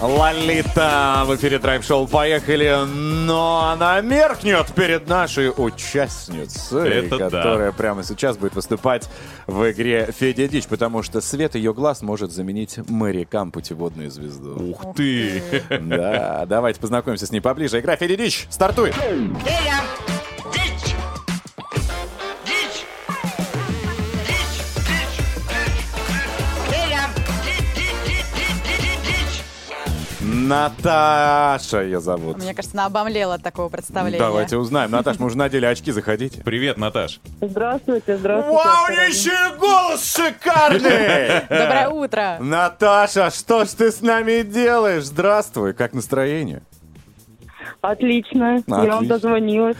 Лолита 0.00 1.24
в 1.26 1.36
эфире 1.36 1.58
драйв-шоу 1.58 2.06
«Поехали», 2.06 2.86
но 2.86 3.70
она 3.70 4.00
меркнет 4.00 4.72
перед 4.74 5.06
нашей 5.08 5.52
участницей, 5.54 6.88
Это 6.88 7.18
да. 7.18 7.28
которая 7.28 7.72
прямо 7.72 8.02
сейчас 8.02 8.38
будет 8.38 8.54
выступать 8.54 9.10
в 9.46 9.70
игре 9.70 10.10
«Федя 10.18 10.48
Дич», 10.48 10.66
потому 10.66 11.02
что 11.02 11.20
свет 11.20 11.54
ее 11.54 11.74
глаз 11.74 12.00
может 12.00 12.32
заменить 12.32 12.78
морякам 12.88 13.52
путеводную 13.52 14.10
звезду. 14.10 14.56
Ух 14.70 14.94
ты! 14.96 15.42
Да, 15.68 16.46
давайте 16.46 16.80
познакомимся 16.80 17.26
с 17.26 17.30
ней 17.30 17.40
поближе. 17.40 17.78
Игра 17.78 17.96
«Федя 17.96 18.16
Дич» 18.16 18.46
стартует! 18.48 18.94
Наташа 30.50 31.82
ее 31.82 32.00
зовут. 32.00 32.38
Мне 32.38 32.54
кажется, 32.54 32.76
она 32.76 32.86
обомлела 32.86 33.34
от 33.34 33.42
такого 33.42 33.68
представления. 33.68 34.18
Давайте 34.18 34.56
узнаем. 34.56 34.90
Наташ, 34.90 35.20
мы 35.20 35.26
уже 35.26 35.38
надели 35.38 35.64
очки, 35.64 35.92
заходите. 35.92 36.42
Привет, 36.42 36.76
Наташ. 36.76 37.20
Здравствуйте, 37.40 38.16
здравствуйте. 38.16 38.56
Вау, 38.56 38.86
у 38.88 38.90
нее 38.90 39.08
еще 39.08 39.30
и 39.30 39.58
голос 39.60 40.16
шикарный! 40.16 41.40
Доброе 41.48 41.88
утро. 41.90 42.38
Наташа, 42.40 43.30
что 43.30 43.64
ж 43.64 43.68
ты 43.68 43.92
с 43.92 44.00
нами 44.00 44.42
делаешь? 44.42 45.04
Здравствуй, 45.04 45.72
как 45.72 45.92
настроение? 45.92 46.62
Отлично. 47.80 48.56
Я 48.66 48.74
вам 48.74 48.90
Отлично. 48.90 49.06
дозвонилась. 49.06 49.76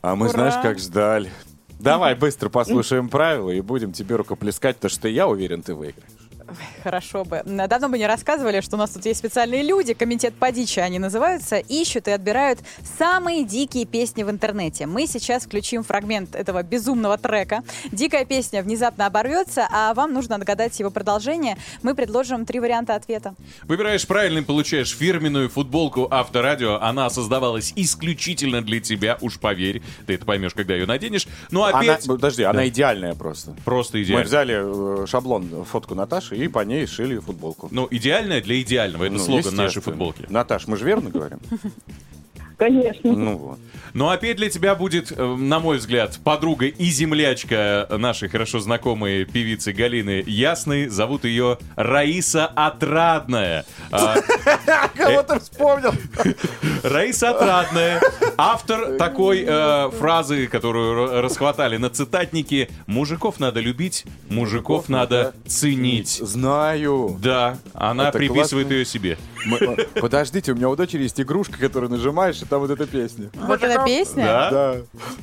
А 0.00 0.16
мы, 0.16 0.28
Ура! 0.28 0.32
знаешь, 0.32 0.54
как 0.62 0.78
ждали. 0.78 1.30
Давай 1.78 2.14
быстро 2.14 2.48
послушаем 2.48 3.10
правила 3.10 3.50
и 3.50 3.60
будем 3.60 3.92
тебе 3.92 4.16
рукоплескать, 4.16 4.76
потому 4.76 4.90
что 4.90 5.08
я 5.08 5.28
уверен, 5.28 5.62
ты 5.62 5.74
выиграешь. 5.74 6.15
Хорошо 6.82 7.24
бы. 7.24 7.42
Давно 7.44 7.88
бы 7.88 7.98
не 7.98 8.06
рассказывали, 8.06 8.60
что 8.60 8.76
у 8.76 8.78
нас 8.78 8.90
тут 8.90 9.04
есть 9.06 9.18
специальные 9.18 9.62
люди, 9.62 9.94
комитет 9.94 10.34
по 10.34 10.52
дичи 10.52 10.80
они 10.80 10.98
называются, 10.98 11.56
ищут 11.56 12.08
и 12.08 12.10
отбирают 12.10 12.60
самые 12.98 13.44
дикие 13.44 13.84
песни 13.86 14.22
в 14.22 14.30
интернете. 14.30 14.86
Мы 14.86 15.06
сейчас 15.06 15.44
включим 15.44 15.82
фрагмент 15.82 16.34
этого 16.34 16.62
безумного 16.62 17.18
трека. 17.18 17.62
Дикая 17.92 18.24
песня 18.24 18.62
внезапно 18.62 19.06
оборвется, 19.06 19.66
а 19.70 19.94
вам 19.94 20.12
нужно 20.12 20.36
отгадать 20.36 20.78
его 20.78 20.90
продолжение. 20.90 21.56
Мы 21.82 21.94
предложим 21.94 22.46
три 22.46 22.60
варианта 22.60 22.94
ответа. 22.94 23.34
Выбираешь 23.64 24.06
правильно, 24.06 24.42
получаешь 24.42 24.94
фирменную 24.96 25.48
футболку 25.48 26.08
Авторадио. 26.10 26.78
Она 26.80 27.10
создавалась 27.10 27.72
исключительно 27.76 28.62
для 28.62 28.80
тебя, 28.80 29.18
уж 29.20 29.38
поверь. 29.38 29.82
Ты 30.06 30.14
это 30.14 30.24
поймешь, 30.24 30.54
когда 30.54 30.74
ее 30.74 30.86
наденешь. 30.86 31.26
Ну, 31.50 31.64
Она, 31.64 31.78
опять... 31.80 32.06
подожди, 32.06 32.42
она 32.42 32.68
идеальная 32.68 33.14
просто. 33.14 33.54
Просто 33.64 33.98
Мы 33.98 34.04
идеально. 34.04 34.24
взяли 34.24 35.02
э, 35.02 35.06
шаблон, 35.06 35.64
фотку 35.64 35.94
Наташи 35.94 36.36
и 36.36 36.45
по 36.48 36.60
ней 36.64 36.86
шили 36.86 37.18
футболку. 37.18 37.68
Ну, 37.70 37.88
идеальная 37.90 38.40
для 38.40 38.60
идеального. 38.60 39.04
Это 39.04 39.14
Ну, 39.14 39.18
слоган 39.18 39.54
нашей 39.54 39.82
футболки. 39.82 40.26
Наташ, 40.28 40.66
мы 40.66 40.76
же 40.76 40.84
верно 40.84 41.10
говорим? 41.10 41.38
Конечно. 42.56 43.12
Ну 43.12 43.36
вот. 43.36 43.58
Ну, 43.92 44.10
а 44.10 44.16
петь 44.18 44.36
для 44.36 44.50
тебя 44.50 44.74
будет, 44.74 45.10
э, 45.10 45.36
на 45.36 45.58
мой 45.58 45.78
взгляд, 45.78 46.18
подруга 46.22 46.66
и 46.66 46.84
землячка 46.86 47.86
нашей 47.90 48.28
хорошо 48.28 48.60
знакомой 48.60 49.24
певицы 49.24 49.72
Галины 49.72 50.22
Ясной. 50.26 50.88
Зовут 50.88 51.24
ее 51.24 51.58
Раиса 51.76 52.46
Отрадная. 52.46 53.64
А, 53.90 54.16
Кого 54.96 55.22
ты 55.22 55.40
вспомнил? 55.40 55.92
Раиса 56.82 57.30
Отрадная. 57.30 58.02
Автор 58.36 58.98
такой 58.98 59.44
э, 59.46 59.90
фразы, 59.98 60.46
которую 60.46 61.22
расхватали 61.22 61.78
на 61.78 61.88
цитатнике. 61.88 62.68
Мужиков 62.86 63.40
надо 63.40 63.60
любить, 63.60 64.04
мужиков 64.28 64.88
надо 64.88 65.34
ценить. 65.46 66.20
Знаю. 66.22 67.18
Да, 67.22 67.58
она 67.72 68.10
приписывает 68.12 68.70
ее 68.70 68.84
себе. 68.84 69.16
Э, 69.60 69.84
Подождите, 70.00 70.52
у 70.52 70.54
меня 70.54 70.68
у 70.68 70.76
дочери 70.76 71.04
есть 71.04 71.20
игрушка, 71.20 71.58
которую 71.58 71.90
нажимаешь, 71.90 72.42
и 72.46 72.48
там 72.48 72.60
вот 72.60 72.70
эта 72.70 72.86
песня. 72.86 73.30
Вот 73.34 73.62
эта 73.62 73.84
песня? 73.84 74.24
Да? 74.24 74.50
Да. 74.50 74.76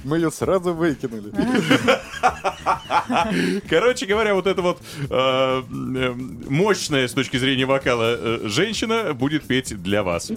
Мы 0.03 0.17
ее 0.17 0.31
сразу 0.31 0.73
выкинули. 0.73 1.31
Короче 3.69 4.05
говоря, 4.05 4.35
вот 4.35 4.47
эта 4.47 4.61
вот 4.61 4.79
э, 5.09 5.11
э, 5.11 6.13
мощная 6.49 7.07
с 7.07 7.13
точки 7.13 7.37
зрения 7.37 7.65
вокала 7.65 8.15
э, 8.17 8.39
женщина 8.45 9.13
будет 9.13 9.45
петь 9.45 9.81
для 9.81 10.03
вас. 10.03 10.31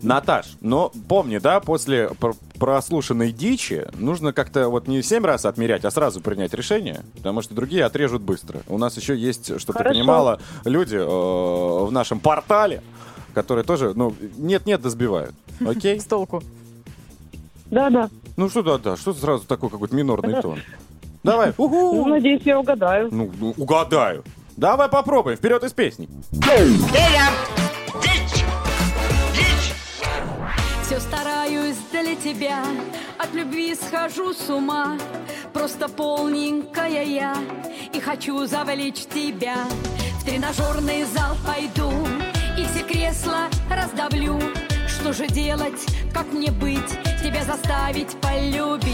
Наташ, 0.00 0.46
но 0.60 0.92
помни, 1.08 1.38
да, 1.38 1.60
после 1.60 2.10
пр- 2.20 2.34
прослушанной 2.58 3.32
дичи 3.32 3.86
нужно 3.94 4.32
как-то 4.32 4.68
вот 4.68 4.88
не 4.88 5.02
семь 5.02 5.24
раз 5.24 5.44
отмерять, 5.44 5.84
а 5.84 5.90
сразу 5.90 6.20
принять 6.20 6.54
решение, 6.54 7.04
потому 7.16 7.42
что 7.42 7.54
другие 7.54 7.84
отрежут 7.84 8.22
быстро. 8.22 8.62
У 8.68 8.78
нас 8.78 8.96
еще 8.96 9.16
есть, 9.16 9.46
чтобы 9.60 9.78
ты 9.78 9.84
Хорошо. 9.84 9.94
понимала, 9.94 10.40
люди 10.64 10.96
э, 10.96 11.04
в 11.04 11.90
нашем 11.90 12.20
портале, 12.20 12.82
которые 13.32 13.64
тоже, 13.64 13.92
ну, 13.94 14.14
нет-нет, 14.36 14.80
да 14.82 14.90
сбивают. 14.90 15.34
Окей? 15.66 16.00
С 16.00 16.04
толку. 16.04 16.42
Да-да. 17.66 18.08
Ну 18.36 18.48
что 18.48 18.62
да-да, 18.62 18.96
что 18.96 19.12
сразу 19.14 19.44
такой 19.46 19.70
какой-то 19.70 19.94
минорный 19.94 20.40
тон? 20.40 20.58
Давай, 21.22 21.52
Ну, 21.56 21.64
уху! 21.64 22.04
надеюсь, 22.08 22.42
я 22.44 22.58
угадаю. 22.58 23.08
Ну, 23.12 23.30
ну, 23.38 23.54
угадаю. 23.56 24.24
Давай 24.56 24.88
попробуем, 24.88 25.36
вперед 25.36 25.62
из 25.64 25.72
песни. 25.72 26.08
Все 30.84 31.00
стараюсь 31.00 31.76
для 31.90 32.14
тебя, 32.16 32.64
от 33.18 33.32
любви 33.34 33.74
схожу 33.74 34.34
с 34.34 34.50
ума. 34.50 34.98
Просто 35.52 35.88
полненькая 35.88 37.04
я, 37.04 37.36
и 37.94 38.00
хочу 38.00 38.46
завлечь 38.46 39.06
тебя. 39.06 39.56
В 40.20 40.24
тренажерный 40.24 41.04
зал 41.04 41.36
пойду, 41.46 41.90
кресла 42.92 43.48
раздавлю. 43.70 44.38
Что 44.86 45.12
же 45.12 45.26
делать, 45.26 45.86
как 46.12 46.30
мне 46.32 46.50
быть, 46.50 46.98
тебя 47.32 47.44
заставить 47.44 48.10
полюбить. 48.20 48.92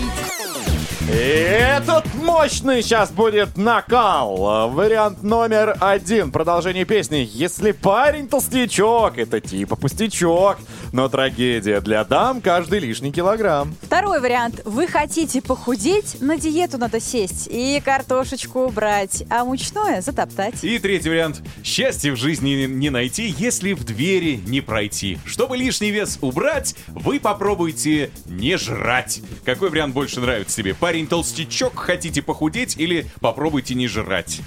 И 1.11 1.15
этот 1.15 2.05
мощный 2.17 2.83
сейчас 2.83 3.11
будет 3.11 3.57
накал. 3.57 4.69
Вариант 4.71 5.23
номер 5.23 5.75
один. 5.81 6.31
Продолжение 6.31 6.85
песни. 6.85 7.27
Если 7.33 7.73
парень 7.73 8.29
толстячок, 8.29 9.17
это 9.17 9.41
типа 9.41 9.75
пустячок. 9.77 10.59
Но 10.93 11.09
трагедия 11.09 11.81
для 11.81 12.05
дам 12.05 12.43
каждый 12.43 12.81
лишний 12.81 13.11
килограмм. 13.11 13.75
Второй 13.81 14.21
вариант. 14.21 14.61
Вы 14.67 14.87
хотите 14.87 15.41
похудеть, 15.41 16.21
на 16.21 16.37
диету 16.37 16.77
надо 16.77 17.01
сесть 17.01 17.49
и 17.51 17.81
картошечку 17.83 18.67
убрать, 18.67 19.25
а 19.31 19.47
мучное 19.47 20.03
затоптать. 20.03 20.63
И 20.63 20.79
третий 20.79 21.09
вариант. 21.09 21.43
Счастье 21.65 22.13
в 22.13 22.17
жизни 22.17 22.67
не 22.67 22.91
найти, 22.91 23.35
если 23.39 23.73
в 23.73 23.83
двери 23.85 24.43
не 24.47 24.61
пройти. 24.61 25.19
Чтобы 25.25 25.57
лишний 25.57 25.91
вес 25.91 26.19
убрать, 26.21 26.75
вы 26.89 27.19
попробуйте 27.19 28.11
не 28.29 28.57
жрать. 28.57 29.21
Какой 29.45 29.71
вариант 29.71 29.95
больше 29.95 30.21
нравится 30.21 30.57
тебе? 30.57 30.75
Парень 30.75 31.07
толстячок, 31.07 31.77
хотите 31.79 32.23
похудеть 32.23 32.77
или 32.79 33.07
попробуйте 33.21 33.75
не 33.75 33.89
жрать? 33.89 34.41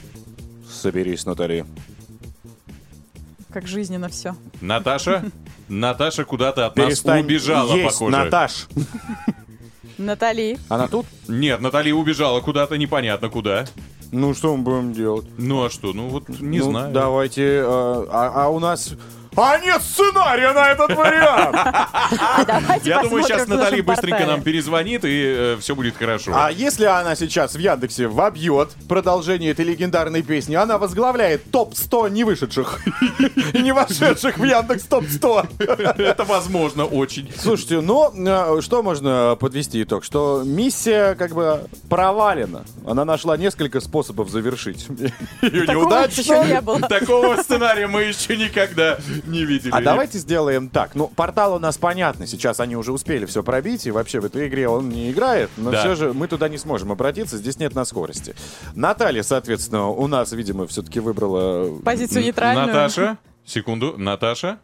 Соберись, 0.70 1.26
Натали. 1.26 1.66
Как 3.52 3.68
жизненно 3.68 4.08
все. 4.10 4.36
Наташа? 4.62 5.24
Наташа 5.68 6.26
куда-то 6.26 6.66
от 6.66 6.74
Перестань 6.76 7.18
нас 7.24 7.26
убежала, 7.26 7.76
есть, 7.76 7.86
похоже. 7.92 8.18
Наташ. 8.18 8.68
Натали. 9.98 10.58
Она 10.70 10.88
тут? 10.88 11.06
Нет, 11.28 11.62
Наталья 11.62 11.94
убежала 11.94 12.40
куда-то, 12.42 12.78
непонятно 12.78 13.30
куда. 13.30 13.66
Ну, 14.12 14.34
что 14.34 14.56
мы 14.58 14.64
будем 14.64 14.94
делать? 14.94 15.26
Ну, 15.38 15.64
а 15.64 15.70
что? 15.70 15.94
Ну, 15.94 16.10
вот 16.10 16.28
не 16.28 16.60
Ну, 16.60 16.72
знаю. 16.72 16.92
Давайте. 16.94 17.44
э, 17.44 17.64
а, 17.66 18.32
а 18.46 18.50
у 18.50 18.60
нас. 18.60 18.94
А 19.36 19.58
нет 19.60 19.82
сценария 19.82 20.52
на 20.52 20.72
этот 20.72 20.94
вариант! 20.96 21.56
Давайте 22.46 22.90
Я 22.90 23.02
думаю, 23.02 23.24
сейчас 23.24 23.48
Наталья 23.48 23.82
быстренько 23.82 24.26
нам 24.26 24.42
перезвонит, 24.42 25.02
и 25.06 25.58
все 25.60 25.74
будет 25.74 25.96
хорошо. 25.96 26.34
А 26.36 26.52
если 26.52 26.86
она 26.86 27.16
сейчас 27.16 27.54
в 27.54 27.60
Яндексе 27.60 28.08
вобьет 28.08 28.70
продолжение 28.90 29.52
этой 29.52 29.64
легендарной 29.64 30.22
песни, 30.22 30.56
она 30.56 30.78
возглавляет 30.78 31.50
топ-100 31.50 32.10
не 32.10 32.24
вышедших 32.26 32.82
и 33.54 33.62
не 33.62 33.72
вошедших 33.72 34.38
в 34.38 34.44
Яндекс 34.44 34.84
топ-100. 34.84 36.02
Это 36.02 36.26
возможно 36.26 36.86
очень. 36.86 37.32
Слушайте, 37.38 37.80
ну, 37.80 38.12
э, 38.14 38.62
что 38.62 38.84
можно 38.84 39.38
подвести 39.40 39.82
итог? 39.84 40.04
Что 40.04 40.44
миссия 40.46 41.16
как 41.16 41.34
бы 41.34 41.68
провалена. 41.90 42.66
Она 42.86 43.06
нашла 43.06 43.38
несколько 43.38 43.80
способов 43.80 44.30
завершить 44.30 44.88
ее 45.42 45.66
Такого 45.66 45.96
еще 46.04 46.44
не 46.46 46.60
было. 46.60 46.82
Такого 46.82 47.38
сценария 47.42 47.88
мы 47.88 48.04
еще 48.04 48.36
никогда 48.36 48.98
не 49.28 49.46
видели. 49.46 49.72
А 49.74 49.82
давайте 49.82 50.18
сделаем 50.20 50.70
так. 50.70 50.96
Ну, 50.96 51.08
портал 51.08 51.56
у 51.56 51.60
нас 51.60 51.78
понятно. 51.78 52.28
Сейчас 52.28 52.60
они 52.60 52.76
уже 52.76 52.92
успели 52.92 53.26
все 53.26 53.44
пробить, 53.44 53.86
и 53.88 53.92
вообще 53.92 54.20
в 54.20 54.26
этой 54.26 54.48
игре 54.48 54.68
он 54.68 54.90
не 54.90 55.12
играет. 55.12 55.50
Но 55.58 55.72
Да. 55.72 55.80
все 55.80 55.96
же 55.96 56.14
мы 56.14 56.28
туда 56.28 56.50
не 56.50 56.58
сможем 56.58 56.92
обратиться. 56.92 57.38
Здесь 57.38 57.58
нет 57.60 57.76
на 57.76 57.86
скорости. 57.86 58.36
Наталья, 58.76 59.24
соответственно, 59.24 59.88
у 59.90 60.08
нас, 60.08 60.32
видимо, 60.32 60.68
все-таки 60.68 61.00
выбрала... 61.00 61.78
Позицию 61.80 62.24
нейтральную. 62.24 62.68
Наташа? 62.68 63.18
Секунду. 63.46 63.96
Наташа? 63.98 64.60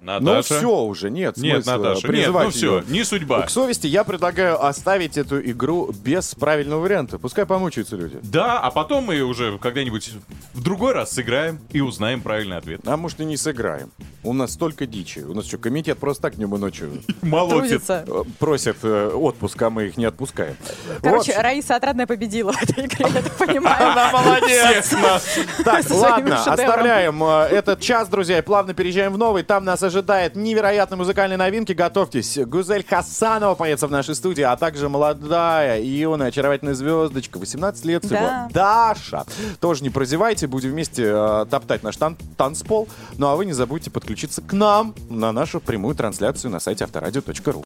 Ну 0.00 0.20
Наташа? 0.20 0.58
все 0.58 0.80
уже, 0.82 1.10
нет 1.10 1.36
Нет, 1.38 1.64
смысла 1.64 1.78
Наташа, 1.82 2.06
нет, 2.06 2.16
призывать 2.16 2.44
ну 2.44 2.50
всё, 2.52 2.76
её. 2.78 2.84
не 2.88 3.04
судьба. 3.04 3.42
К 3.42 3.50
совести 3.50 3.88
я 3.88 4.04
предлагаю 4.04 4.64
оставить 4.64 5.16
эту 5.18 5.40
игру 5.40 5.90
без 5.92 6.36
правильного 6.36 6.80
варианта. 6.82 7.18
Пускай 7.18 7.46
помучаются 7.46 7.96
люди. 7.96 8.18
Да, 8.22 8.60
а 8.60 8.70
потом 8.70 9.04
мы 9.04 9.20
уже 9.22 9.58
когда-нибудь 9.58 10.12
в 10.54 10.62
другой 10.62 10.92
раз 10.92 11.10
сыграем 11.10 11.58
и 11.72 11.80
узнаем 11.80 12.20
правильный 12.20 12.56
ответ. 12.56 12.80
А 12.86 12.96
может 12.96 13.18
и 13.20 13.24
не 13.24 13.36
сыграем. 13.36 13.90
У 14.22 14.32
нас 14.32 14.52
столько 14.52 14.86
дичи. 14.86 15.20
У 15.20 15.34
нас 15.34 15.46
что, 15.46 15.58
комитет 15.58 15.98
просто 15.98 16.22
так 16.22 16.36
днем 16.36 16.54
и 16.54 16.58
ночью 16.58 17.02
Молотит. 17.22 17.82
Э, 17.88 18.04
просит 18.38 18.76
э, 18.82 19.10
отпуск, 19.12 19.60
а 19.62 19.70
мы 19.70 19.86
их 19.86 19.96
не 19.96 20.04
отпускаем. 20.04 20.56
Короче. 21.02 21.36
Раиса 21.36 21.74
Отрадная 21.74 22.06
победила 22.06 22.52
в 22.52 22.62
этой 22.62 22.86
игре, 22.86 23.06
я 23.12 23.22
так 23.22 23.32
понимаю. 23.36 23.90
Она 23.90 24.12
молодец! 24.12 24.94
Так, 25.64 25.84
ладно, 25.90 26.42
оставляем 26.42 27.22
э, 27.22 27.48
этот 27.50 27.80
час, 27.80 28.08
друзья, 28.08 28.38
и 28.38 28.42
плавно 28.42 28.74
переезжаем 28.74 29.12
в 29.12 29.18
новый. 29.18 29.42
Там 29.42 29.64
нас 29.64 29.82
ожидает 29.88 30.36
невероятные 30.36 30.96
музыкальные 30.98 31.36
новинки. 31.36 31.72
Готовьтесь. 31.72 32.38
Гузель 32.38 32.84
Хасанова 32.88 33.54
поется 33.54 33.86
в 33.86 33.90
нашей 33.90 34.14
студии, 34.14 34.42
а 34.42 34.56
также 34.56 34.88
молодая, 34.88 35.82
юная, 35.82 36.28
очаровательная 36.28 36.74
звездочка, 36.74 37.38
18 37.38 37.84
лет 37.84 38.04
всего. 38.04 38.18
Да. 38.20 38.48
Даша. 38.94 39.24
Тоже 39.60 39.82
не 39.82 39.90
прозевайте, 39.90 40.46
будем 40.46 40.70
вместе 40.70 41.04
э, 41.06 41.46
топтать 41.50 41.82
наш 41.82 41.96
тан- 41.96 42.16
танцпол. 42.36 42.88
Ну 43.18 43.26
а 43.26 43.36
вы 43.36 43.44
не 43.44 43.52
забудьте 43.52 43.90
подключиться 43.90 44.40
к 44.42 44.52
нам 44.52 44.94
на 45.10 45.32
нашу 45.32 45.60
прямую 45.60 45.94
трансляцию 45.94 46.50
на 46.50 46.60
сайте 46.60 46.84
авторадио.ру. 46.84 47.64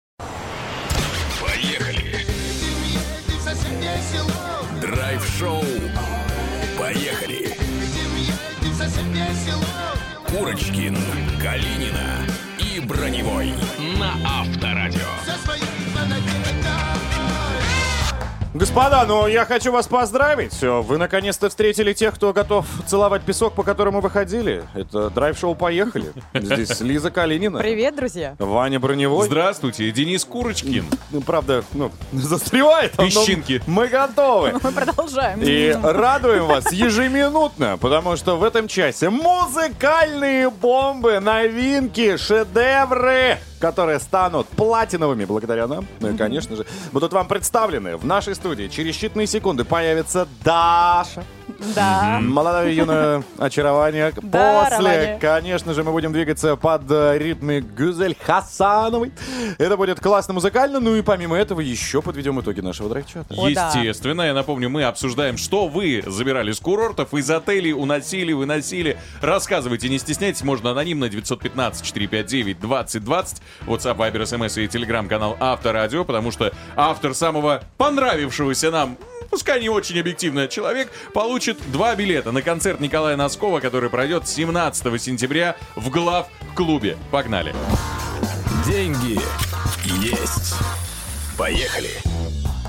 Поехали! 1.40 2.26
Драйв-шоу. 4.80 5.62
Поехали! 6.78 7.56
Курочкин, 10.30 10.96
и 10.96 11.31
Броневой 12.92 13.54
Господа, 18.62 19.04
ну 19.08 19.26
я 19.26 19.44
хочу 19.44 19.72
вас 19.72 19.88
поздравить. 19.88 20.52
Все, 20.52 20.82
Вы 20.82 20.96
наконец-то 20.96 21.48
встретили 21.48 21.92
тех, 21.94 22.14
кто 22.14 22.32
готов 22.32 22.64
целовать 22.86 23.22
песок, 23.22 23.54
по 23.54 23.64
которому 23.64 24.00
вы 24.00 24.08
ходили. 24.08 24.62
Это 24.74 25.10
драйв-шоу 25.10 25.56
«Поехали». 25.56 26.12
Здесь 26.32 26.80
Лиза 26.80 27.10
Калинина. 27.10 27.58
Привет, 27.58 27.96
друзья. 27.96 28.36
Ваня 28.38 28.78
Броневой. 28.78 29.26
Здравствуйте, 29.26 29.90
Денис 29.90 30.24
Курочкин. 30.24 30.84
Ну, 31.10 31.20
правда, 31.22 31.64
ну, 31.72 31.90
застревает. 32.12 32.92
он, 32.98 33.06
Песчинки. 33.06 33.60
Мы 33.66 33.88
готовы. 33.88 34.52
Мы 34.62 34.70
продолжаем. 34.70 35.40
И 35.42 35.76
радуем 35.82 36.46
вас 36.46 36.70
ежеминутно, 36.70 37.78
потому 37.78 38.14
что 38.14 38.36
в 38.36 38.44
этом 38.44 38.68
часе 38.68 39.10
музыкальные 39.10 40.50
бомбы, 40.50 41.18
новинки, 41.18 42.16
шедевры, 42.16 43.38
которые 43.62 44.00
станут 44.00 44.48
платиновыми 44.48 45.24
благодаря 45.24 45.68
нам. 45.68 45.86
Ну 46.00 46.12
и, 46.12 46.16
конечно 46.16 46.56
же, 46.56 46.66
будут 46.90 47.12
вам 47.12 47.28
представлены 47.28 47.96
в 47.96 48.04
нашей 48.04 48.34
студии. 48.34 48.66
Через 48.66 49.00
считанные 49.00 49.26
секунды 49.26 49.64
появится 49.64 50.26
Даша. 50.44 51.22
Да. 51.74 52.18
Молодое 52.20 52.76
юное 52.76 53.22
очарование. 53.38 54.12
Да, 54.22 54.64
После, 54.68 54.76
Романе. 54.78 55.18
конечно 55.20 55.74
же, 55.74 55.82
мы 55.84 55.92
будем 55.92 56.12
двигаться 56.12 56.56
под 56.56 56.90
э, 56.90 57.18
ритмы 57.18 57.60
Гюзель 57.60 58.16
Хасановой. 58.20 59.12
Это 59.58 59.76
будет 59.76 60.00
классно 60.00 60.34
музыкально. 60.34 60.80
Ну 60.80 60.96
и 60.96 61.02
помимо 61.02 61.36
этого 61.36 61.60
еще 61.60 62.02
подведем 62.02 62.40
итоги 62.40 62.60
нашего 62.60 62.88
драйв-чата. 62.88 63.32
О, 63.34 63.48
да. 63.50 63.70
Естественно, 63.74 64.22
я 64.22 64.34
напомню, 64.34 64.68
мы 64.70 64.82
обсуждаем, 64.84 65.36
что 65.36 65.66
вы 65.68 66.02
забирали 66.06 66.52
с 66.52 66.60
курортов, 66.60 67.14
из 67.14 67.28
отелей, 67.30 67.72
уносили, 67.72 68.32
выносили. 68.32 68.96
Рассказывайте, 69.20 69.88
не 69.88 69.98
стесняйтесь, 69.98 70.42
можно 70.42 70.70
анонимно 70.72 71.06
915-459-2020, 71.06 73.40
WhatsApp, 73.66 73.96
Viber, 73.96 74.22
SMS 74.22 74.62
и 74.62 74.68
телеграм-канал 74.68 75.36
Авторадио, 75.40 76.04
потому 76.04 76.30
что 76.30 76.52
автор 76.76 77.14
самого 77.14 77.62
понравившегося 77.78 78.70
нам 78.70 78.96
пускай 79.32 79.60
не 79.60 79.70
очень 79.70 79.98
объективно, 79.98 80.46
человек 80.46 80.92
получит 81.14 81.58
два 81.72 81.96
билета 81.96 82.32
на 82.32 82.42
концерт 82.42 82.80
Николая 82.80 83.16
Носкова, 83.16 83.60
который 83.60 83.88
пройдет 83.88 84.28
17 84.28 85.02
сентября 85.02 85.56
в 85.74 85.88
глав-клубе. 85.90 86.98
Погнали. 87.10 87.54
Деньги 88.66 89.18
есть. 89.86 90.54
Поехали! 91.36 92.11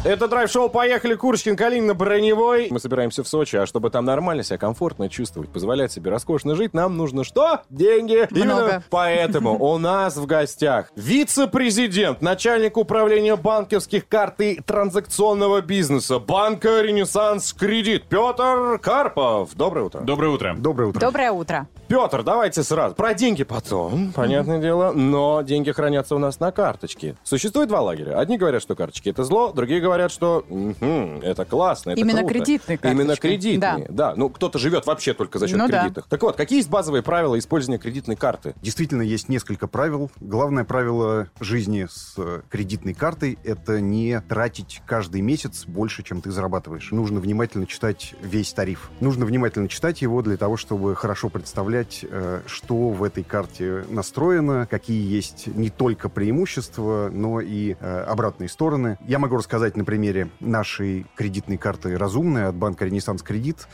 Это 0.05 0.27
драйв-шоу 0.27 0.67
«Поехали!» 0.67 1.15
Курочкин, 1.15 1.55
Калинина, 1.55 1.93
Броневой. 1.93 2.67
Мы 2.69 2.81
собираемся 2.81 3.23
в 3.23 3.27
Сочи, 3.29 3.55
а 3.55 3.65
чтобы 3.65 3.89
там 3.89 4.03
нормально 4.03 4.43
себя 4.43 4.57
комфортно 4.57 5.07
чувствовать, 5.07 5.49
позволять 5.49 5.93
себе 5.93 6.11
роскошно 6.11 6.55
жить, 6.55 6.73
нам 6.73 6.97
нужно 6.97 7.23
что? 7.23 7.61
Деньги. 7.69 8.27
Именно 8.31 8.83
поэтому 8.89 9.57
у 9.57 9.77
нас 9.77 10.17
в 10.17 10.25
гостях 10.25 10.91
вице-президент, 10.97 12.21
начальник 12.21 12.75
управления 12.75 13.37
банковских 13.37 14.05
карт 14.09 14.41
и 14.41 14.55
транзакционного 14.55 15.61
бизнеса 15.61 16.19
банка 16.19 16.81
«Ренессанс 16.81 17.53
Кредит» 17.53 18.03
Петр 18.09 18.79
Карпов. 18.79 19.55
Доброе 19.55 19.85
утро. 19.85 20.01
Доброе 20.01 20.31
утро. 20.31 20.53
Доброе 20.57 20.89
утро. 20.89 20.99
Доброе 20.99 21.31
утро. 21.31 21.67
Петр, 21.87 22.23
давайте 22.23 22.63
сразу. 22.63 22.93
Про 22.95 23.13
деньги 23.13 23.43
потом, 23.43 24.11
понятное 24.13 24.59
дело, 24.59 24.91
но 24.91 25.43
деньги 25.43 25.71
хранятся 25.71 26.15
у 26.15 26.19
нас 26.19 26.41
на 26.41 26.51
карточке. 26.51 27.15
Существует 27.23 27.69
два 27.69 27.79
лагеря. 27.79 28.19
Одни 28.19 28.37
говорят, 28.37 28.61
что 28.61 28.75
карточки 28.75 29.07
это 29.07 29.23
зло, 29.23 29.53
другие 29.53 29.79
говорят, 29.79 29.92
говорят, 29.93 30.11
что 30.11 30.43
«Мгм, 30.49 31.19
это 31.21 31.45
классно, 31.45 31.91
это 31.91 32.01
Именно 32.01 32.19
круто». 32.19 32.33
кредитные 32.33 32.79
Именно 32.81 32.97
карточки. 33.15 33.21
кредитные, 33.21 33.87
да. 33.89 34.13
Ну, 34.15 34.29
кто-то 34.29 34.57
живет 34.57 34.85
вообще 34.87 35.13
только 35.13 35.37
за 35.37 35.47
счет 35.47 35.57
Ну 35.57 35.67
да. 35.67 35.81
кредитных. 35.81 36.07
Так 36.07 36.21
вот, 36.23 36.35
какие 36.35 36.59
есть 36.59 36.69
базовые 36.69 37.03
правила 37.03 37.37
использования 37.37 37.77
кредитной 37.77 38.15
карты? 38.15 38.55
Действительно, 38.61 39.03
есть 39.03 39.29
несколько 39.29 39.67
правил. 39.67 40.09
Главное 40.19 40.63
правило 40.63 41.27
жизни 41.39 41.87
с 41.89 42.15
э, 42.17 42.41
кредитной 42.49 42.93
картой– 42.95 43.37
это 43.43 43.79
не 43.81 44.19
тратить 44.21 44.81
каждый 44.87 45.21
месяц 45.21 45.65
больше, 45.65 46.01
чем 46.03 46.21
ты 46.21 46.31
зарабатываешь. 46.31 46.91
Нужно 46.91 47.19
внимательно 47.19 47.67
читать 47.67 48.15
весь 48.21 48.51
тариф. 48.53 48.89
Нужно 48.99 49.25
внимательно 49.25 49.67
читать 49.67 50.01
его 50.01 50.21
для 50.23 50.37
того, 50.37 50.57
чтобы 50.57 50.95
хорошо 50.95 51.29
представлять, 51.29 52.03
э, 52.09 52.41
что 52.47 52.89
в 52.89 53.03
этой 53.03 53.23
карте 53.23 53.85
настроено, 53.89 54.67
какие 54.69 55.07
есть 55.07 55.47
не 55.47 55.69
только 55.69 56.09
преимущества, 56.09 57.09
но 57.13 57.41
и 57.41 57.75
э, 57.79 58.03
обратные 58.07 58.49
стороны. 58.49 58.97
Я 59.05 59.19
могу 59.19 59.37
рассказать 59.37 59.75
на 59.83 59.85
примере 59.85 60.29
нашей 60.39 61.05
кредитной 61.15 61.57
карты 61.57 61.97
«Разумная» 61.97 62.47
от 62.47 62.55
банка 62.55 62.85
«Ренессанс 62.85 63.21
Кредит». 63.21 63.67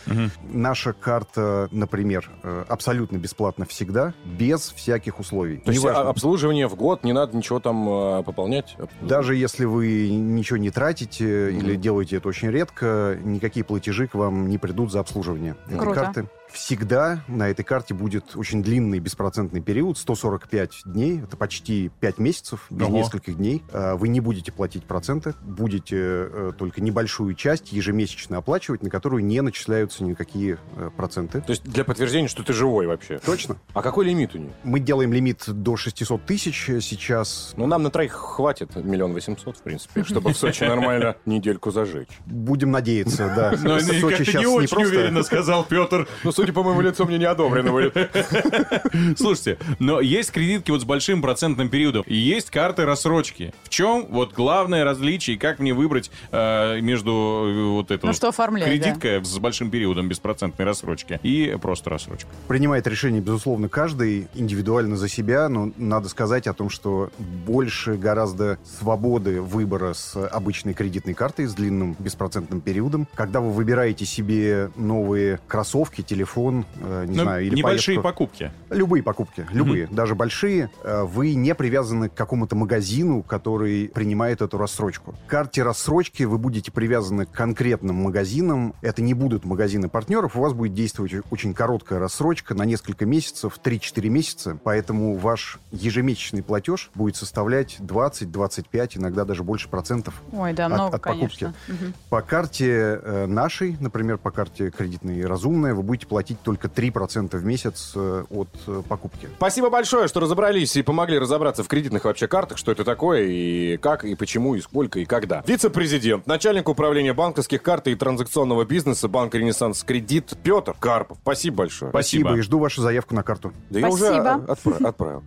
Наша 0.51 0.91
карта, 0.93 1.69
например, 1.71 2.29
э, 2.41 2.65
абсолютно 2.67 3.17
бесплатна 3.17 3.65
всегда, 3.65 4.15
без 4.25 4.71
всяких 4.71 5.19
условий. 5.19 5.57
То 5.57 5.71
есть 5.71 5.83
Неважно. 5.83 6.09
обслуживание 6.09 6.67
в 6.67 6.75
год, 6.75 7.03
не 7.03 7.13
надо 7.13 7.37
ничего 7.37 7.59
там 7.59 7.87
э, 7.87 8.23
пополнять? 8.23 8.75
Даже 9.01 9.35
если 9.35 9.65
вы 9.65 10.09
ничего 10.09 10.57
не 10.57 10.71
тратите 10.71 11.51
или 11.51 11.75
делаете 11.75 12.17
это 12.17 12.27
очень 12.27 12.49
редко, 12.49 13.15
никакие 13.23 13.63
платежи 13.63 14.07
к 14.07 14.15
вам 14.15 14.49
не 14.49 14.57
придут 14.57 14.91
за 14.91 15.01
обслуживание 15.01 15.55
этой 15.67 15.77
Круто. 15.77 15.99
карты. 15.99 16.27
Всегда 16.51 17.23
на 17.27 17.49
этой 17.49 17.63
карте 17.63 17.93
будет 17.93 18.35
очень 18.35 18.63
длинный 18.63 18.97
беспроцентный 18.99 19.61
период, 19.61 19.99
145 19.99 20.81
дней, 20.85 21.21
это 21.21 21.37
почти 21.37 21.91
5 21.99 22.17
месяцев, 22.17 22.65
без 22.71 22.87
Ого. 22.87 22.97
нескольких 22.97 23.37
дней. 23.37 23.63
А, 23.71 23.95
Вы 23.95 24.07
не 24.07 24.19
будете 24.19 24.51
платить 24.51 24.83
проценты, 24.85 25.35
будете 25.41 25.98
э, 26.01 26.51
только 26.57 26.81
небольшую 26.81 27.33
часть 27.33 27.71
ежемесячно 27.71 28.37
оплачивать, 28.37 28.83
на 28.83 28.89
которую 28.89 29.23
не 29.23 29.41
начисляются 29.41 30.03
никакие 30.03 30.57
э, 30.75 30.89
проценты. 30.95 31.41
То 31.41 31.51
есть 31.51 31.63
для 31.63 31.83
подтверждения, 31.83 32.27
что 32.27 32.43
ты 32.43 32.53
живой 32.53 32.87
вообще? 32.87 33.19
Точно. 33.19 33.57
А 33.73 33.81
какой 33.81 34.05
лимит 34.05 34.35
у 34.35 34.37
нее? 34.37 34.51
Мы 34.63 34.79
делаем 34.79 35.13
лимит 35.13 35.43
до 35.47 35.77
600 35.77 36.25
тысяч 36.25 36.65
сейчас. 36.81 37.53
Ну, 37.57 37.67
нам 37.67 37.83
на 37.83 37.91
троих 37.91 38.13
хватит 38.13 38.75
миллион 38.75 39.13
восемьсот, 39.13 39.57
в 39.57 39.61
принципе, 39.61 40.03
чтобы 40.03 40.33
в 40.33 40.37
Сочи 40.37 40.63
нормально 40.63 41.15
недельку 41.25 41.71
зажечь. 41.71 42.09
Будем 42.25 42.71
надеяться, 42.71 43.33
да. 43.35 43.53
Ну, 43.69 43.79
Сочи 43.79 44.23
щас 44.23 44.41
не 44.41 44.47
очень 44.47 44.83
уверенно 44.83 45.23
сказал 45.23 45.63
Петр. 45.63 46.07
Ну, 46.23 46.31
судя 46.31 46.53
по 46.53 46.63
моему 46.63 46.81
лицу, 46.81 47.05
мне 47.05 47.17
не 47.17 47.25
одобрено 47.25 47.71
будет. 47.71 47.95
Слушайте, 49.17 49.59
но 49.79 50.01
есть 50.01 50.31
кредитки 50.31 50.71
вот 50.71 50.81
с 50.81 50.85
большим 50.85 51.21
процентным 51.21 51.69
периодом, 51.69 52.03
и 52.07 52.15
есть 52.15 52.49
карты 52.49 52.85
рассрочки. 52.85 53.53
В 53.63 53.69
чем 53.69 54.07
вот 54.09 54.33
главное 54.33 54.83
различие, 54.83 55.35
и 55.35 55.39
как 55.39 55.59
мне 55.59 55.73
выбрать 55.73 55.88
э, 56.31 56.79
между 56.81 57.11
э, 57.11 57.63
вот 57.71 57.91
эту 57.91 58.07
Ну, 58.07 58.13
что 58.13 58.29
оформлять, 58.29 58.67
кредиткой 58.69 59.23
с 59.23 59.37
большим 59.39 59.69
периодом 59.71 60.07
беспроцентной 60.07 60.65
рассрочки 60.65 61.19
и 61.23 61.57
просто 61.61 61.89
рассрочка? 61.89 62.29
Принимает 62.47 62.85
решение, 62.87 63.21
безусловно, 63.21 63.69
каждый 63.69 64.27
индивидуально 64.35 64.95
за 64.97 65.07
себя, 65.09 65.49
но 65.49 65.71
надо 65.77 66.09
сказать 66.09 66.47
о 66.47 66.53
том, 66.53 66.69
что 66.69 67.09
больше 67.19 67.95
гораздо 67.95 68.57
свободы 68.79 69.41
выбора 69.41 69.93
с 69.93 70.15
обычной 70.27 70.73
кредитной 70.73 71.13
картой 71.13 71.45
с 71.45 71.53
длинным 71.53 71.95
беспроцентным 71.99 72.61
периодом. 72.61 73.07
Когда 73.15 73.39
вы 73.41 73.51
выбираете 73.51 74.05
себе 74.05 74.71
новые 74.75 75.39
кроссовки, 75.47 76.01
телефон, 76.01 76.65
э, 76.81 77.05
не 77.07 77.17
Ну, 77.17 77.23
знаю, 77.23 77.45
или 77.45 77.55
небольшие 77.55 77.97
поездку- 77.97 78.03
покупки. 78.03 78.51
Любые 78.69 79.03
покупки, 79.03 79.45
любые, 79.51 79.87
даже 79.87 80.15
большие, 80.15 80.69
э, 80.83 81.03
вы 81.03 81.33
не 81.35 81.55
привязаны 81.55 82.09
к 82.09 82.13
какому-то 82.13 82.55
магазину, 82.55 83.23
который 83.23 83.89
принимает 83.89 84.41
эту 84.41 84.57
рассрочку. 84.57 85.15
Карте 85.27 85.63
рассрочки 85.69 86.23
вы 86.23 86.39
будете 86.39 86.71
привязаны 86.71 87.27
к 87.27 87.31
конкретным 87.31 87.95
магазинам. 87.97 88.73
Это 88.81 89.03
не 89.03 89.13
будут 89.13 89.45
магазины 89.45 89.87
партнеров, 89.87 90.35
у 90.35 90.41
вас 90.41 90.53
будет 90.53 90.73
действовать 90.73 91.13
очень 91.29 91.53
короткая 91.53 91.99
рассрочка 91.99 92.55
на 92.55 92.63
несколько 92.65 93.05
месяцев, 93.05 93.59
3-4 93.63 94.09
месяца, 94.09 94.57
поэтому 94.63 95.15
ваш 95.15 95.59
ежемесячный 95.71 96.41
платеж 96.41 96.89
будет 96.95 97.17
составлять 97.17 97.75
20, 97.79 98.31
25, 98.31 98.97
иногда 98.97 99.25
даже 99.25 99.43
больше 99.43 99.69
процентов 99.69 100.15
Ой, 100.31 100.53
да, 100.53 100.65
от- 100.65 100.71
много, 100.71 100.95
от 100.95 101.03
покупки. 101.03 101.53
Мгм. 101.67 101.93
По 102.09 102.21
карте 102.23 102.99
э, 103.03 103.25
нашей, 103.27 103.77
например, 103.79 104.17
по 104.17 104.31
карте 104.31 104.71
кредитной 104.71 105.23
«Разумная», 105.23 105.75
вы 105.75 105.83
будете 105.83 106.07
платить 106.07 106.41
только 106.41 106.67
3% 106.67 107.37
в 107.37 107.45
месяц 107.45 107.91
э, 107.95 108.23
от 108.31 108.49
э, 108.65 108.81
покупки. 108.89 109.29
Спасибо 109.37 109.69
большое, 109.69 110.07
что 110.07 110.19
разобрались 110.19 110.75
и 110.75 110.81
помогли 110.81 111.19
разобраться 111.19 111.63
в 111.63 111.67
кредитных 111.67 112.05
вообще 112.05 112.27
картах, 112.27 112.57
что 112.57 112.71
это 112.71 112.83
такое, 112.83 113.25
и 113.27 113.77
как, 113.77 114.03
и 114.03 114.15
почему, 114.15 114.55
и 114.55 114.61
сколько, 114.61 114.99
и 114.99 115.05
когда. 115.05 115.43
Вице-президент, 115.59 116.25
начальник 116.25 116.69
управления 116.69 117.13
банковских 117.13 117.61
карт 117.61 117.87
и 117.89 117.95
транзакционного 117.95 118.63
бизнеса 118.63 119.09
банка 119.09 119.37
«Ренессанс 119.37 119.83
Кредит» 119.83 120.31
Петр 120.41 120.73
Карпов. 120.79 121.17
Спасибо 121.21 121.57
большое. 121.57 121.91
Спасибо, 121.91 122.33
и 122.37 122.39
жду 122.39 122.59
вашу 122.59 122.81
заявку 122.81 123.13
на 123.13 123.23
карту. 123.23 123.51
Да 123.69 123.79
я 123.81 123.89
уже 123.89 124.05
Спасибо. 124.05 124.35
а, 124.35 124.37
отпра- 124.53 124.87
отправил. 124.87 125.23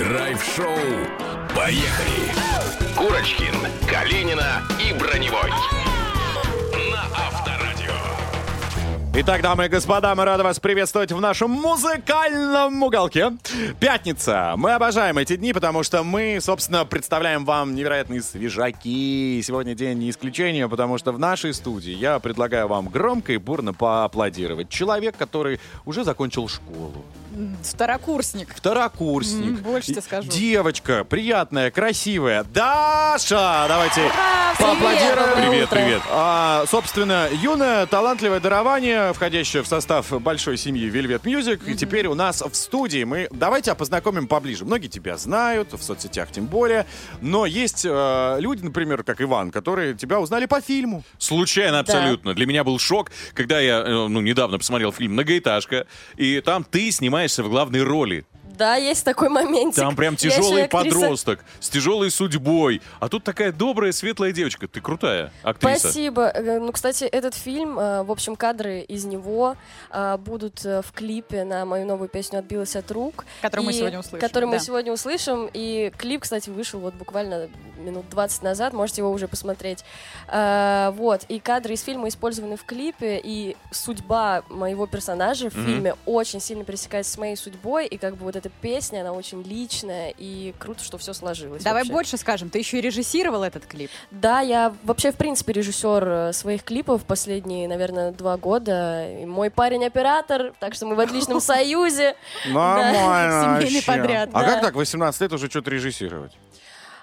Драйв-шоу. 0.00 0.66
Поехали! 1.54 2.32
Курочкин, 2.96 3.54
Калинина 3.88 4.62
и 4.80 4.92
Броневой. 4.98 5.52
Итак, 9.14 9.42
дамы 9.42 9.66
и 9.66 9.68
господа, 9.68 10.14
мы 10.14 10.24
рады 10.24 10.42
вас 10.42 10.58
приветствовать 10.58 11.12
в 11.12 11.20
нашем 11.20 11.50
музыкальном 11.50 12.82
уголке. 12.82 13.32
Пятница. 13.78 14.54
Мы 14.56 14.72
обожаем 14.72 15.18
эти 15.18 15.36
дни, 15.36 15.52
потому 15.52 15.82
что 15.82 16.02
мы, 16.02 16.38
собственно, 16.40 16.86
представляем 16.86 17.44
вам 17.44 17.74
невероятные 17.74 18.22
свежаки. 18.22 19.42
Сегодня 19.42 19.74
день 19.74 19.98
не 19.98 20.08
исключение, 20.08 20.66
потому 20.66 20.96
что 20.96 21.12
в 21.12 21.18
нашей 21.18 21.52
студии 21.52 21.92
я 21.92 22.20
предлагаю 22.20 22.68
вам 22.68 22.88
громко 22.88 23.34
и 23.34 23.36
бурно 23.36 23.74
поаплодировать. 23.74 24.70
Человек, 24.70 25.14
который 25.18 25.60
уже 25.84 26.04
закончил 26.04 26.48
школу. 26.48 27.04
Второкурсник. 27.62 28.54
Второкурсник. 28.54 29.46
М, 29.46 29.56
больше 29.56 29.92
тебе 29.92 30.02
скажу. 30.02 30.28
Девочка, 30.28 31.04
приятная, 31.04 31.70
красивая. 31.70 32.44
Даша! 32.44 33.66
Давайте 33.68 34.02
Ура, 34.02 34.54
поаплодируем. 34.58 35.50
привет, 35.50 35.68
Привет. 35.70 36.02
А, 36.10 36.64
собственно, 36.68 37.28
юное, 37.32 37.86
талантливое 37.86 38.40
дарование, 38.40 39.12
входящее 39.12 39.62
в 39.62 39.66
состав 39.66 40.10
большой 40.22 40.56
семьи 40.56 40.90
Velvet 40.90 41.22
Music. 41.22 41.60
И 41.66 41.74
теперь 41.74 42.06
у 42.06 42.14
нас 42.14 42.42
в 42.42 42.54
студии 42.54 43.04
мы... 43.04 43.28
Давайте 43.30 43.74
познакомим 43.74 44.26
поближе. 44.26 44.64
Многие 44.64 44.88
тебя 44.88 45.16
знают, 45.16 45.72
в 45.72 45.82
соцсетях 45.82 46.30
тем 46.30 46.46
более. 46.46 46.86
Но 47.20 47.46
есть 47.46 47.84
э, 47.88 48.36
люди, 48.40 48.62
например, 48.62 49.02
как 49.04 49.20
Иван, 49.20 49.50
которые 49.50 49.94
тебя 49.94 50.20
узнали 50.20 50.46
по 50.46 50.60
фильму. 50.60 51.02
Случайно 51.18 51.78
абсолютно. 51.78 52.34
Для 52.34 52.46
меня 52.46 52.64
был 52.64 52.78
шок, 52.78 53.10
когда 53.34 53.60
я 53.60 53.78
э, 53.80 54.08
ну, 54.08 54.20
недавно 54.20 54.58
посмотрел 54.58 54.92
фильм 54.92 55.12
«Многоэтажка», 55.12 55.86
и 56.16 56.40
там 56.40 56.64
ты 56.64 56.90
снимаешься 57.22 57.44
в 57.44 57.50
главной 57.50 57.82
роли. 57.82 58.24
Да, 58.56 58.76
есть 58.76 59.04
такой 59.04 59.28
моментик. 59.28 59.76
Там 59.82 59.96
прям 59.96 60.16
тяжелый 60.16 60.68
подросток 60.68 61.44
с 61.60 61.68
тяжелой 61.68 62.10
судьбой. 62.10 62.80
А 63.00 63.08
тут 63.08 63.24
такая 63.24 63.52
добрая, 63.52 63.92
светлая 63.92 64.32
девочка. 64.32 64.68
Ты 64.68 64.80
крутая 64.80 65.32
актриса. 65.42 65.80
Спасибо. 65.90 66.28
Э, 66.28 66.58
Ну, 66.60 66.70
кстати, 66.72 67.04
этот 67.04 67.34
фильм, 67.34 67.78
э, 67.78 68.02
в 68.02 68.10
общем, 68.10 68.36
кадры 68.36 68.80
из 68.80 69.04
него 69.04 69.56
э, 69.90 70.16
будут 70.18 70.62
в 70.64 70.84
клипе 70.94 71.44
на 71.44 71.64
мою 71.64 71.86
новую 71.86 72.08
песню 72.08 72.38
«Отбилась 72.40 72.76
от 72.76 72.90
рук». 72.90 73.24
Который 73.40 73.64
мы 73.64 73.72
И- 73.72 73.74
сегодня 73.74 73.98
услышим, 73.98 74.20
Который 74.20 74.44
мы 74.46 74.58
да. 74.58 74.58
сегодня 74.58 74.92
услышим. 74.92 75.48
И 75.52 75.92
клип, 75.96 76.22
кстати, 76.22 76.50
вышел 76.50 76.78
вот 76.80 76.94
буквально 76.94 77.48
минут 77.78 78.08
20 78.10 78.42
назад. 78.42 78.72
Можете 78.72 79.00
его 79.00 79.10
уже 79.10 79.26
посмотреть. 79.28 79.84
Вот. 80.32 81.24
И 81.28 81.40
кадры 81.40 81.74
из 81.74 81.82
фильма 81.82 82.08
использованы 82.08 82.56
в 82.56 82.64
клипе. 82.64 83.20
И 83.22 83.56
судьба 83.70 84.42
моего 84.48 84.86
персонажа 84.86 85.50
в 85.50 85.54
Мгм. 85.56 85.66
фильме 85.66 85.94
очень 86.06 86.40
сильно 86.40 86.64
пересекается 86.64 87.12
с 87.12 87.18
моей 87.18 87.36
судьбой. 87.36 87.86
И 87.86 87.98
как 87.98 88.16
бы 88.16 88.24
вот 88.24 88.36
эта 88.36 88.50
песня, 88.60 89.00
она 89.00 89.12
очень 89.12 89.42
личная. 89.42 90.12
И 90.18 90.54
круто, 90.58 90.82
что 90.84 90.98
все 90.98 91.12
сложилось. 91.12 91.62
Давай 91.62 91.82
вообще. 91.82 91.92
больше 91.92 92.16
скажем. 92.16 92.50
Ты 92.50 92.58
еще 92.58 92.78
и 92.78 92.80
режиссировал 92.80 93.42
этот 93.42 93.66
клип. 93.66 93.90
Да, 94.10 94.40
я 94.40 94.74
вообще, 94.84 95.12
в 95.12 95.16
принципе, 95.16 95.52
режиссер 95.52 96.08
э, 96.08 96.32
своих 96.32 96.62
клипов 96.64 97.04
последние, 97.04 97.66
наверное, 97.68 98.12
два 98.12 98.36
года. 98.36 99.08
И 99.10 99.24
мой 99.26 99.50
парень 99.50 99.84
оператор, 99.84 100.52
так 100.60 100.74
что 100.74 100.86
мы 100.86 100.94
в 100.94 101.00
отличном 101.00 101.40
союзе. 101.42 102.14
Нормально 102.48 103.60
Семейный 103.60 103.74
вообще. 103.80 103.86
подряд. 103.86 104.30
А 104.32 104.44
как 104.44 104.60
так, 104.60 104.74
18 104.74 105.20
лет 105.20 105.32
уже 105.32 105.48
что-то 105.48 105.70
режиссировать? 105.70 106.32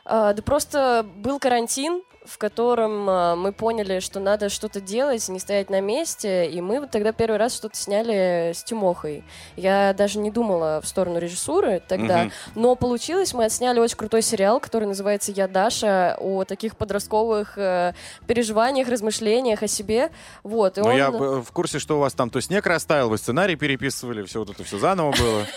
А, 0.05 0.33
Да 0.33 0.41
просто 0.41 1.05
был 1.15 1.39
карантин, 1.39 2.01
в 2.30 2.38
котором 2.38 3.09
а, 3.09 3.36
мы 3.36 3.51
поняли, 3.51 3.99
что 3.99 4.19
надо 4.19 4.49
что-то 4.49 4.80
делать, 4.80 5.27
не 5.30 5.39
стоять 5.39 5.69
на 5.69 5.82
месте, 5.82 6.49
и 6.49 6.61
мы 6.61 6.80
вот 6.80 6.91
тогда 6.91 7.11
первый 7.11 7.38
раз 7.38 7.55
что-то 7.55 7.75
сняли 7.75 8.51
с 8.55 8.63
Тимохой. 8.63 9.23
Я 9.55 9.93
даже 9.93 10.19
не 10.19 10.30
думала 10.32 10.80
в 10.84 10.88
сторону 10.88 11.19
режиссуры 11.19 11.82
тогда, 11.88 12.23
Мгм. 12.25 12.32
но 12.55 12.75
получилось, 12.75 13.34
мы 13.34 13.45
отсняли 13.45 13.80
очень 13.80 13.97
крутой 13.97 14.21
сериал, 14.21 14.59
который 14.59 14.86
называется 14.88 15.32
«Я 15.32 15.47
Даша», 15.47 16.15
о 16.19 16.43
таких 16.43 16.77
подростковых 16.77 17.57
э, 17.57 17.93
переживаниях, 18.27 18.88
размышлениях 18.89 19.63
о 19.63 19.67
себе. 19.67 20.11
Вот, 20.43 20.77
и 20.77 20.82
Ну, 20.82 20.89
он... 20.89 20.95
я 20.95 21.07
э, 21.07 21.41
в 21.41 21.51
курсе, 21.51 21.80
что 21.80 21.97
у 21.97 21.99
вас 21.99 22.13
там 22.13 22.30
то 22.30 22.39
снег 22.41 22.65
растаял, 22.67 23.09
вы 23.09 23.17
сценарий 23.17 23.55
переписывали, 23.55 24.23
все 24.23 24.39
вот 24.39 24.49
это 24.51 24.63
все 24.63 24.77
заново 24.77 25.11
было. 25.11 25.45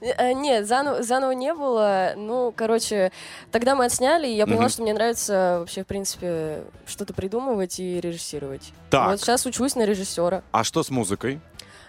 Э, 0.00 0.32
Нет, 0.32 0.66
заново, 0.66 1.32
не 1.32 1.54
было. 1.54 2.12
Ну, 2.16 2.52
короче, 2.54 3.12
тогда 3.52 3.74
мы 3.74 3.84
отсняли, 3.86 4.26
и 4.26 4.34
я 4.34 4.46
поняла, 4.46 4.68
что 4.68 4.82
мне 4.82 4.92
нравится 4.92 5.58
вообще, 5.60 5.84
в 5.84 5.86
принципе, 5.86 6.01
принципе, 6.02 6.64
что-то 6.86 7.14
придумывать 7.14 7.78
и 7.78 8.00
режиссировать. 8.00 8.72
Так. 8.90 9.10
Вот 9.10 9.20
сейчас 9.20 9.46
учусь 9.46 9.76
на 9.76 9.84
режиссера. 9.84 10.42
А 10.52 10.64
что 10.64 10.82
с 10.82 10.90
музыкой? 10.90 11.40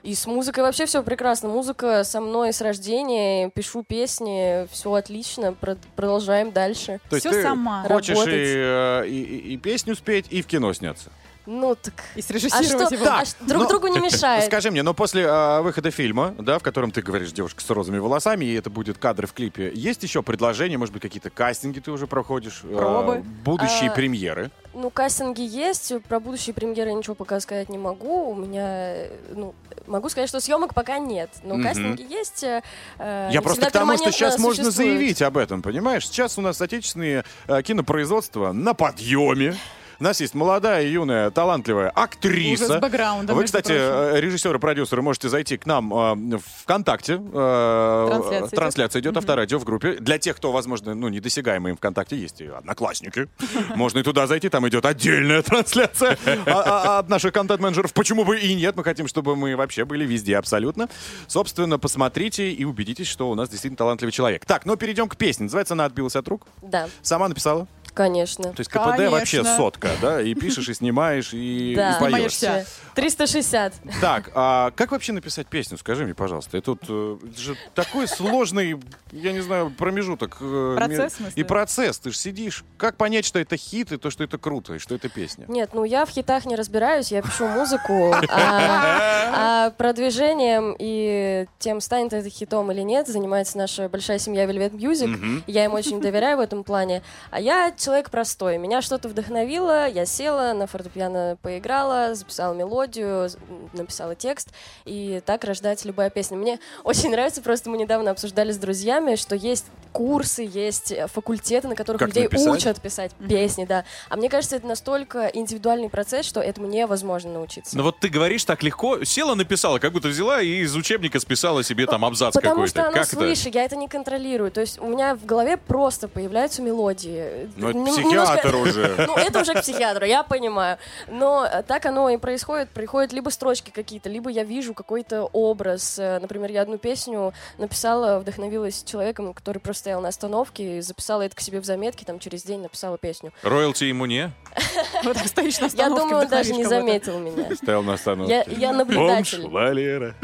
И 0.04 0.14
с 0.16 0.28
музыкой 0.28 0.64
вообще 0.64 0.86
все 0.86 1.02
прекрасно. 1.02 1.48
Музыка 1.50 2.04
со 2.04 2.20
мной 2.20 2.52
с 2.52 2.60
рождения, 2.62 3.50
пишу 3.50 3.84
песни, 3.84 4.68
все 4.72 4.94
отлично, 4.94 5.54
про- 5.54 5.78
продолжаем 5.96 6.52
дальше. 6.52 7.00
То 7.10 7.16
есть 7.16 7.28
ты 7.28 7.42
хочешь 7.88 8.10
и, 8.10 8.14
Работать. 8.14 8.28
э, 8.28 9.04
и, 9.08 9.22
и- 9.24 9.54
и 9.54 9.58
песню 9.58 9.96
спеть, 9.96 10.26
и 10.30 10.42
в 10.42 10.46
кино 10.48 10.74
сняться? 10.74 11.10
Ну 11.46 11.76
так. 11.76 11.94
И 12.16 12.20
А 12.22 12.24
срежиссировать 12.24 12.88
что, 12.88 12.96
его. 12.96 13.06
а 13.10 13.26
ш- 13.26 13.36
друг 13.42 13.64
Ну, 13.64 13.68
другу 13.70 13.88
не 13.88 14.00
мешает. 14.06 14.46
Скажи 14.46 14.72
мне, 14.72 14.82
но 14.82 14.94
после 14.94 15.24
э, 15.24 15.62
выхода 15.62 15.92
фильма, 15.92 16.34
да, 16.40 16.58
в 16.58 16.64
котором 16.64 16.92
ты 16.92 17.02
говоришь 17.02 17.32
девушка 17.34 17.62
с 17.62 17.70
розовыми 17.70 18.00
волосами, 18.00 18.46
и 18.46 18.54
это 18.54 18.70
будет 18.70 18.98
кадры 18.98 19.28
в 19.28 19.34
клипе, 19.34 19.72
есть 19.76 20.04
еще 20.04 20.24
предложения, 20.24 20.78
может 20.78 20.94
быть, 20.94 21.02
какие-то 21.02 21.30
кастинги 21.30 21.80
ты 21.80 21.92
уже 21.92 22.08
проходишь? 22.08 22.62
э, 22.64 22.74
Пробы. 22.76 23.24
будущие 23.44 23.90
А, 23.90 23.94
премьеры? 23.94 24.52
Ну, 24.74 24.90
кастинги 24.90 25.42
есть, 25.42 25.94
про 26.08 26.20
будущие 26.22 26.54
премьеры 26.54 26.92
я 26.92 26.96
ничего 26.96 27.14
пока 27.16 27.40
сказать 27.42 27.68
не 27.70 27.78
могу. 27.78 28.30
У 28.30 28.36
меня, 28.36 28.66
э, 28.96 29.10
ну, 29.36 29.54
могу 29.86 30.08
сказать, 30.10 30.30
что 30.30 30.40
съемок 30.40 30.74
пока 30.74 30.98
нет, 30.98 31.30
но 31.44 31.56
Мгм. 31.56 31.64
кастинги 31.64 32.02
есть. 32.10 32.44
э, 32.44 32.62
э, 33.00 33.30
Я 33.34 33.42
просто 33.42 33.66
к 33.68 33.72
тому, 33.72 33.98
что 33.98 34.12
сейчас 34.14 34.40
можно 34.40 34.64
существуют. 34.64 34.92
заявить 34.98 35.22
об 35.22 35.38
этом, 35.38 35.62
понимаешь? 35.62 36.08
Сейчас 36.08 36.38
у 36.38 36.42
нас 36.42 36.62
отечественные 36.62 37.26
э, 37.48 37.62
кинопроизводства 37.64 38.54
на 38.54 38.74
подъеме. 38.74 39.56
У 40.00 40.04
нас 40.04 40.20
есть 40.22 40.34
молодая, 40.34 40.86
юная, 40.88 41.30
талантливая 41.32 41.90
актриса. 41.90 42.66
Уже 42.66 42.74
с 42.74 42.82
бэкграундом, 42.82 43.36
Вы, 43.36 43.44
кстати, 43.46 43.68
прочим. 43.68 43.82
э, 43.82 44.20
режиссеры, 44.22 44.60
продюсеры, 44.60 45.02
можете 45.02 45.30
зайти 45.30 45.58
к 45.58 45.66
нам 45.66 45.94
э, 45.94 46.38
в 46.38 46.44
ВКонтакте. 46.64 47.14
э, 47.22 48.08
Трансляция 48.10 48.40
идет. 48.48 48.50
Трансляция 48.52 49.00
идет, 49.02 49.18
авторадио 49.18 49.60
в 49.60 49.64
группе. 49.64 49.94
Для 50.00 50.18
тех, 50.18 50.36
кто, 50.36 50.52
возможно, 50.52 50.94
ну, 50.96 51.08
недосягаемый 51.10 51.72
им 51.72 51.78
ВКонтакте, 51.78 52.18
есть 52.18 52.42
и 52.42 52.48
одноклассники. 52.48 53.28
Можно 53.76 54.00
и 54.00 54.04
туда 54.04 54.28
зайти, 54.28 54.50
там 54.50 54.68
идет 54.68 54.86
отдельная 54.86 55.42
трансляция 55.42 56.18
а- 56.46 56.52
а- 56.96 57.00
от 57.00 57.10
наших 57.10 57.34
контент-менеджеров. 57.34 57.94
Почему 57.94 58.26
бы 58.26 58.40
и 58.40 58.54
нет? 58.56 58.76
Мы 58.76 58.84
хотим, 58.84 59.08
чтобы 59.08 59.36
мы 59.36 59.56
вообще 59.56 59.86
были 59.86 60.06
везде 60.06 60.38
абсолютно. 60.38 60.90
Собственно, 61.28 61.80
посмотрите 61.80 62.52
и 62.52 62.64
убедитесь, 62.66 63.08
что 63.08 63.30
у 63.30 63.36
нас 63.36 63.50
действительно 63.50 63.78
талантливый 63.78 64.12
человек. 64.12 64.46
Так, 64.46 64.66
ну 64.66 64.76
перейдем 64.76 65.08
к 65.08 65.16
песне. 65.18 65.46
Называется 65.46 65.74
«Она 65.76 65.86
отбилась 65.86 66.16
от 66.16 66.28
рук». 66.28 66.48
Да, 66.62 66.90
Сама 67.02 67.28
написала? 67.28 67.68
Конечно. 67.94 68.46
То 68.54 68.60
есть 68.60 68.70
КПД 68.70 69.10
вообще 69.12 69.44
сотка, 69.44 69.90
да? 70.02 70.22
И 70.22 70.34
пишешь, 70.34 70.70
и 70.70 70.74
снимаешь, 70.74 71.34
и, 71.34 71.74
Да, 71.78 71.98
и 71.98 72.00
поешь. 72.00 72.36
Снимаешься. 72.38 72.66
360. 72.96 73.74
Так, 74.02 74.30
а 74.36 74.72
как 74.72 74.92
вообще 74.92 75.14
написать 75.14 75.48
песню? 75.48 75.78
Скажи 75.78 76.04
мне, 76.06 76.14
пожалуйста. 76.14 76.58
Это, 76.58 76.66
тут, 76.76 76.84
э, 76.90 77.18
это 77.24 77.40
же 77.40 77.56
такой 77.74 78.08
сложный, 78.08 78.80
я 79.12 79.32
не 79.32 79.42
знаю, 79.42 79.72
промежуток. 79.72 80.38
э, 80.42 80.76
Процесс? 80.78 81.18
И 81.36 81.44
процесс. 81.44 82.00
Ты 82.00 82.12
же 82.12 82.18
сидишь. 82.18 82.64
Как 82.78 82.98
понять, 82.98 83.26
что 83.26 83.40
это 83.40 83.58
хит, 83.58 83.92
и 83.92 83.98
то, 83.98 84.10
что 84.10 84.24
это 84.24 84.38
круто, 84.38 84.76
и 84.76 84.80
что 84.80 84.96
это 84.96 85.10
песня? 85.10 85.46
Нет, 85.48 85.72
ну 85.74 85.84
я 85.84 86.06
в 86.06 86.10
хитах 86.10 86.46
не 86.46 86.56
разбираюсь, 86.56 87.12
я 87.12 87.22
пишу 87.22 87.48
музыку, 87.48 88.14
а, 88.30 89.66
а 89.68 89.70
продвижением 89.72 90.76
и 90.78 91.46
тем, 91.60 91.82
станет 91.82 92.14
это 92.14 92.30
хитом 92.30 92.72
или 92.72 92.82
нет, 92.82 93.08
занимается 93.08 93.58
наша 93.58 93.90
большая 93.90 94.20
семья 94.20 94.46
Velvet 94.46 94.72
Music. 94.72 95.44
Я 95.48 95.66
им 95.66 95.74
очень 95.74 96.02
доверяю 96.02 96.38
в 96.38 96.40
этом 96.42 96.64
плане. 96.64 97.02
А 97.32 97.40
я 97.40 97.72
человек 97.84 98.10
простой. 98.10 98.58
Меня 98.58 98.82
что-то 98.82 99.10
вдохновило, 99.10 99.88
я 99.88 100.06
села, 100.06 100.54
на 100.54 100.68
фортепиано 100.68 101.38
поиграла, 101.42 102.16
записала 102.16 102.54
мелодию, 102.54 103.30
написала 103.74 104.16
текст, 104.16 104.50
и 104.86 105.22
так 105.26 105.44
рождается 105.44 105.88
любая 105.88 106.10
песня. 106.10 106.38
Мне 106.38 106.60
очень 106.84 107.12
нравится, 107.12 107.42
просто 107.42 107.70
мы 107.70 107.78
недавно 107.78 108.12
обсуждали 108.12 108.52
с 108.52 108.58
друзьями, 108.58 109.16
что 109.16 109.36
есть 109.36 109.66
курсы, 109.92 110.50
есть 110.52 110.92
э, 110.92 111.08
факультеты, 111.08 111.68
на 111.68 111.76
которых 111.76 112.00
Как 112.00 112.10
людей 112.10 112.24
написать? 112.24 112.48
учат 112.48 112.82
писать 112.82 113.12
песни, 113.28 113.66
да. 113.66 113.86
А 114.10 114.16
мне 114.16 114.30
кажется, 114.30 114.56
это 114.56 114.66
настолько 114.66 115.28
индивидуальный 115.28 115.90
процесс, 115.90 116.26
что 116.26 116.40
этому 116.40 116.68
невозможно 116.68 117.34
научиться. 117.34 117.78
Ну 117.78 117.84
вот 117.84 118.00
ты 118.00 118.10
говоришь 118.10 118.44
так 118.46 118.64
легко, 118.64 119.04
села, 119.04 119.36
написала, 119.36 119.80
как 119.80 119.92
будто 119.92 120.08
взяла 120.08 120.42
и 120.42 120.62
из 120.62 120.76
учебника 120.76 121.20
списала 121.20 121.64
себе 121.64 121.86
там 121.86 122.06
абзац 122.06 122.34
Потому 122.34 122.56
какой-то. 122.56 122.70
что 122.72 122.88
оно 122.88 122.94
как 122.94 123.06
свыше, 123.06 123.50
я 123.54 123.66
это 123.66 123.76
не 123.76 123.88
контролирую. 123.88 124.52
То 124.52 124.62
есть 124.62 124.80
у 124.80 124.88
меня 124.88 125.16
в 125.16 125.26
голове 125.26 125.58
просто 125.58 126.08
появляются 126.08 126.62
мелодии. 126.62 127.50
Ну, 127.56 127.73
психиатр 127.74 128.56
уже. 128.56 128.96
Ну, 129.08 129.16
это 129.18 129.42
уже 129.42 129.54
к 129.54 129.62
психиатру, 129.62 130.06
я 130.06 130.24
понимаю. 130.24 130.78
Но 131.08 131.48
так 131.68 131.86
оно 131.86 132.10
и 132.10 132.18
происходит. 132.18 132.70
Приходят 132.70 133.12
либо 133.14 133.30
строчки 133.30 133.70
какие-то, 133.70 134.10
либо 134.10 134.30
я 134.30 134.44
вижу 134.44 134.74
какой-то 134.74 135.24
образ. 135.34 135.98
Э, 136.00 136.20
Например, 136.20 136.52
я 136.52 136.62
одну 136.62 136.78
песню 136.78 137.34
написала, 137.58 138.20
вдохновилась 138.20 138.84
человеком, 138.84 139.34
который 139.34 139.60
просто 139.60 139.82
стоял 139.82 140.02
на 140.02 140.10
остановке, 140.10 140.78
и 140.78 140.82
записала 140.82 141.22
это 141.24 141.36
к 141.36 141.40
себе 141.42 141.60
в 141.60 141.66
заметке, 141.66 142.06
там 142.06 142.20
через 142.20 142.44
день 142.44 142.62
написала 142.62 142.98
песню. 142.98 143.32
Роялти 143.44 143.86
ему 143.86 144.06
не? 144.06 144.32
Вот 145.04 145.18
так 145.18 145.28
стоишь 145.28 145.60
на 145.60 145.66
Я 145.74 145.90
думаю, 145.90 146.24
он 146.24 146.28
даже 146.28 146.54
не 146.54 146.64
заметил 146.66 147.20
меня. 147.20 147.56
Стоял 147.56 147.84
на 147.84 147.94
остановке. 147.94 148.46
Я- 148.58 148.74
наблюдатель. 148.74 149.48
Валера. 149.48 150.16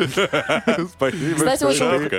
Спасибо, 0.95 1.35
Кстати, 1.35 1.63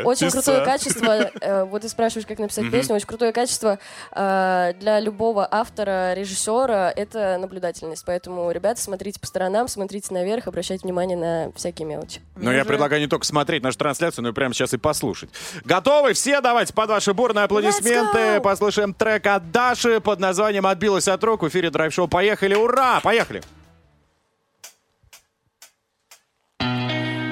очень, 0.04 0.30
крутое 0.30 0.64
качество. 0.64 1.30
э, 1.40 1.64
вот 1.64 1.82
ты 1.82 1.88
спрашиваешь, 1.88 2.26
как 2.26 2.38
написать 2.38 2.70
песню. 2.70 2.96
Очень 2.96 3.06
крутое 3.06 3.32
качество 3.32 3.78
э, 4.12 4.72
для 4.78 5.00
любого 5.00 5.19
автора, 5.50 6.14
режиссера 6.14 6.92
это 6.94 7.38
наблюдательность. 7.38 8.04
Поэтому, 8.06 8.50
ребята, 8.50 8.80
смотрите 8.80 9.20
по 9.20 9.26
сторонам, 9.26 9.68
смотрите 9.68 10.12
наверх, 10.12 10.46
обращайте 10.46 10.82
внимание 10.84 11.16
на 11.16 11.52
всякие 11.54 11.86
мелочи. 11.86 12.20
Но 12.36 12.52
я 12.52 12.64
предлагаю 12.64 13.00
не 13.00 13.08
только 13.08 13.26
смотреть 13.26 13.62
нашу 13.62 13.78
трансляцию, 13.78 14.24
но 14.24 14.30
и 14.30 14.32
прямо 14.32 14.54
сейчас 14.54 14.72
и 14.74 14.78
послушать. 14.78 15.30
Готовы 15.64 16.14
все? 16.14 16.40
Давайте 16.40 16.72
под 16.72 16.90
ваши 16.90 17.12
бурные 17.14 17.44
аплодисменты 17.44 18.40
послушаем 18.40 18.94
трек 18.94 19.26
от 19.26 19.50
Даши 19.50 20.00
под 20.00 20.20
названием 20.20 20.66
«Отбилась 20.66 21.08
от 21.08 21.22
рук» 21.22 21.42
в 21.42 21.48
эфире 21.48 21.70
драйв-шоу. 21.70 22.08
Поехали, 22.08 22.54
ура! 22.54 23.00
Поехали! 23.00 23.42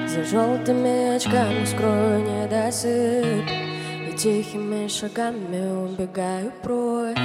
За 0.07 0.25
желтыми 0.25 1.15
очками 1.15 1.65
скрою 1.65 2.21
недосып 2.21 3.78
тихими 4.19 4.85
шагами 4.89 5.85
убегаю 5.85 6.51
прочь. 6.61 7.15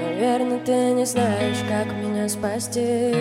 Наверное, 0.00 0.60
ты 0.60 0.92
не 0.92 1.04
знаешь, 1.04 1.58
как 1.68 1.92
меня 1.92 2.28
спасти. 2.28 3.12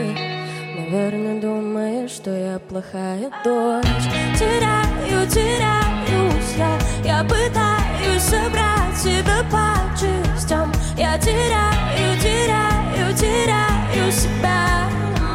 Наверное, 0.78 1.42
думаешь, 1.42 2.12
что 2.12 2.30
я 2.30 2.60
плохая 2.60 3.32
дочь. 3.44 4.06
Теряю, 4.38 5.28
теряюсь 5.28 6.54
я. 6.56 6.78
Я 7.04 7.24
пытаюсь 7.24 8.22
собрать 8.22 8.96
себя 8.96 9.44
по 9.50 9.74
частям. 10.00 10.72
Я 10.96 11.18
теряю, 11.18 12.20
теряю, 12.22 13.16
теряю 13.16 14.12
себя. 14.12 14.88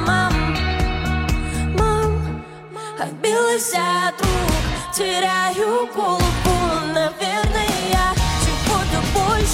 Мам, 0.07 0.33
мам, 1.77 2.45
Отбилась 3.01 3.75
от 3.75 4.21
рук, 4.21 4.95
теряю 4.95 5.89
голову 5.93 6.47
Наверное, 6.97 7.36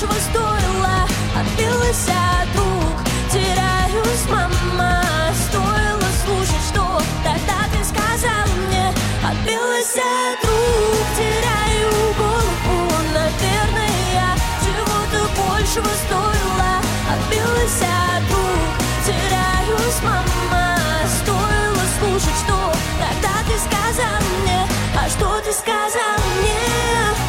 большего 0.03 0.21
стоила 0.21 1.07
Отбилась 1.39 2.09
от 2.09 2.57
рук, 2.57 3.01
теряюсь, 3.31 4.29
мама 4.29 5.03
Стоило 5.49 6.09
слушать, 6.25 6.65
что 6.69 7.01
тогда 7.25 7.65
ты 7.73 7.85
сказал 7.85 8.47
мне. 8.67 8.93
Отбилась 9.25 9.97
от 9.97 10.45
рук, 10.45 11.07
теряю 11.17 11.91
голову 12.19 12.93
Наверное, 13.15 13.97
я 14.15 14.35
чего-то 14.63 15.29
большего 15.41 15.91
стоила. 16.07 16.73
Отбилась 17.13 17.83
от 17.83 18.31
рук, 18.31 18.75
теряюсь, 19.07 20.03
мама 20.03 20.79
Стоило 21.23 21.85
слушать, 21.99 22.39
что 22.45 22.73
тогда 22.99 23.35
ты 23.47 23.59
сказал 23.59 24.21
мне. 24.43 24.67
А 24.97 25.09
что 25.09 25.41
ты 25.45 25.53
сказал 25.53 26.19
мне? 26.41 27.22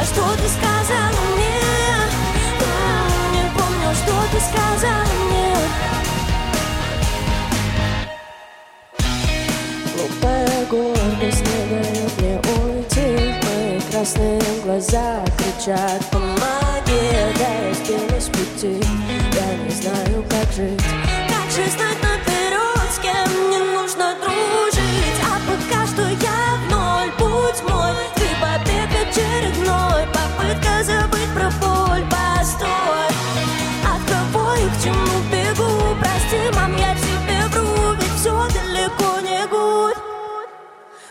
А 0.00 0.02
что 0.02 0.22
ты 0.34 0.48
сказал 0.48 1.12
мне? 1.34 1.60
Не 3.34 3.44
помню, 3.52 3.94
что 3.94 4.14
ты 4.32 4.40
сказал 4.40 5.04
мне. 5.26 5.54
Глупая 9.94 10.64
гордость 10.70 11.44
не 11.44 11.60
дает 11.68 12.12
мне 12.18 12.40
уйти. 12.64 13.08
Мои 13.44 13.80
красные 13.90 14.40
глаза 14.64 15.22
кричат 15.36 16.02
Помоги, 16.10 17.02
да 17.38 17.50
я 17.68 18.20
с 18.20 18.28
пути 18.28 18.80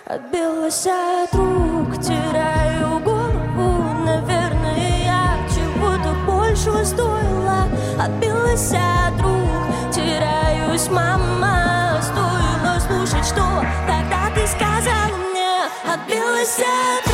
Отбилась 0.10 0.88
от 0.88 1.36
рук, 1.36 2.02
теряю 2.02 3.00
голову. 3.02 3.84
Наверное, 4.04 5.04
я 5.06 5.38
чего-то 5.54 6.16
большего 6.26 6.84
стоила. 6.84 7.68
Отбилась 8.04 8.72
от 8.72 9.22
рук, 9.22 9.94
теряюсь, 9.94 10.90
мама. 10.90 12.02
Стоило 12.02 12.80
слушать, 12.80 13.24
что 13.24 13.64
тогда 13.86 14.32
ты 14.34 14.48
сказала 14.48 15.16
мне. 15.30 15.94
Отбилась 15.94 16.58
от 16.58 17.09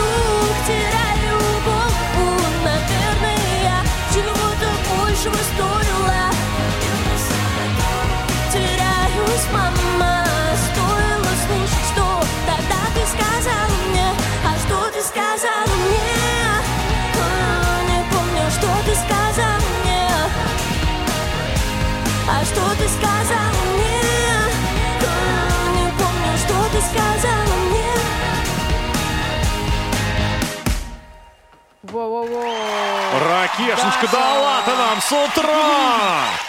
Ракешечка, 33.57 34.07
да. 34.11 34.39
ладно 34.39 34.75
нам 34.75 35.01
с 35.01 35.11
утра! 35.11 36.44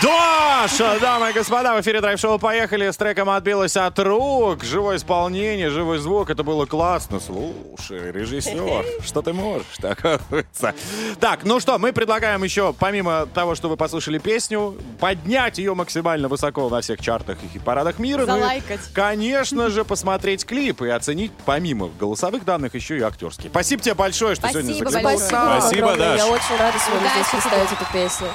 Даша, 0.00 1.00
дамы 1.00 1.30
и 1.30 1.32
господа, 1.32 1.74
в 1.74 1.80
эфире 1.80 2.00
драйв-шоу 2.00 2.38
«Поехали» 2.38 2.88
с 2.88 2.96
треком 2.96 3.30
«Отбилась 3.30 3.76
от 3.76 3.98
рук». 3.98 4.62
Живое 4.62 4.96
исполнение, 4.96 5.70
живой 5.70 5.98
звук, 5.98 6.30
это 6.30 6.44
было 6.44 6.66
классно. 6.66 7.18
Слушай, 7.18 8.12
режиссер, 8.12 8.84
что 9.04 9.22
ты 9.22 9.32
можешь? 9.32 9.66
Так, 9.80 9.98
оказывается. 9.98 10.74
так, 11.18 11.42
ну 11.42 11.58
что, 11.58 11.78
мы 11.80 11.92
предлагаем 11.92 12.44
еще, 12.44 12.72
помимо 12.78 13.26
того, 13.26 13.56
что 13.56 13.68
вы 13.68 13.76
послушали 13.76 14.18
песню, 14.18 14.76
поднять 15.00 15.58
ее 15.58 15.74
максимально 15.74 16.28
высоко 16.28 16.68
на 16.68 16.80
всех 16.80 17.00
чартах 17.00 17.38
и 17.42 17.48
хит-парадах 17.48 17.98
мира. 17.98 18.24
Ну 18.24 18.36
и, 18.36 18.40
Залайкать. 18.40 18.80
конечно 18.94 19.68
же, 19.68 19.84
посмотреть 19.84 20.46
клип 20.46 20.82
и 20.82 20.88
оценить, 20.90 21.32
помимо 21.44 21.88
голосовых 21.88 22.44
данных, 22.44 22.76
еще 22.76 22.98
и 22.98 23.00
актерские. 23.00 23.50
Спасибо 23.50 23.82
тебе 23.82 23.94
большое, 23.94 24.36
что 24.36 24.48
сегодня 24.48 24.74
Спасибо 24.74 24.90
заглянула. 24.90 25.18
большое. 25.18 25.60
Спасибо, 25.60 25.92
огромное. 25.92 26.08
Даш. 26.16 26.18
Я 26.18 26.26
очень 26.28 26.56
рада 26.56 26.78
сегодня 26.86 27.08
здесь 27.08 27.26
представить 27.30 27.72
эту 27.72 27.92
песню. 27.92 28.28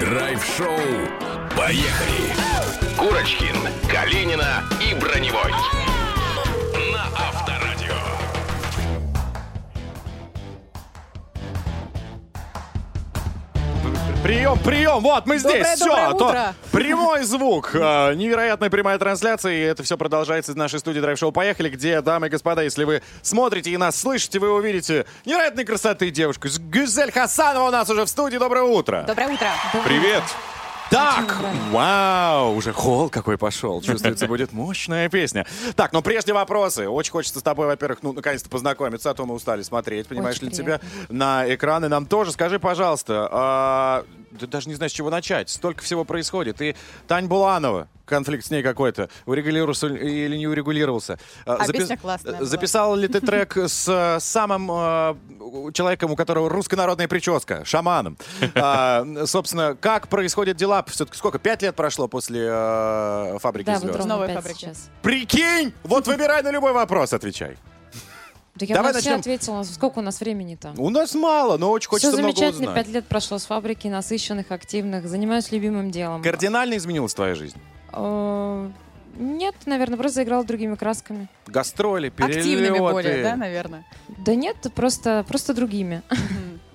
Драйв-шоу. 0.00 0.78
Поехали. 1.56 2.32
Курочкин, 2.96 3.56
Калинина 3.90 4.62
и 4.80 4.94
Броневой. 4.94 5.52
Прием, 14.22 14.58
прием, 14.58 14.98
вот 15.00 15.26
мы 15.26 15.38
здесь, 15.38 15.52
Доброе, 15.52 15.76
все, 15.76 15.84
доброе 15.86 16.08
то 16.18 16.26
утро. 16.26 16.54
прямой 16.72 17.22
звук, 17.22 17.70
э, 17.74 18.14
невероятная 18.14 18.68
прямая 18.68 18.98
трансляция, 18.98 19.52
и 19.52 19.60
это 19.60 19.84
все 19.84 19.96
продолжается 19.96 20.52
из 20.52 20.56
нашей 20.56 20.80
студии 20.80 20.98
Драйв 20.98 21.18
Шоу 21.18 21.30
Поехали, 21.30 21.68
где, 21.70 22.00
дамы 22.00 22.26
и 22.26 22.30
господа, 22.30 22.62
если 22.62 22.82
вы 22.82 23.02
смотрите 23.22 23.70
и 23.70 23.76
нас 23.76 23.98
слышите, 23.98 24.40
вы 24.40 24.52
увидите 24.52 25.06
невероятной 25.24 25.64
красоты 25.64 26.10
девушку. 26.10 26.48
Гюзель 26.58 27.12
Хасанова 27.12 27.68
у 27.68 27.70
нас 27.70 27.88
уже 27.88 28.04
в 28.04 28.08
студии, 28.08 28.38
доброе 28.38 28.64
утро. 28.64 29.04
Доброе 29.06 29.28
утро. 29.28 29.52
Привет. 29.84 30.24
Так, 30.90 31.36
вау, 31.70 32.54
уже 32.54 32.72
холл 32.72 33.10
какой 33.10 33.36
пошел. 33.36 33.82
Чувствуется, 33.82 34.26
будет 34.28 34.52
мощная 34.52 35.08
песня. 35.08 35.46
Так, 35.76 35.92
но 35.92 36.00
прежде 36.00 36.32
вопросы. 36.32 36.88
Очень 36.88 37.12
хочется 37.12 37.40
с 37.40 37.42
тобой, 37.42 37.66
во-первых, 37.66 37.98
ну, 38.02 38.12
наконец-то 38.12 38.48
познакомиться, 38.48 39.10
а 39.10 39.14
то 39.14 39.26
мы 39.26 39.34
устали 39.34 39.62
смотреть, 39.62 40.08
понимаешь 40.08 40.36
Очень 40.36 40.48
ли, 40.48 40.54
тебя 40.54 40.80
на 41.08 41.52
экраны. 41.54 41.88
Нам 41.88 42.06
тоже 42.06 42.32
скажи, 42.32 42.58
пожалуйста, 42.58 43.28
а, 43.30 44.04
да 44.30 44.46
даже 44.46 44.68
не 44.68 44.74
знаю, 44.76 44.88
с 44.88 44.92
чего 44.92 45.10
начать. 45.10 45.50
Столько 45.50 45.82
всего 45.82 46.04
происходит. 46.04 46.62
И 46.62 46.74
Тань 47.06 47.26
Буланова, 47.26 47.88
конфликт 48.08 48.44
с 48.44 48.50
ней 48.50 48.62
какой-то, 48.62 49.08
урегулировался 49.26 49.86
или 49.88 50.36
не 50.36 50.46
урегулировался. 50.46 51.18
А 51.46 51.66
песня 51.70 51.96
классная 51.96 52.34
была. 52.34 52.44
Записал 52.44 52.94
ли 52.96 53.08
ты 53.08 53.20
трек 53.20 53.56
с 53.66 53.88
э, 53.88 54.20
самым 54.20 54.70
э, 54.70 55.72
человеком, 55.72 56.10
у 56.12 56.16
которого 56.16 56.48
русская 56.48 56.76
народная 56.76 57.08
прическа, 57.08 57.64
шаманом? 57.64 58.16
А, 58.54 59.04
собственно, 59.26 59.76
как 59.80 60.08
происходят 60.08 60.56
дела? 60.56 60.84
Все-таки 60.88 61.16
сколько? 61.16 61.38
Пять 61.38 61.62
лет 61.62 61.74
прошло 61.76 62.08
после 62.08 62.46
э, 62.50 63.38
«Фабрики 63.40 63.66
Да, 63.66 63.78
звезд»? 63.78 63.92
вот 63.92 63.96
ровно 63.98 64.14
Новой 64.14 64.26
пять 64.28 64.36
фабрики. 64.36 64.58
сейчас. 64.58 64.90
Прикинь! 65.02 65.72
Вот 65.84 66.06
выбирай 66.06 66.42
на 66.42 66.50
любой 66.50 66.72
вопрос, 66.72 67.12
отвечай. 67.12 67.56
Да 68.54 68.66
я 68.66 68.74
Давай 68.74 68.92
вообще 68.92 69.10
начнем. 69.10 69.20
ответила. 69.20 69.62
Сколько 69.62 70.00
у 70.00 70.02
нас 70.02 70.18
времени-то? 70.18 70.74
У 70.78 70.90
нас 70.90 71.14
мало, 71.14 71.58
но 71.58 71.70
очень 71.70 71.88
хочется 71.88 72.10
Все 72.10 72.18
много 72.18 72.34
замечательно. 72.36 72.70
узнать. 72.70 72.86
Пять 72.86 72.94
лет 72.94 73.06
прошло 73.06 73.38
с 73.38 73.44
фабрики, 73.46 73.86
насыщенных, 73.86 74.50
активных. 74.50 75.06
Занимаюсь 75.08 75.52
любимым 75.52 75.92
делом. 75.92 76.22
Кардинально 76.22 76.76
изменилась 76.76 77.14
твоя 77.14 77.36
жизнь? 77.36 77.56
Э, 77.92 78.70
Нет, 79.18 79.54
наверное, 79.66 79.96
просто 79.96 80.16
заиграла 80.16 80.44
другими 80.44 80.74
красками. 80.76 81.28
Гастроли, 81.46 82.08
перелеты. 82.08 82.38
Активными 82.40 82.78
более, 82.78 83.22
да, 83.22 83.36
наверное? 83.36 83.84
Да 84.18 84.34
нет, 84.34 84.56
просто, 84.74 85.24
просто 85.26 85.54
другими. 85.54 86.02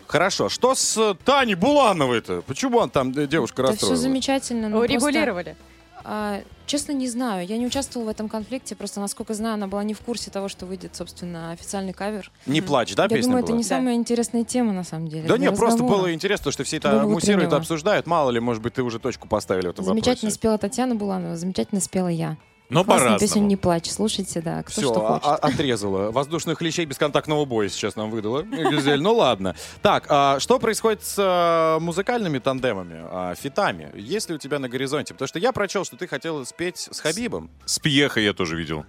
Хорошо. 0.07 0.49
Что 0.49 0.75
с 0.75 0.95
э, 0.97 1.15
Таней 1.25 1.55
Булановой-то? 1.55 2.41
Почему 2.43 2.77
он 2.77 2.89
там 2.89 3.11
э, 3.17 3.25
девушка 3.25 3.63
Да 3.63 3.71
все 3.87 3.95
замечательно. 3.95 4.69
ну, 4.69 4.79
Урегулировали. 4.79 5.55
просто, 5.93 6.03
а, 6.03 6.41
честно, 6.65 6.91
не 6.91 7.07
знаю. 7.07 7.45
Я 7.47 7.57
не 7.57 7.65
участвовала 7.65 8.07
в 8.07 8.09
этом 8.11 8.29
конфликте. 8.29 8.75
Просто, 8.75 8.99
насколько 8.99 9.33
знаю, 9.33 9.55
она 9.55 9.67
была 9.67 9.83
не 9.83 9.93
в 9.93 9.99
курсе 10.01 10.31
того, 10.31 10.47
что 10.49 10.65
выйдет, 10.65 10.95
собственно, 10.95 11.51
официальный 11.51 11.93
кавер. 11.93 12.31
Не 12.45 12.61
плачь, 12.61 12.93
да, 12.95 13.03
Я 13.03 13.09
песня 13.09 13.23
думаю, 13.23 13.41
была? 13.43 13.49
это 13.51 13.57
не 13.57 13.63
самая 13.63 13.95
интересная 13.95 14.43
тема, 14.43 14.73
на 14.73 14.83
самом 14.83 15.07
деле. 15.07 15.27
Да 15.27 15.37
нет, 15.37 15.55
просто 15.55 15.83
было 15.83 16.13
интересно, 16.13 16.51
что 16.51 16.63
все 16.63 16.77
это 16.77 17.03
муссируют, 17.07 17.53
обсуждают. 17.53 18.05
Мало 18.07 18.29
ли, 18.31 18.39
может 18.39 18.61
быть, 18.63 18.73
ты 18.73 18.83
уже 18.83 18.99
точку 18.99 19.27
поставили 19.27 19.67
в 19.67 19.71
этом 19.71 19.85
Замечательно 19.85 20.29
вопросе. 20.29 20.35
спела 20.35 20.57
Татьяна 20.57 20.95
Буланова, 20.95 21.35
замечательно 21.35 21.81
спела 21.81 22.07
я. 22.07 22.37
Но 22.69 22.83
Классную 22.83 23.19
песню 23.19 23.27
по-разному. 23.27 23.47
«Не 23.47 23.55
плачь». 23.57 23.89
Слушайте, 23.89 24.41
да, 24.41 24.63
кто 24.63 24.71
Все, 24.71 24.81
что 24.81 24.99
хочет. 24.99 25.25
а, 25.25 25.35
отрезала. 25.35 26.11
Воздушных 26.11 26.57
клещей 26.57 26.85
бесконтактного 26.85 27.45
боя 27.45 27.69
сейчас 27.69 27.95
нам 27.95 28.09
выдала. 28.09 28.41
Гюзель, 28.43 29.01
ну 29.01 29.13
ладно. 29.13 29.55
Так, 29.81 30.05
а 30.09 30.39
что 30.39 30.59
происходит 30.59 31.03
с 31.03 31.15
а, 31.19 31.79
музыкальными 31.79 32.39
тандемами, 32.39 33.01
а, 33.03 33.35
фитами? 33.35 33.91
Есть 33.95 34.29
ли 34.29 34.35
у 34.35 34.37
тебя 34.39 34.59
на 34.59 34.69
горизонте? 34.69 35.13
Потому 35.13 35.27
что 35.27 35.39
я 35.39 35.51
прочел, 35.51 35.85
что 35.85 35.97
ты 35.97 36.07
хотела 36.07 36.43
спеть 36.45 36.87
с 36.91 36.99
Хабибом. 36.99 37.51
С 37.65 37.79
Пьехой 37.79 38.23
я 38.23 38.33
тоже 38.33 38.55
видел. 38.55 38.85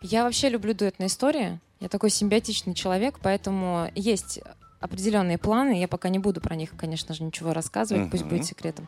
Я 0.00 0.24
вообще 0.24 0.48
люблю 0.50 0.74
дуэтные 0.74 1.06
истории. 1.08 1.60
Я 1.80 1.88
такой 1.88 2.10
симбиотичный 2.10 2.74
человек, 2.74 3.18
поэтому 3.22 3.90
есть 3.94 4.40
определенные 4.80 5.38
планы. 5.38 5.80
Я 5.80 5.88
пока 5.88 6.10
не 6.10 6.18
буду 6.18 6.40
про 6.42 6.54
них, 6.54 6.70
конечно 6.76 7.14
же, 7.14 7.22
ничего 7.24 7.54
рассказывать, 7.54 8.10
пусть 8.10 8.24
будет 8.24 8.44
секретом. 8.44 8.86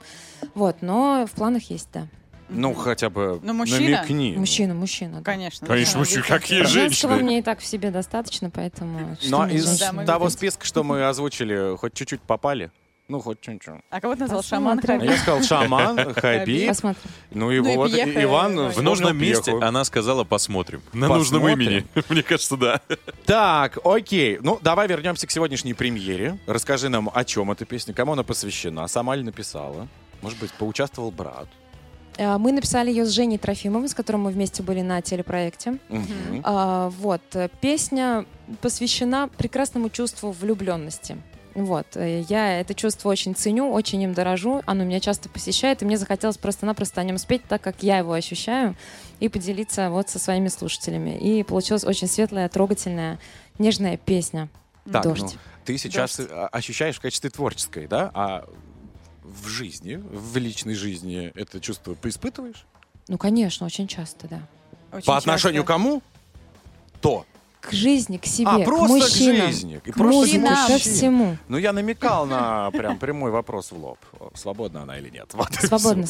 Вот, 0.55 0.77
но 0.83 1.27
в 1.27 1.35
планах 1.35 1.71
есть, 1.71 1.89
да. 1.93 2.07
Ну, 2.49 2.75
хотя 2.75 3.11
бы 3.11 3.41
Ну, 3.43 3.53
мужчина? 3.53 3.81
намекни. 3.81 4.35
Мужчина, 4.37 4.75
мужчина. 4.75 5.19
да. 5.19 5.23
Конечно. 5.23 5.67
Конечно, 5.67 5.99
мужчина. 5.99 6.25
Какие 6.27 6.63
Женского 6.63 7.13
женщины? 7.15 7.17
мне 7.17 7.39
и 7.41 7.43
так 7.43 7.61
в 7.61 7.67
себе 7.67 7.91
достаточно, 7.91 8.51
поэтому... 8.51 9.17
Но 9.29 9.43
мне 9.45 9.57
из 9.57 9.67
женщины 9.67 10.05
того 10.05 10.29
списка, 10.31 10.65
что 10.65 10.85
мы 10.85 11.07
озвучили, 11.07 11.77
хоть 11.77 11.95
чуть-чуть 11.95 12.21
попали? 12.21 12.71
Ну, 13.09 13.21
хоть 13.21 13.41
чуть-чуть. 13.41 13.75
А 13.89 14.01
кого 14.01 14.15
ты 14.15 14.23
назвал? 14.23 14.43
Шаман. 14.43 14.81
Хабиб? 14.81 15.09
Я 15.09 15.17
сказал 15.17 15.43
шаман, 15.43 16.13
Хабиб. 16.15 16.69
Посмотрим. 16.69 17.03
Ну, 17.31 17.51
его 17.51 17.67
Ну 17.67 17.73
и 17.73 17.77
вот 17.77 17.91
Иван. 17.95 18.69
В 18.71 18.83
нужном 18.83 19.17
месте 19.17 19.53
она 19.61 19.85
сказала 19.85 20.25
«посмотрим». 20.25 20.83
На 20.93 21.07
нужном 21.07 21.49
имени. 21.49 21.87
Мне 22.09 22.25
кажется, 22.25 22.57
да. 22.57 22.81
Так, 23.25 23.79
окей. 23.85 24.39
Ну, 24.43 24.59
давай 24.61 24.89
вернемся 24.89 25.27
к 25.29 25.31
сегодняшней 25.31 25.75
премьере. 25.75 26.39
Расскажи 26.47 26.89
нам, 26.89 27.09
о 27.13 27.25
чем 27.25 27.53
эта 27.53 27.65
песня, 27.65 27.95
кому 27.95 28.15
она 28.15 28.25
посвящена, 28.25 28.89
сама 28.89 29.15
ли 29.15 29.23
написала? 29.23 29.87
Может 30.21 30.41
быть, 30.41 30.53
поучаствовал 30.53 31.13
брат? 31.13 31.47
Э, 32.17 32.39
Мы 32.39 32.53
написали 32.53 32.91
ее 32.91 33.05
с 33.05 33.11
Женей 33.11 33.39
Трофимовым, 33.39 33.89
с 33.89 33.95
которым 33.95 34.23
мы 34.23 34.31
вместе 34.31 34.63
были 34.63 34.81
на 34.83 35.01
телепроекте. 35.03 35.79
А, 36.43 36.91
вот. 36.91 37.23
э, 37.35 37.49
Песня 37.61 38.25
посвящена 38.61 39.29
прекрасному 39.37 39.91
чувству 39.91 40.31
влюбленности. 40.33 41.17
Вот. 41.55 41.87
э, 41.97 42.21
Я 42.29 42.61
это 42.61 42.75
чувство 42.75 43.09
очень 43.09 43.35
ценю, 43.35 43.71
очень 43.73 44.03
им 44.03 44.15
дорожу. 44.15 44.63
Оно 44.67 44.85
меня 44.85 45.01
часто 45.01 45.29
посещает, 45.29 45.83
и 45.83 45.85
мне 45.85 45.97
захотелось 45.97 46.37
просто-напросто 46.37 47.01
о 47.01 47.05
нем 47.05 47.19
спеть 47.19 47.43
так, 47.49 47.63
как 47.63 47.83
я 47.83 47.99
его 47.99 48.13
ощущаю, 48.13 48.77
и 49.21 49.29
поделиться 49.29 49.91
вот 49.91 50.09
со 50.09 50.19
своими 50.19 50.49
слушателями. 50.49 51.17
И 51.19 51.43
получилась 51.43 51.85
очень 51.85 52.09
светлая, 52.09 52.49
трогательная, 52.49 53.19
нежная 53.59 53.97
песня. 53.97 54.49
Так, 54.91 55.03
Дождь. 55.03 55.23
ну, 55.23 55.31
ты 55.65 55.79
сейчас 55.79 56.21
э, 56.21 56.25
ощущаешь 56.53 56.97
в 56.97 57.01
качестве 57.01 57.31
творческой, 57.31 57.89
да? 57.89 58.11
А 58.15 58.45
в 59.43 59.47
жизни, 59.49 59.97
в 59.97 60.37
личной 60.37 60.75
жизни 60.75 61.33
это 61.35 61.61
чувство 61.61 61.95
поиспытываешь? 61.95 62.65
Ну, 63.09 63.19
конечно, 63.19 63.67
очень 63.67 63.87
часто, 63.89 64.29
да. 64.29 64.41
Очень 64.93 65.07
По 65.07 65.17
отношению 65.17 65.63
к 65.63 65.67
часто. 65.67 65.73
кому? 65.83 66.03
То. 67.01 67.25
К 67.61 67.73
жизни, 67.73 68.17
к 68.19 68.27
себе, 68.27 68.49
А, 68.49 68.61
к 68.61 68.65
просто 68.65 68.87
к 68.87 69.03
мужчинам, 69.03 69.47
жизни. 69.49 69.81
И 69.85 69.91
к 69.91 69.95
просто 69.95 70.03
к 70.03 70.15
музыке, 70.15 70.41
ко 70.41 70.51
мужчине. 70.73 70.79
всему. 70.79 71.37
Ну, 71.49 71.59
я 71.59 71.73
намекал 71.73 72.27
на 72.27 72.71
прям 72.71 72.99
прямой 72.99 73.31
вопрос 73.31 73.73
в 73.73 73.77
лоб. 73.77 73.99
Свободна 74.35 74.83
она 74.83 74.99
или 74.99 75.11
нет? 75.11 75.31
Вот 75.35 75.55
всё. 75.55 75.67
свободно. 75.79 76.07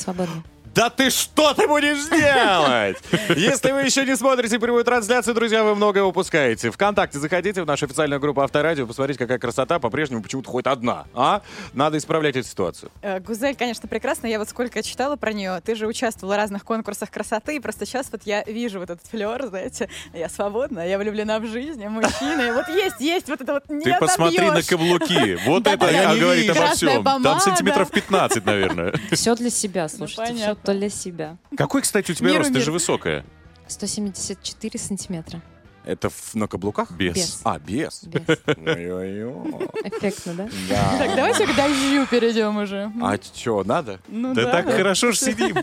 Да 0.77 0.91
ты 0.91 1.09
что 1.09 1.55
ты 1.55 1.67
будешь 1.67 2.07
делать? 2.07 2.99
Если 3.35 3.73
вы 3.73 3.81
еще 3.81 4.05
не 4.05 4.15
смотрите 4.15 4.59
прямую 4.59 4.85
трансляцию, 4.85 5.35
друзья, 5.35 5.65
вы 5.65 5.75
многое 5.75 6.05
упускаете. 6.05 6.71
Вконтакте 6.71 7.19
заходите 7.19 7.63
в 7.63 7.67
нашу 7.67 7.87
официальную 7.87 8.21
группу 8.21 8.43
Авторадио, 8.43 8.87
посмотрите, 8.87 9.19
какая 9.19 9.39
красота, 9.39 9.79
по-прежнему 9.79 10.23
почему-то 10.23 10.51
хоть 10.51 10.67
одна. 10.67 11.07
А? 11.15 11.41
Надо 11.73 11.97
исправлять 11.97 12.37
эту 12.37 12.47
ситуацию. 12.47 12.91
Э, 13.01 13.21
Гузель, 13.21 13.57
конечно, 13.57 13.89
прекрасна. 13.89 14.27
Я 14.27 14.39
вот 14.39 14.51
сколько 14.51 14.83
читала 14.83 15.17
про 15.17 15.33
нее. 15.33 15.63
Ты 15.65 15.77
же 15.77 15.87
участвовала 15.87 16.35
в 16.35 16.37
разных 16.37 16.63
конкурсах 16.63 17.11
красоты. 17.11 17.57
И 17.57 17.61
просто 17.61 17.87
сейчас 17.87 18.09
вот 18.13 18.25
я 18.25 18.45
вижу 18.45 18.79
вот 18.79 18.91
этот 18.91 19.07
флер, 19.07 19.47
знаете. 19.47 19.89
Я 20.13 20.29
свободна, 20.29 20.87
я 20.87 20.99
влюблена 20.99 21.39
в 21.39 21.47
жизнь, 21.47 21.81
я 21.81 21.89
мужчина. 21.89 22.43
И 22.43 22.53
вот 22.53 22.69
есть, 22.69 23.01
есть 23.01 23.29
вот 23.31 23.41
это 23.41 23.55
вот 23.55 23.71
не 23.71 23.83
Ты 23.83 23.97
посмотри 23.99 24.51
на 24.51 24.63
каблуки. 24.63 25.39
Вот 25.47 25.67
это 25.67 25.87
говорит 26.21 26.51
обо 26.51 26.67
всем. 26.75 27.03
Там 27.03 27.41
сантиметров 27.41 27.91
15, 27.91 28.45
наверное. 28.45 28.93
Все 29.13 29.35
для 29.35 29.49
себя, 29.49 29.89
слушайте, 29.89 30.35
все 30.35 30.55
понятно. 30.67 30.75
для 30.81 30.91
себя. 30.91 31.37
Какой, 31.57 31.83
кстати, 31.83 32.11
у 32.11 32.15
тебя 32.15 32.29
Миру 32.29 32.39
рост? 32.41 32.51
Ты 32.51 32.57
мир. 32.57 32.65
же 32.65 32.73
высокая. 32.73 33.25
174 33.69 34.79
сантиметра. 34.79 35.41
Это 35.85 36.11
в- 36.11 36.35
на 36.35 36.49
каблуках? 36.49 36.91
Без. 36.91 37.15
Без. 37.15 37.41
А, 37.45 37.61
без. 37.61 38.03
Без. 38.05 38.23
Ой-ой-ой. 38.57 39.69
Эффектно, 39.85 40.35
да? 40.35 40.49
Да. 40.69 40.99
Так, 40.99 41.15
давайте 41.15 41.47
к 41.47 41.55
дождю 41.55 42.07
перейдем 42.11 42.57
уже. 42.57 42.91
А 43.01 43.17
что, 43.23 43.63
надо? 43.63 44.01
Ну 44.09 44.35
Да 44.35 44.45
да. 44.47 44.51
так 44.51 44.67
хорошо 44.75 45.13
ж 45.13 45.19
сидим. 45.19 45.57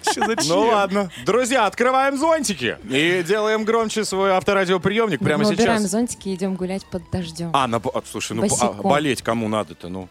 Ну 0.47 0.61
ладно. 0.67 1.11
Друзья, 1.25 1.65
открываем 1.65 2.17
зонтики 2.17 2.77
и 2.89 3.21
делаем 3.27 3.65
громче 3.65 4.05
свой 4.05 4.31
авторадиоприемник 4.31 5.19
прямо 5.19 5.43
Мы 5.43 5.49
убираем 5.49 5.79
сейчас. 5.79 5.91
зонтики 5.91 6.29
и 6.29 6.35
идем 6.35 6.55
гулять 6.55 6.85
под 6.85 7.03
дождем. 7.11 7.49
А, 7.53 7.67
на, 7.67 7.77
а, 7.77 8.01
слушай, 8.09 8.31
ну 8.31 8.47
а 8.61 8.71
болеть 8.81 9.21
кому 9.21 9.49
надо-то, 9.49 9.89
ну? 9.89 10.07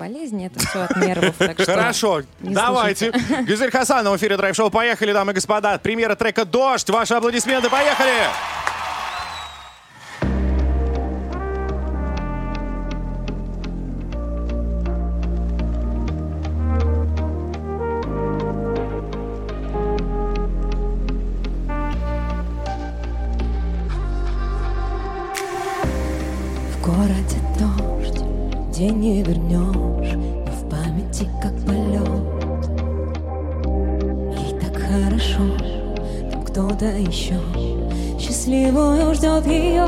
Нет, 0.00 0.12
болезнь 0.12 0.44
это 0.44 0.58
все 0.60 0.82
от 0.82 0.96
нервов. 0.96 1.34
Хорошо, 1.64 2.22
давайте. 2.40 3.12
Гюзель 3.42 3.70
Хасанова 3.70 4.14
в 4.14 4.18
эфире 4.18 4.36
драйв-шоу. 4.36 4.70
Поехали, 4.70 5.12
дамы 5.12 5.32
и 5.32 5.34
господа. 5.34 5.78
Премьера 5.78 6.14
трека 6.14 6.44
«Дождь». 6.44 6.88
Ваши 6.90 7.14
аплодисменты. 7.14 7.68
Поехали! 7.68 8.10
В 26.72 26.82
городе 26.82 27.39
день 28.80 28.98
не 28.98 29.22
вернешь, 29.22 30.14
но 30.14 30.52
в 30.52 30.70
памяти 30.70 31.28
как 31.42 31.52
полет. 31.66 32.08
Ей 34.38 34.58
так 34.58 34.74
хорошо, 34.80 35.42
там 36.32 36.42
кто-то 36.42 36.86
еще 36.86 37.38
счастливую 38.18 39.14
ждет 39.14 39.46
ее. 39.46 39.84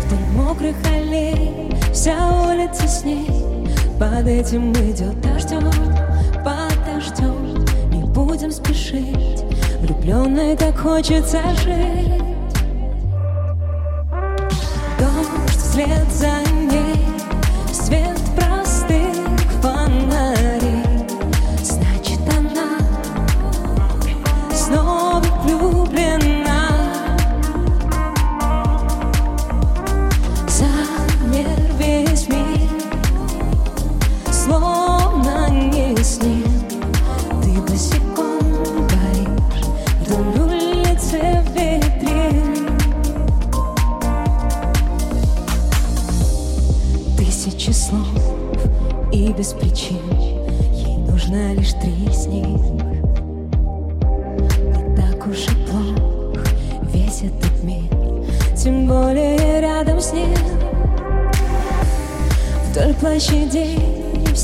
Вдоль 0.00 0.26
мокрых 0.36 0.74
аллей 0.84 1.70
вся 1.92 2.16
улица 2.42 2.88
с 2.88 3.04
ней, 3.04 3.28
под 4.00 4.26
этим 4.26 4.72
идет 4.72 5.20
дождем, 5.20 5.70
под 6.42 6.74
дождем. 6.84 7.64
Не 7.92 8.02
будем 8.02 8.50
спешить, 8.50 9.44
влюбленной 9.80 10.56
так 10.56 10.76
хочется 10.76 11.40
жить. 11.62 12.20
Дождь 14.98 15.56
вслед 15.56 16.12
за 16.12 16.26
ней, 16.52 16.63
свет 17.84 18.23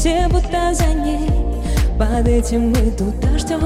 все 0.00 0.26
будто 0.28 0.72
за 0.72 0.86
ней. 0.86 1.28
Под 1.98 2.26
этим 2.26 2.72
дождем, 3.20 3.60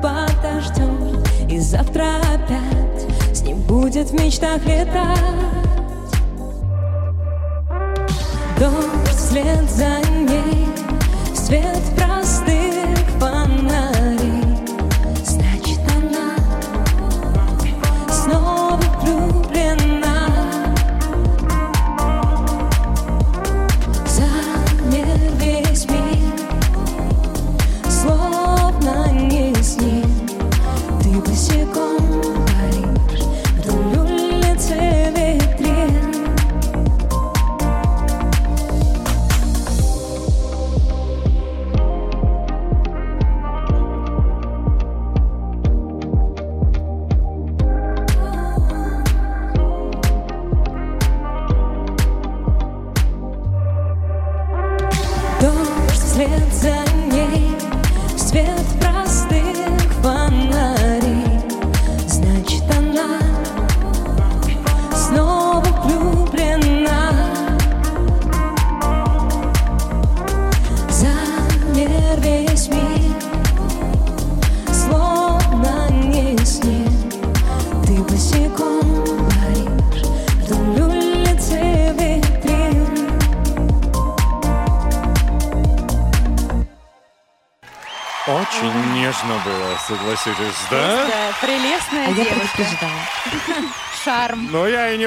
под 0.00 0.30
дождем 0.40 1.20
И 1.48 1.58
завтра 1.58 2.20
опять 2.32 3.36
с 3.36 3.42
ним 3.42 3.58
будет 3.62 4.10
в 4.10 4.14
мечтах 4.14 4.64
летать. 4.64 5.18
Дождь 8.60 9.16
вслед 9.16 9.68
за 9.68 9.98
ней, 10.28 10.68
свет 11.34 11.82
простых 11.96 12.07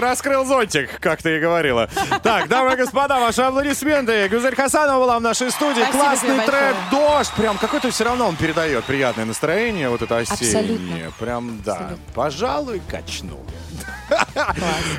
раскрыл 0.02 0.45
зонтик, 0.45 0.99
как 0.99 1.22
ты 1.22 1.38
и 1.38 1.39
говорила. 1.39 1.89
Так, 2.24 2.47
дамы 2.47 2.74
и 2.74 2.76
господа, 2.76 3.20
ваши 3.20 3.41
аплодисменты. 3.41 4.28
Гюзель 4.28 4.56
Хасанова 4.56 4.99
была 4.99 5.20
в 5.20 5.22
нашей 5.22 5.52
студии. 5.52 5.82
Спасибо 5.82 6.04
Классный 6.04 6.36
трек 6.45 6.47
большое. 6.47 6.76
«Дождь». 6.91 7.34
Прям 7.36 7.58
какой-то 7.58 7.91
все 7.91 8.04
равно 8.04 8.28
он 8.28 8.36
передает 8.36 8.84
приятное 8.86 9.26
настроение, 9.26 9.89
вот 9.89 10.02
это 10.02 10.18
осеннее. 10.18 10.62
Абсолютно. 10.62 11.12
Прям, 11.20 11.62
да. 11.64 11.91
Пожалуй, 12.14 12.82
качну. 12.89 13.39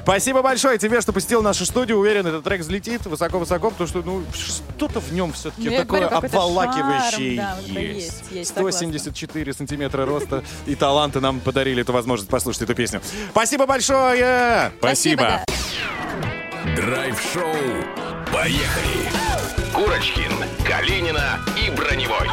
Спасибо 0.02 0.42
большое 0.42 0.78
тебе, 0.78 1.00
что 1.00 1.12
посетил 1.12 1.42
нашу 1.42 1.64
студию. 1.66 1.98
Уверен, 1.98 2.26
этот 2.26 2.44
трек 2.44 2.60
взлетит 2.60 3.04
высоко-высоко, 3.06 3.70
потому 3.70 3.88
что, 3.88 4.02
ну, 4.02 4.22
что-то 4.34 5.00
в 5.00 5.12
нем 5.12 5.32
все-таки 5.32 5.68
Ну, 5.70 5.76
такое 5.76 6.06
обволакивающее 6.08 7.36
есть. 7.36 7.68
есть, 7.68 8.22
есть, 8.30 8.54
согласна. 8.54 8.78
174 8.80 9.52
сантиметра 9.52 10.06
роста 10.06 10.42
и 10.66 10.74
таланты 10.74 11.20
нам 11.20 11.40
подарили 11.40 11.82
эту 11.82 11.92
возможность 11.92 12.30
послушать 12.30 12.62
эту 12.62 12.74
песню. 12.74 13.00
Спасибо 13.30 13.66
большое! 13.66 14.72
Спасибо. 14.78 15.44
Драйв-шоу. 16.76 17.54
Поехали. 18.32 19.10
Курочкин, 19.74 20.32
Калинина 20.66 21.40
и 21.56 21.70
Броневой. 21.70 22.28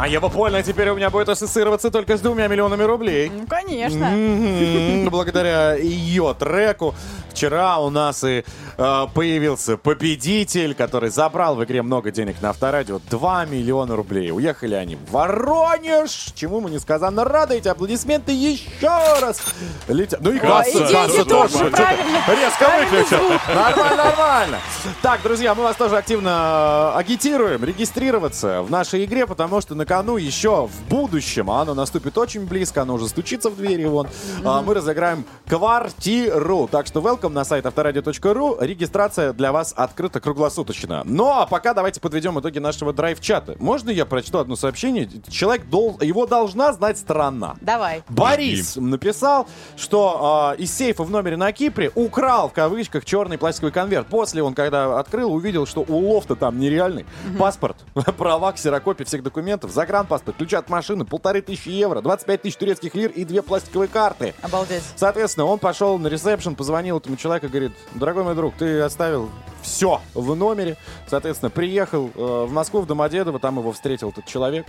А 0.00 0.06
Европольная 0.06 0.62
теперь 0.62 0.90
у 0.90 0.94
меня 0.94 1.10
будет 1.10 1.28
ассоциироваться 1.28 1.90
только 1.90 2.16
с 2.16 2.20
двумя 2.20 2.46
миллионами 2.46 2.84
рублей. 2.84 3.32
Ну, 3.34 3.46
конечно. 3.48 5.10
Благодаря 5.10 5.74
ее 5.74 6.36
треку 6.38 6.94
вчера 7.32 7.80
у 7.80 7.90
нас 7.90 8.22
и 8.22 8.44
э, 8.78 9.06
появился 9.12 9.76
победитель, 9.76 10.74
который 10.74 11.10
забрал 11.10 11.56
в 11.56 11.64
игре 11.64 11.82
много 11.82 12.10
денег 12.10 12.40
на 12.40 12.50
авторадио. 12.50 13.00
2 13.10 13.44
миллиона 13.46 13.96
рублей. 13.96 14.30
Уехали 14.30 14.74
они 14.74 14.96
в 14.96 15.10
Воронеж, 15.10 16.32
чему 16.34 16.60
мы 16.60 16.70
несказанно 16.70 17.24
рады. 17.24 17.56
Эти 17.56 17.68
аплодисменты 17.68 18.32
еще 18.32 18.88
раз 19.20 19.40
летят. 19.88 20.20
Ну 20.20 20.32
и 20.32 20.38
касса, 20.38 20.84
и 20.84 20.92
касса 20.92 21.24
тоже. 21.24 21.58
Резко 21.64 22.70
выключил. 22.78 23.28
Нормально, 23.54 23.96
нормально. 23.96 24.58
Так, 25.02 25.22
друзья, 25.22 25.54
мы 25.54 25.64
вас 25.64 25.76
тоже 25.76 25.96
активно 25.96 26.92
э, 26.94 26.98
агитируем 26.98 27.64
регистрироваться 27.64 28.62
в 28.62 28.70
нашей 28.70 29.04
игре, 29.04 29.26
потому 29.26 29.60
что 29.60 29.74
на 29.74 29.84
кону 29.84 30.16
еще 30.16 30.66
в 30.66 30.88
будущем, 30.88 31.50
а 31.50 31.62
оно 31.62 31.74
наступит 31.74 32.16
очень 32.18 32.46
близко, 32.46 32.82
оно 32.82 32.94
уже 32.94 33.08
стучится 33.08 33.50
в 33.50 33.56
двери, 33.56 33.84
вон, 33.84 34.08
а, 34.44 34.62
мы 34.62 34.74
разыграем 34.74 35.24
квартиру. 35.46 36.68
Так 36.70 36.86
что 36.86 37.00
welcome 37.00 37.30
на 37.30 37.44
сайт 37.44 37.66
авторадио.ру. 37.66 38.56
Регистрация 38.68 39.32
для 39.32 39.50
вас 39.50 39.72
открыта 39.74 40.20
круглосуточно. 40.20 41.00
Ну, 41.06 41.30
а 41.30 41.46
пока 41.46 41.72
давайте 41.72 42.02
подведем 42.02 42.38
итоги 42.38 42.58
нашего 42.58 42.92
драйв-чата. 42.92 43.56
Можно 43.58 43.88
я 43.88 44.04
прочту 44.04 44.36
одно 44.36 44.56
сообщение? 44.56 45.08
Человек, 45.30 45.64
дол... 45.70 45.98
его 46.02 46.26
должна 46.26 46.74
знать 46.74 46.98
страна. 46.98 47.56
Давай. 47.62 48.02
Борис 48.10 48.76
написал, 48.76 49.48
что 49.78 50.54
э, 50.58 50.62
из 50.62 50.70
сейфа 50.76 51.02
в 51.02 51.10
номере 51.10 51.38
на 51.38 51.50
Кипре 51.50 51.90
украл 51.94 52.50
в 52.50 52.52
кавычках 52.52 53.06
черный 53.06 53.38
пластиковый 53.38 53.72
конверт. 53.72 54.06
После 54.08 54.42
он, 54.42 54.52
когда 54.52 54.98
открыл, 54.98 55.32
увидел, 55.32 55.64
что 55.64 55.80
улов-то 55.80 56.36
там 56.36 56.60
нереальный. 56.60 57.06
Паспорт, 57.38 57.78
права, 58.18 58.52
ксерокопия 58.52 59.06
всех 59.06 59.22
документов, 59.22 59.70
загранпаспорт, 59.70 60.36
ключи 60.36 60.56
от 60.56 60.68
машины, 60.68 61.06
полторы 61.06 61.40
тысячи 61.40 61.70
евро, 61.70 62.02
25 62.02 62.42
тысяч 62.42 62.56
турецких 62.56 62.94
лир 62.94 63.12
и 63.12 63.24
две 63.24 63.40
пластиковые 63.40 63.88
карты. 63.88 64.34
Обалдеть. 64.42 64.82
Соответственно, 64.94 65.46
он 65.46 65.58
пошел 65.58 65.98
на 65.98 66.08
ресепшн, 66.08 66.54
позвонил 66.54 66.98
этому 66.98 67.16
человеку 67.16 67.46
и 67.46 67.48
говорит, 67.48 67.72
дорогой 67.94 68.24
мой 68.24 68.34
друг, 68.34 68.57
ты 68.58 68.80
оставил 68.80 69.30
все 69.62 70.00
в 70.14 70.34
номере. 70.34 70.76
Соответственно, 71.06 71.50
приехал 71.50 72.10
э, 72.14 72.44
в 72.48 72.52
Москву, 72.52 72.80
в 72.80 72.86
Домодедово, 72.86 73.38
там 73.38 73.58
его 73.58 73.72
встретил 73.72 74.10
этот 74.10 74.24
человек, 74.26 74.66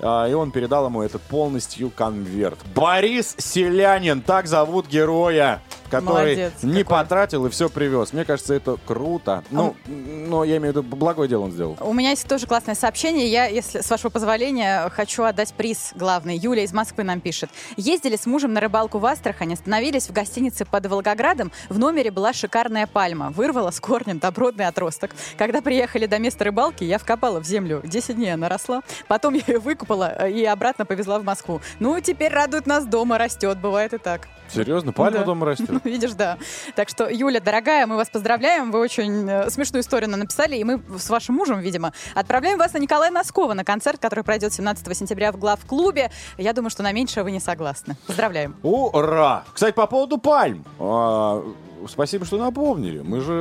а, 0.00 0.26
и 0.28 0.34
он 0.34 0.50
передал 0.50 0.86
ему 0.86 1.02
этот 1.02 1.22
полностью 1.22 1.90
конверт. 1.90 2.58
Борис 2.74 3.34
Селянин, 3.38 4.20
так 4.20 4.46
зовут 4.46 4.86
героя, 4.88 5.62
который 5.88 6.36
Молодец 6.36 6.52
не 6.62 6.84
потратил 6.84 7.46
и 7.46 7.50
все 7.50 7.68
привез. 7.68 8.12
Мне 8.12 8.24
кажется, 8.24 8.54
это 8.54 8.76
круто. 8.84 9.44
Ну, 9.50 9.76
но 9.86 10.44
я 10.44 10.56
имею 10.58 10.72
в 10.72 10.76
виду, 10.76 10.82
благое 10.82 11.28
дело 11.28 11.44
он 11.44 11.52
сделал. 11.52 11.76
У 11.80 11.92
меня 11.92 12.10
есть 12.10 12.26
тоже 12.28 12.46
классное 12.46 12.74
сообщение. 12.74 13.28
Я, 13.28 13.46
если 13.46 13.80
с 13.80 13.90
вашего 13.90 14.10
позволения, 14.10 14.88
хочу 14.90 15.24
отдать 15.24 15.52
приз 15.54 15.92
главный. 15.94 16.36
Юля 16.36 16.62
из 16.62 16.72
Москвы 16.72 17.04
нам 17.04 17.20
пишет. 17.20 17.50
Ездили 17.76 18.16
с 18.16 18.26
мужем 18.26 18.52
на 18.52 18.60
рыбалку 18.60 18.98
в 18.98 19.06
Астрахань, 19.06 19.52
остановились 19.52 20.08
в 20.08 20.12
гостинице 20.12 20.64
под 20.64 20.86
Волгоградом. 20.86 21.52
В 21.68 21.78
номере 21.78 22.10
была 22.10 22.32
шикарная 22.32 22.86
пальма. 22.86 23.30
Вырвала 23.30 23.70
с 23.70 23.80
корнем 23.80 24.18
добротный 24.18 24.66
отросток. 24.66 25.10
Когда 25.36 25.60
приехали 25.62 26.06
до 26.06 26.18
места 26.18 26.44
рыбалки, 26.44 26.84
я 26.84 26.98
вкопала 26.98 27.40
в 27.40 27.44
землю. 27.44 27.82
10 27.84 28.16
дней 28.16 28.34
она 28.34 28.48
росла. 28.48 28.82
Потом 29.08 29.34
я 29.34 29.42
ее 29.46 29.58
выкупала 29.58 30.12
э, 30.18 30.30
и 30.30 30.44
обратно 30.44 30.84
повезла 30.84 31.18
в 31.18 31.24
Москву. 31.24 31.60
Ну, 31.78 31.98
теперь 32.00 32.32
радует 32.32 32.66
нас 32.66 32.86
дома, 32.86 33.18
растет. 33.18 33.58
Бывает 33.58 33.94
и 33.94 33.98
так. 33.98 34.28
Серьезно, 34.52 34.92
пальма 34.92 35.18
Да. 35.18 35.24
дома 35.24 35.46
растет? 35.46 35.68
Ну, 35.70 35.80
видишь, 35.84 36.12
да. 36.12 36.38
Так 36.74 36.88
что, 36.88 37.08
Юля, 37.08 37.40
дорогая, 37.40 37.86
мы 37.86 37.96
вас 37.96 38.08
поздравляем. 38.08 38.70
Вы 38.70 38.80
очень 38.80 39.28
э, 39.28 39.50
смешную 39.50 39.82
историю 39.82 40.10
нам 40.10 40.20
написали, 40.20 40.56
и 40.56 40.64
мы 40.64 40.80
с 40.98 41.08
вашим 41.10 41.34
мужем, 41.34 41.60
видимо, 41.60 41.92
отправляем 42.14 42.58
вас 42.58 42.72
на 42.74 42.78
Николая 42.78 43.10
Носкова 43.10 43.54
на 43.54 43.64
концерт, 43.64 44.00
который 44.00 44.24
пройдет 44.24 44.52
17 44.52 44.96
сентября 44.96 45.32
в 45.32 45.38
главклубе. 45.38 46.10
Я 46.38 46.52
думаю, 46.52 46.70
что 46.70 46.82
на 46.82 46.92
меньшее 46.92 47.24
вы 47.24 47.32
не 47.32 47.40
согласны. 47.40 47.96
Поздравляем. 48.06 48.56
Ура! 48.62 49.44
Кстати, 49.52 49.74
по 49.74 49.86
поводу 49.86 50.18
пальм. 50.18 50.64
А, 50.78 51.42
спасибо, 51.88 52.24
что 52.24 52.36
напомнили. 52.38 53.00
Мы 53.00 53.20
же 53.20 53.34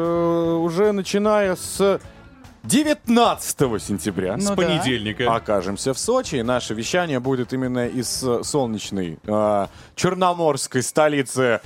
уже 0.61 0.91
начиная 0.91 1.55
с 1.55 1.99
19 2.65 3.57
сентября. 3.81 4.35
Ну 4.37 4.41
С 4.41 4.45
да. 4.47 4.55
понедельника. 4.55 5.33
Окажемся 5.33 5.93
в 5.93 5.99
Сочи. 5.99 6.35
И 6.35 6.43
наше 6.43 6.73
вещание 6.73 7.19
будет 7.19 7.53
именно 7.53 7.87
из 7.87 8.23
э, 8.23 8.43
солнечной 8.43 9.19
а, 9.27 9.69
черноморской 9.95 10.81
столицы 10.81 11.61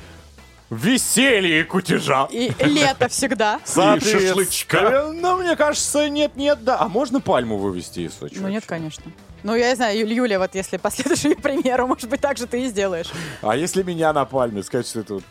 веселья 0.70 1.62
и 1.62 1.64
кутежа. 1.64 2.28
И 2.32 2.52
лето 2.60 3.08
всегда. 3.08 3.60
Соответственно, 3.66 4.28
шашлычка. 4.28 5.12
Ну, 5.14 5.38
мне 5.38 5.56
кажется, 5.56 6.10
нет-нет, 6.10 6.64
да. 6.64 6.80
А 6.80 6.88
можно 6.88 7.22
пальму 7.22 7.58
вывести 7.58 8.02
из 8.02 8.14
Сочи? 8.14 8.38
Ну 8.38 8.48
нет, 8.50 8.66
конечно. 8.66 9.06
Ну, 9.44 9.56
я 9.56 9.70
не 9.70 9.76
знаю, 9.76 9.98
Юль- 9.98 10.14
Юля, 10.14 10.38
вот 10.40 10.54
если 10.54 10.78
последуешь 10.82 11.24
ее 11.24 11.36
примеру, 11.36 11.88
может 11.88 12.10
быть, 12.10 12.22
так 12.22 12.38
же 12.38 12.46
ты 12.46 12.64
и 12.64 12.68
сделаешь. 12.68 13.08
А 13.42 13.56
если 13.56 13.84
меня 13.84 14.12
на 14.14 14.26
пальме 14.26 14.64
сказать, 14.64 14.88
что 14.88 15.00
это... 15.00 15.14
вот, 15.16 15.24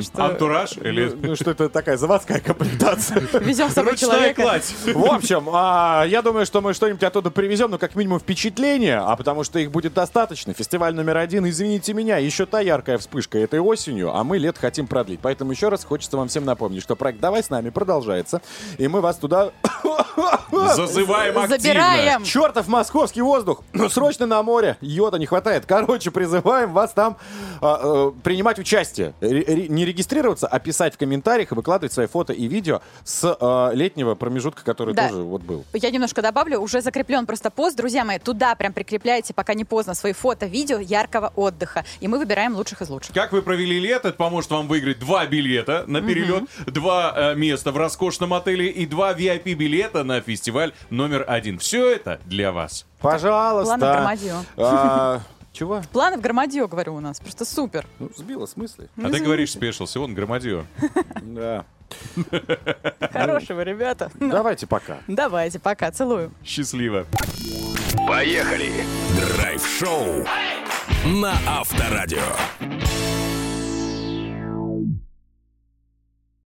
Что- 0.00 0.24
Антураж 0.24 0.76
или... 0.76 1.08
Ну, 1.08 1.28
ну, 1.30 1.36
что 1.36 1.50
это 1.50 1.68
такая 1.68 1.96
заводская 1.96 2.40
комплектация. 2.40 3.20
Везем 3.40 3.68
с 3.68 3.74
собой 3.74 3.92
Ручная 3.92 4.10
человека. 4.10 4.42
кладь. 4.42 4.74
В 4.86 5.04
общем, 5.04 5.48
а, 5.52 6.04
я 6.06 6.22
думаю, 6.22 6.46
что 6.46 6.60
мы 6.60 6.74
что-нибудь 6.74 7.02
оттуда 7.02 7.30
привезем, 7.30 7.70
ну, 7.70 7.78
как 7.78 7.94
минимум, 7.94 8.20
впечатление, 8.20 8.98
а 8.98 9.16
потому 9.16 9.44
что 9.44 9.58
их 9.58 9.70
будет 9.70 9.94
достаточно. 9.94 10.54
Фестиваль 10.54 10.94
номер 10.94 11.16
один, 11.16 11.48
извините 11.48 11.92
меня, 11.92 12.18
еще 12.18 12.46
та 12.46 12.60
яркая 12.60 12.98
вспышка 12.98 13.38
этой 13.38 13.60
осенью, 13.60 14.14
а 14.14 14.22
мы 14.24 14.38
лет 14.38 14.58
хотим 14.58 14.86
продлить. 14.86 15.20
Поэтому 15.22 15.50
еще 15.52 15.68
раз 15.68 15.84
хочется 15.84 16.16
вам 16.16 16.28
всем 16.28 16.44
напомнить, 16.44 16.82
что 16.82 16.96
проект 16.96 17.20
«Давай 17.20 17.42
с 17.42 17.50
нами» 17.50 17.70
продолжается, 17.70 18.40
и 18.78 18.88
мы 18.88 19.00
вас 19.00 19.16
туда... 19.16 19.50
Зазываем 20.52 21.38
активно. 21.38 21.58
Забираем. 21.58 22.24
Чертов 22.24 22.68
московский 22.68 23.22
воздух! 23.22 23.62
Ну, 23.72 23.88
срочно 23.90 24.26
на 24.26 24.42
море! 24.42 24.76
Йода 24.80 25.18
не 25.18 25.26
хватает. 25.26 25.64
Короче, 25.66 26.10
призываем 26.10 26.72
вас 26.72 26.92
там 26.92 27.16
а, 27.60 28.08
э, 28.08 28.12
принимать 28.22 28.58
участие. 28.58 29.14
Не 29.68 29.84
регистрироваться, 29.84 30.46
а 30.46 30.58
писать 30.58 30.94
в 30.94 30.98
комментариях 30.98 31.52
и 31.52 31.54
выкладывать 31.54 31.92
свои 31.92 32.06
фото 32.06 32.32
и 32.32 32.46
видео 32.46 32.80
с 33.04 33.36
э, 33.40 33.70
летнего 33.74 34.14
промежутка, 34.14 34.64
который 34.64 34.94
Да. 34.94 35.08
тоже 35.08 35.22
вот 35.22 35.42
был. 35.42 35.64
Я 35.72 35.90
немножко 35.90 36.22
добавлю, 36.22 36.58
уже 36.60 36.80
закреплен 36.80 37.26
просто 37.26 37.50
пост. 37.50 37.76
Друзья 37.76 38.04
мои, 38.04 38.18
туда 38.18 38.54
прям 38.54 38.72
прикрепляйте, 38.72 39.34
пока 39.34 39.54
не 39.54 39.64
поздно, 39.64 39.94
свои 39.94 40.12
фото, 40.12 40.46
видео 40.46 40.78
яркого 40.78 41.32
отдыха. 41.36 41.84
И 42.00 42.08
мы 42.08 42.18
выбираем 42.18 42.54
лучших 42.54 42.82
из 42.82 42.88
лучших. 42.90 43.14
Как 43.14 43.32
вы 43.32 43.42
провели 43.42 43.78
лето, 43.80 44.08
это 44.08 44.16
поможет 44.16 44.50
вам 44.50 44.68
выиграть 44.68 44.98
два 44.98 45.26
билета 45.26 45.84
на 45.86 46.00
перелет, 46.00 46.44
два 46.66 47.12
э, 47.16 47.34
места 47.34 47.72
в 47.72 47.76
роскошном 47.76 48.34
отеле 48.34 48.68
и 48.68 48.86
два 48.86 49.12
VIP-билета 49.12 50.04
на 50.04 50.20
фестиваль 50.20 50.72
номер 50.90 51.24
один. 51.28 51.58
Все 51.58 51.90
это 51.90 52.20
для 52.26 52.52
вас. 52.52 52.86
Пожалуйста. 53.00 53.76
Громадье. 53.76 54.34
Чего? 55.52 55.82
Планы 55.92 56.16
в 56.16 56.20
Громадье, 56.20 56.66
говорю, 56.66 56.94
у 56.94 57.00
нас. 57.00 57.20
Просто 57.20 57.44
супер. 57.44 57.86
Ну, 57.98 58.10
сбила 58.16 58.46
с 58.46 58.56
мысли. 58.56 58.88
А 59.02 59.10
ты 59.10 59.20
говоришь, 59.20 59.52
спешился, 59.52 60.00
он 60.00 60.14
громадье. 60.14 60.66
Да. 61.22 61.64
Хорошего, 63.12 63.62
ребята. 63.62 64.10
Давайте 64.20 64.66
пока. 64.66 64.98
Давайте, 65.08 65.58
пока. 65.58 65.90
Целую. 65.90 66.32
Счастливо. 66.44 67.06
Поехали! 68.06 68.84
Драйв-шоу 69.36 70.24
на 71.04 71.34
Авторадио. 71.46 72.22